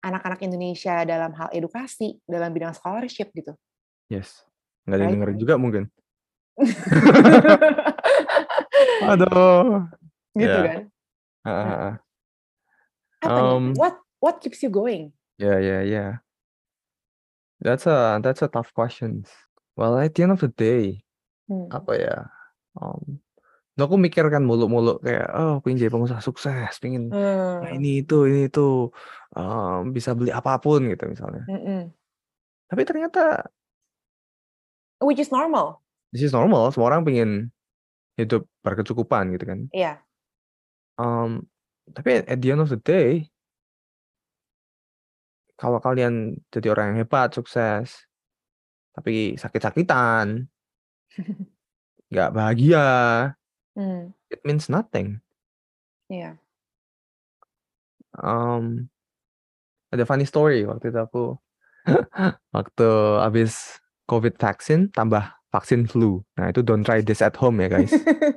anak-anak 0.00 0.40
Indonesia 0.40 1.04
dalam 1.04 1.36
hal 1.36 1.52
edukasi 1.52 2.16
dalam 2.24 2.48
bidang 2.50 2.72
scholarship 2.72 3.28
gitu 3.34 3.52
Yes. 4.08 4.42
Nggak 4.82 4.96
ada 4.98 5.04
Right, 5.06 5.22
right. 5.22 5.38
juga 5.38 5.54
mungkin. 5.56 5.84
Aduh. 9.12 9.86
gitu 10.34 10.48
Ya. 10.48 10.64
kan 10.64 10.76
nih 10.80 10.88
Um, 13.22 13.78
what 13.78 14.02
what 14.18 14.42
keeps 14.42 14.58
you 14.66 14.70
going 14.72 15.14
yeah, 15.38 15.62
yeah, 15.62 15.82
yeah. 15.86 16.10
That's 17.62 17.86
a 17.86 18.18
that's 18.18 18.42
a 18.42 18.50
tough 18.50 18.74
question. 18.74 19.22
Well, 19.78 19.96
at 19.96 20.12
the 20.12 20.22
end 20.28 20.34
of 20.36 20.40
the 20.44 20.52
day, 20.52 21.00
Hmm. 21.48 21.68
apa 21.72 21.92
ya? 21.96 22.16
Um, 22.76 23.20
aku 23.76 23.96
mikir 23.98 24.28
kan 24.28 24.44
mulu-mulu 24.44 25.00
kayak, 25.00 25.26
oh, 25.32 25.58
pengen 25.64 25.80
jadi 25.80 25.92
pengusaha 25.92 26.20
sukses, 26.22 26.76
pengen 26.78 27.08
Hmm. 27.10 27.66
ini 27.76 28.04
itu 28.04 28.28
ini 28.28 28.46
itu, 28.52 28.92
um, 29.34 29.90
bisa 29.90 30.12
beli 30.12 30.30
apa 30.30 30.60
pun 30.60 30.86
gitu 30.86 31.08
misalnya. 31.08 31.42
Mm-mm. 31.48 31.90
Tapi 32.68 32.82
ternyata 32.88 33.48
which 35.02 35.18
is 35.18 35.34
normal 35.34 35.82
this 36.12 36.22
is 36.22 36.36
normal. 36.36 36.68
Semua 36.70 36.92
orang 36.92 37.02
pengen 37.08 37.30
hidup 38.20 38.44
berkecukupan 38.60 39.32
gitu 39.32 39.44
kan. 39.48 39.60
Iya. 39.72 40.04
Um, 41.00 41.48
tapi 41.90 42.22
at 42.28 42.38
the 42.38 42.52
end 42.52 42.60
of 42.60 42.68
the 42.68 42.78
day, 42.78 43.32
kalau 45.56 45.80
kalian 45.80 46.36
jadi 46.52 46.76
orang 46.76 46.92
yang 46.94 47.08
hebat, 47.08 47.32
sukses, 47.32 48.04
tapi 48.92 49.34
sakit-sakitan, 49.36 50.46
nggak 52.12 52.30
bahagia, 52.32 52.88
Hmm, 53.72 54.12
it 54.28 54.44
means 54.44 54.68
nothing. 54.68 55.24
iya. 56.12 56.36
Um, 58.12 58.92
ada 59.88 60.04
funny 60.04 60.28
story 60.28 60.68
waktu 60.68 60.92
itu 60.92 61.00
aku 61.00 61.24
waktu 62.56 62.88
habis 63.24 63.80
COVID 64.04 64.36
vaksin 64.36 64.92
tambah 64.92 65.24
vaksin 65.48 65.88
flu. 65.88 66.20
Nah 66.36 66.52
itu 66.52 66.60
don't 66.60 66.84
try 66.84 67.00
this 67.00 67.24
at 67.24 67.32
home 67.40 67.64
ya 67.64 67.72
guys. 67.72 67.92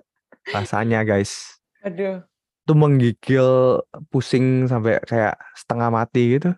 Rasanya 0.55 1.03
guys, 1.03 1.59
Aduh. 1.83 2.23
itu 2.63 2.73
menggigil, 2.73 3.81
pusing 4.07 4.71
sampai 4.71 5.03
kayak 5.03 5.35
setengah 5.59 5.89
mati 5.91 6.39
gitu. 6.39 6.55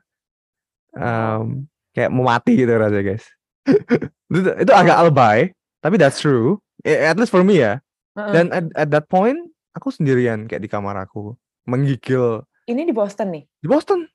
um, 0.93 1.65
kayak 1.93 2.13
mau 2.13 2.29
mati 2.29 2.57
gitu 2.57 2.73
rasanya 2.73 3.15
guys. 3.15 3.25
itu, 4.31 4.49
itu 4.63 4.71
agak 4.73 4.97
alay, 4.97 5.51
tapi 5.83 5.95
that's 5.99 6.19
true. 6.19 6.57
At 6.83 7.19
least 7.19 7.31
for 7.31 7.43
me 7.43 7.59
ya. 7.59 7.79
Heeh. 8.15 8.31
Dan 8.33 8.45
at, 8.49 8.65
at 8.73 8.89
that 8.89 9.05
point 9.07 9.37
aku 9.75 9.91
sendirian 9.93 10.47
kayak 10.49 10.63
di 10.63 10.69
kamar 10.71 10.97
aku 10.97 11.37
menggigil 11.69 12.41
ini 12.65 12.83
di 12.83 12.95
Boston 12.95 13.31
nih. 13.31 13.43
di 13.45 13.67
Boston. 13.67 14.07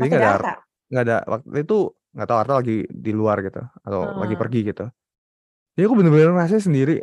Jadi 0.00 0.08
nggak 0.10 0.20
ada 0.20 0.30
Jakarta. 0.32 0.52
nggak 0.90 1.02
ada 1.06 1.16
waktu 1.28 1.48
itu 1.62 1.78
nggak 2.10 2.26
tahu 2.26 2.38
Arta 2.42 2.54
lagi 2.58 2.78
di 2.90 3.12
luar 3.14 3.36
gitu 3.44 3.62
atau 3.62 4.00
lagi 4.18 4.34
Ah. 4.34 4.40
pergi 4.40 4.60
gitu. 4.66 4.86
Jadi 5.76 5.84
aku 5.86 5.94
bener-bener 5.96 6.34
ngerasa 6.34 6.58
sendiri. 6.58 6.98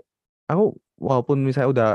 Aku 0.52 0.76
walaupun 1.00 1.40
misalnya 1.46 1.70
udah 1.72 1.90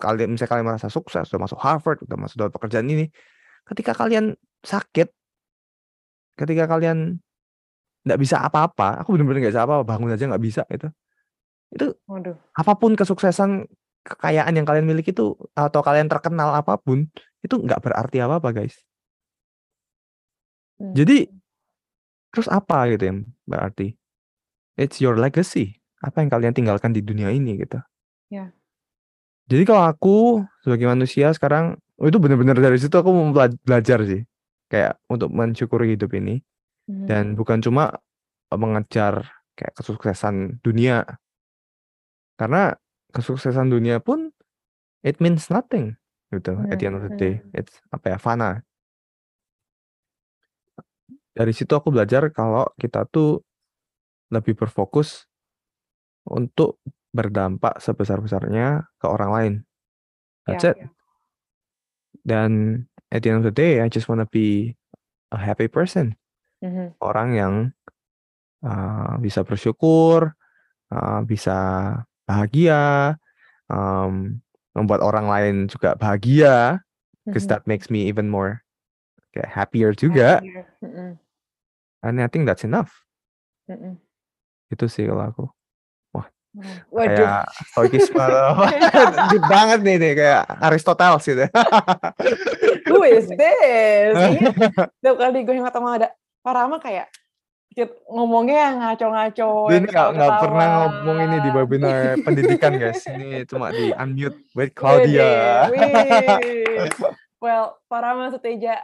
kalian 0.00 0.32
misalnya 0.32 0.50
kalian 0.56 0.66
merasa 0.66 0.88
sukses, 0.88 1.28
udah 1.34 1.40
masuk 1.44 1.58
Harvard, 1.60 1.98
udah 2.06 2.16
masuk 2.16 2.36
dapat 2.40 2.52
pekerjaan 2.56 2.86
ini, 2.88 3.10
ketika 3.66 3.92
kalian 3.92 4.38
sakit, 4.62 5.10
ketika 6.38 6.64
kalian 6.70 7.20
nggak 8.06 8.20
bisa 8.22 8.38
apa-apa, 8.38 9.02
aku 9.02 9.18
bener-bener 9.18 9.42
nggak 9.42 9.54
bisa 9.58 9.66
apa-apa, 9.66 9.82
bangun 9.82 10.14
aja 10.14 10.24
nggak 10.30 10.44
bisa 10.46 10.62
itu. 10.70 10.86
Itu 11.74 11.98
Waduh. 12.06 12.38
apa 12.54 12.72
pun 12.78 12.94
kesuksesan, 12.94 13.66
kekayaan 14.06 14.54
yang 14.54 14.62
kalian 14.62 14.86
miliki 14.86 15.10
itu 15.10 15.34
atau 15.58 15.82
kalian 15.82 16.06
terkenal 16.06 16.54
apa 16.54 16.78
pun, 16.78 17.10
itu 17.42 17.54
nggak 17.58 17.82
berarti 17.82 18.22
apa-apa 18.22 18.54
guys. 18.54 18.78
Hmm. 20.78 20.94
Jadi 20.94 21.26
terus 22.30 22.46
apa 22.46 22.86
gitu 22.94 23.10
yang 23.10 23.18
berarti? 23.42 23.98
It's 24.78 25.02
your 25.02 25.18
legacy. 25.18 25.82
Apa 25.98 26.22
yang 26.22 26.30
kalian 26.30 26.54
tinggalkan 26.54 26.94
di 26.94 27.02
dunia 27.02 27.34
ini 27.34 27.58
gitu. 27.58 27.82
Ya. 28.30 28.54
Jadi 29.50 29.66
kalau 29.66 29.82
aku 29.82 30.46
sebagai 30.62 30.86
manusia 30.86 31.34
sekarang 31.34 31.80
oh 31.98 32.06
itu 32.06 32.20
benar-benar 32.22 32.60
dari 32.60 32.76
situ 32.78 32.94
aku 32.94 33.10
mau 33.10 33.34
bela- 33.34 33.58
belajar 33.66 34.06
sih. 34.06 34.22
Kayak 34.70 35.00
untuk 35.10 35.34
mensyukuri 35.34 35.98
hidup 35.98 36.14
ini 36.14 36.38
Hmm. 36.86 37.06
dan 37.10 37.34
bukan 37.34 37.58
cuma 37.62 37.90
eh, 38.52 38.58
mengejar 38.58 39.26
kayak 39.58 39.74
kesuksesan 39.78 40.62
dunia. 40.62 41.02
Karena 42.36 42.76
kesuksesan 43.16 43.72
dunia 43.72 43.98
pun 43.98 44.30
it 45.02 45.18
means 45.24 45.48
nothing 45.48 45.96
gitu. 46.34 46.58
At 46.68 46.78
the 46.82 46.86
end 46.90 46.96
of 47.00 47.04
the 47.06 47.12
Hmm, 47.12 47.20
day, 47.20 47.34
hmm. 47.40 47.56
it's 47.56 47.80
apa 47.90 48.16
ya 48.16 48.18
fana. 48.20 48.60
Dari 51.36 51.52
situ 51.52 51.72
aku 51.76 51.92
belajar 51.92 52.32
kalau 52.32 52.64
kita 52.80 53.04
tuh 53.08 53.44
lebih 54.32 54.56
berfokus 54.56 55.28
untuk 56.26 56.82
berdampak 57.14 57.78
sebesar-besarnya 57.80 58.88
ke 58.98 59.06
orang 59.06 59.30
lain. 59.32 59.54
That's 60.46 60.64
Ya. 60.64 60.72
it. 60.74 60.78
Dan 62.26 62.84
at 63.14 63.22
the 63.22 63.30
end 63.30 63.38
of 63.38 63.46
the 63.46 63.54
day, 63.54 63.80
I 63.80 63.88
just 63.88 64.08
wanna 64.10 64.26
be 64.26 64.76
a 65.30 65.38
happy 65.38 65.68
person. 65.70 66.16
Mhm. 66.64 66.96
Orang 67.00 67.28
yang 67.36 67.54
uh, 68.64 69.20
bisa 69.20 69.44
bersyukur, 69.44 70.32
uh, 70.90 71.20
bisa 71.22 71.56
bahagia, 72.24 73.14
um, 73.68 74.40
membuat 74.74 75.04
orang 75.04 75.26
lain 75.28 75.54
juga 75.70 75.94
bahagia, 75.94 76.80
because 77.24 77.46
Mhm. 77.46 77.52
that 77.52 77.62
makes 77.68 77.86
me 77.92 78.08
even 78.08 78.26
more 78.26 78.64
kayak 79.36 79.52
happier 79.52 79.92
juga. 79.92 80.40
Happier. 80.40 80.64
Mhm. 80.82 81.08
And 82.02 82.16
I 82.18 82.26
think 82.26 82.48
that's 82.48 82.64
enough. 82.64 82.90
Mhm. 83.68 84.00
Itu 84.72 84.88
sih 84.90 85.06
kalau 85.06 85.24
aku. 85.30 85.44
Waduh. 86.88 87.12
Kayak 87.12 87.52
stoikisme 87.68 88.16
deep 89.28 89.44
banget 89.44 89.84
nih 89.84 89.96
nih 90.00 90.12
kayak 90.16 90.42
Aristoteles 90.64 91.20
gitu. 91.28 91.44
Who 92.88 93.04
is 93.04 93.28
this? 93.28 94.14
Ini 94.16 94.40
Tiap 95.04 95.16
kali 95.20 95.44
gue 95.44 95.52
yang 95.52 95.68
ketemu 95.68 95.88
ada 96.00 96.08
Parama 96.46 96.78
kayak 96.78 97.10
kit- 97.74 97.98
ngomongnya 98.06 98.70
yang 98.70 98.76
ngaco-ngaco. 98.78 99.66
Dia 99.66 99.78
ini 99.82 99.88
nggak 99.90 100.32
pernah 100.38 100.66
ngomong 100.86 101.18
ini 101.26 101.36
di 101.42 101.50
webinar 101.50 101.98
pendidikan 102.24 102.78
guys. 102.78 103.02
Ini 103.02 103.42
cuma 103.50 103.74
di 103.74 103.90
unmute 103.90 104.38
with 104.54 104.70
Claudia. 104.78 105.66
Wih, 105.74 105.90
wih. 105.90 106.86
well, 107.42 107.82
Parama 107.90 108.30
Suteja, 108.30 108.78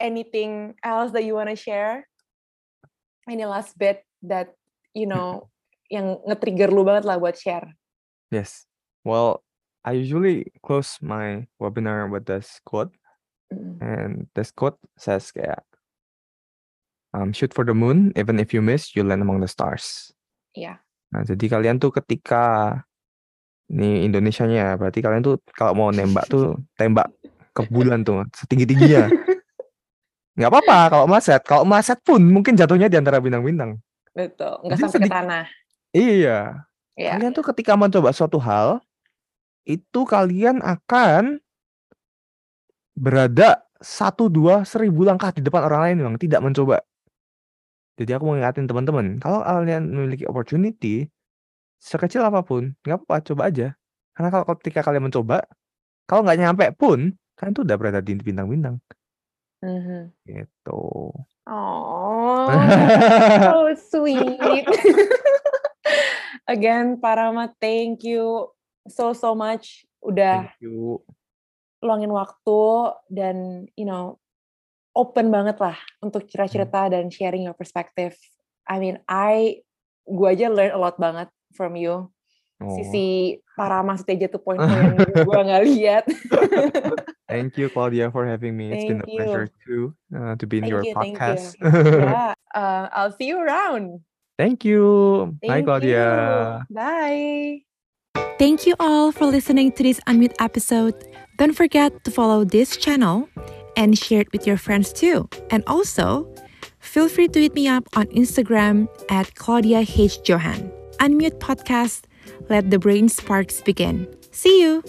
anything 0.00 0.72
else 0.80 1.12
that 1.12 1.28
you 1.28 1.36
wanna 1.36 1.52
share? 1.54 2.08
Any 3.28 3.44
last 3.44 3.76
bit 3.76 4.08
that 4.24 4.56
you 4.96 5.04
know 5.04 5.52
yang 5.94 6.24
nge-trigger 6.24 6.72
lu 6.72 6.88
banget 6.88 7.04
lah 7.04 7.20
buat 7.20 7.36
share. 7.36 7.76
Yes. 8.32 8.64
Well, 9.04 9.44
I 9.84 9.92
usually 10.00 10.52
close 10.60 10.96
my 11.00 11.48
webinar 11.60 12.08
with 12.08 12.24
this 12.24 12.60
quote, 12.64 12.96
Mm. 13.48 13.80
and 13.80 14.12
this 14.36 14.52
quote 14.52 14.76
says 15.00 15.32
kayak, 15.32 15.64
um, 17.14 17.32
shoot 17.32 17.52
for 17.52 17.64
the 17.64 17.76
moon, 17.76 18.12
even 18.16 18.40
if 18.40 18.52
you 18.52 18.60
miss, 18.60 18.92
you 18.96 19.04
land 19.04 19.22
among 19.22 19.40
the 19.40 19.50
stars. 19.50 20.12
Iya. 20.52 20.80
Nah, 21.08 21.24
jadi 21.24 21.44
kalian 21.48 21.80
tuh 21.80 21.92
ketika 21.94 22.74
nih 23.68 24.08
Indonesianya, 24.08 24.76
berarti 24.76 25.00
kalian 25.00 25.24
tuh 25.24 25.40
kalau 25.52 25.72
mau 25.76 25.88
nembak 25.92 26.28
tuh 26.28 26.56
tembak 26.76 27.08
ke 27.52 27.64
bulan 27.68 28.04
tuh 28.04 28.24
setinggi 28.36 28.64
tingginya. 28.68 29.08
Nggak 30.38 30.50
apa-apa 30.54 30.78
kalau 30.94 31.04
meleset. 31.10 31.42
Kalau 31.42 31.64
meleset 31.66 31.98
pun 32.06 32.22
mungkin 32.22 32.54
jatuhnya 32.54 32.86
di 32.86 32.94
antara 32.94 33.18
bintang-bintang. 33.18 33.74
Betul, 34.14 34.62
nggak 34.66 34.78
sampai 34.78 35.00
ke 35.02 35.10
tanah. 35.10 35.44
Iya. 35.90 36.38
Iya. 36.94 37.10
Kalian 37.14 37.34
tuh 37.34 37.46
ketika 37.50 37.74
mencoba 37.74 38.10
suatu 38.14 38.38
hal, 38.38 38.78
itu 39.66 40.00
kalian 40.06 40.62
akan 40.62 41.42
berada 42.98 43.62
satu 43.78 44.26
dua 44.26 44.66
seribu 44.66 45.06
langkah 45.06 45.30
di 45.30 45.42
depan 45.42 45.66
orang 45.66 45.80
lain 45.90 45.96
bang, 46.06 46.16
tidak 46.18 46.40
mencoba. 46.42 46.82
Jadi 47.98 48.10
aku 48.14 48.30
mau 48.30 48.34
ngingatin 48.38 48.70
teman-teman, 48.70 49.18
kalau 49.18 49.42
kalian 49.42 49.90
memiliki 49.90 50.22
opportunity, 50.30 51.10
sekecil 51.82 52.22
apa 52.22 52.46
pun, 52.46 52.78
nggak 52.86 53.02
apa-apa, 53.02 53.26
coba 53.26 53.42
aja. 53.50 53.74
Karena 54.14 54.28
kalau 54.30 54.44
ketika 54.54 54.86
kalian 54.86 55.10
mencoba, 55.10 55.42
kalau 56.06 56.22
nggak 56.22 56.38
nyampe 56.38 56.66
pun, 56.78 57.10
kalian 57.34 57.54
tuh 57.58 57.66
udah 57.66 57.74
berada 57.74 57.98
di 57.98 58.14
bintang-bintang. 58.14 58.78
Mhm. 59.66 60.14
Gitu. 60.22 60.82
Oh, 61.50 62.46
so 63.42 63.58
sweet. 63.90 64.38
Again, 66.46 67.02
Parama, 67.02 67.50
thank 67.58 68.06
you 68.06 68.46
so 68.86 69.10
so 69.10 69.34
much 69.34 69.84
udah 69.98 70.54
Thank 70.54 70.62
you. 70.62 71.02
luangin 71.82 72.14
waktu 72.14 72.62
dan 73.10 73.66
you 73.74 73.84
know 73.86 74.22
open 74.98 75.30
banget 75.30 75.62
lah 75.62 75.78
untuk 76.02 76.26
cerita-cerita 76.26 76.90
dan 76.90 77.06
sharing 77.06 77.46
your 77.46 77.54
perspective. 77.54 78.18
I 78.66 78.82
mean, 78.82 78.98
I 79.06 79.62
gua 80.02 80.34
aja 80.34 80.50
learn 80.50 80.74
a 80.74 80.80
lot 80.80 80.98
banget 80.98 81.30
from 81.54 81.78
you. 81.78 82.10
Oh, 82.58 82.74
Sisi 82.74 83.38
Parama 83.54 83.94
Suteja 83.94 84.26
tuh 84.26 84.42
poin-poin 84.42 84.98
yang 84.98 84.98
gua 85.30 85.46
nggak 85.46 85.62
lihat. 85.62 86.04
Thank 87.30 87.54
you, 87.54 87.70
Claudia, 87.70 88.10
for 88.10 88.26
having 88.26 88.58
me. 88.58 88.74
It's 88.74 88.82
been 88.82 88.98
a 88.98 89.06
Thank 89.06 89.14
you. 89.14 89.18
pleasure 89.22 89.46
too 89.62 89.82
uh, 90.10 90.34
to 90.34 90.44
be 90.44 90.58
in 90.58 90.66
Thank 90.66 90.74
your 90.74 90.82
you, 90.82 90.94
thank 90.98 91.14
you. 91.14 91.22
podcast. 91.22 91.54
yeah, 91.62 92.34
uh, 92.58 92.90
I'll 92.90 93.14
see 93.14 93.30
you 93.30 93.38
around. 93.38 94.02
Thank 94.34 94.66
you. 94.66 94.82
Bye, 95.42 95.62
Thank 95.62 95.70
Claudia. 95.70 96.06
you. 96.66 96.74
Bye. 96.74 97.62
Thank 98.38 98.66
you 98.66 98.74
all 98.78 99.10
for 99.10 99.26
listening 99.26 99.74
to 99.74 99.82
this 99.82 99.98
Unmute 100.06 100.34
episode. 100.38 100.94
Don't 101.38 101.54
forget 101.54 102.02
to 102.06 102.10
follow 102.10 102.42
this 102.46 102.78
channel 102.78 103.26
and 103.78 103.96
share 103.96 104.20
it 104.20 104.32
with 104.32 104.46
your 104.46 104.58
friends 104.58 104.92
too. 104.92 105.28
And 105.50 105.62
also, 105.68 106.28
feel 106.80 107.08
free 107.08 107.28
to 107.28 107.40
hit 107.40 107.54
me 107.54 107.68
up 107.68 107.88
on 107.94 108.06
Instagram 108.08 108.88
at 109.08 109.36
Claudia 109.36 109.86
H. 109.86 110.18
Johan. 110.26 110.70
Unmute 110.98 111.38
Podcast. 111.38 112.02
Let 112.50 112.70
the 112.70 112.78
brain 112.78 113.08
sparks 113.08 113.62
begin. 113.62 114.08
See 114.32 114.60
you. 114.60 114.82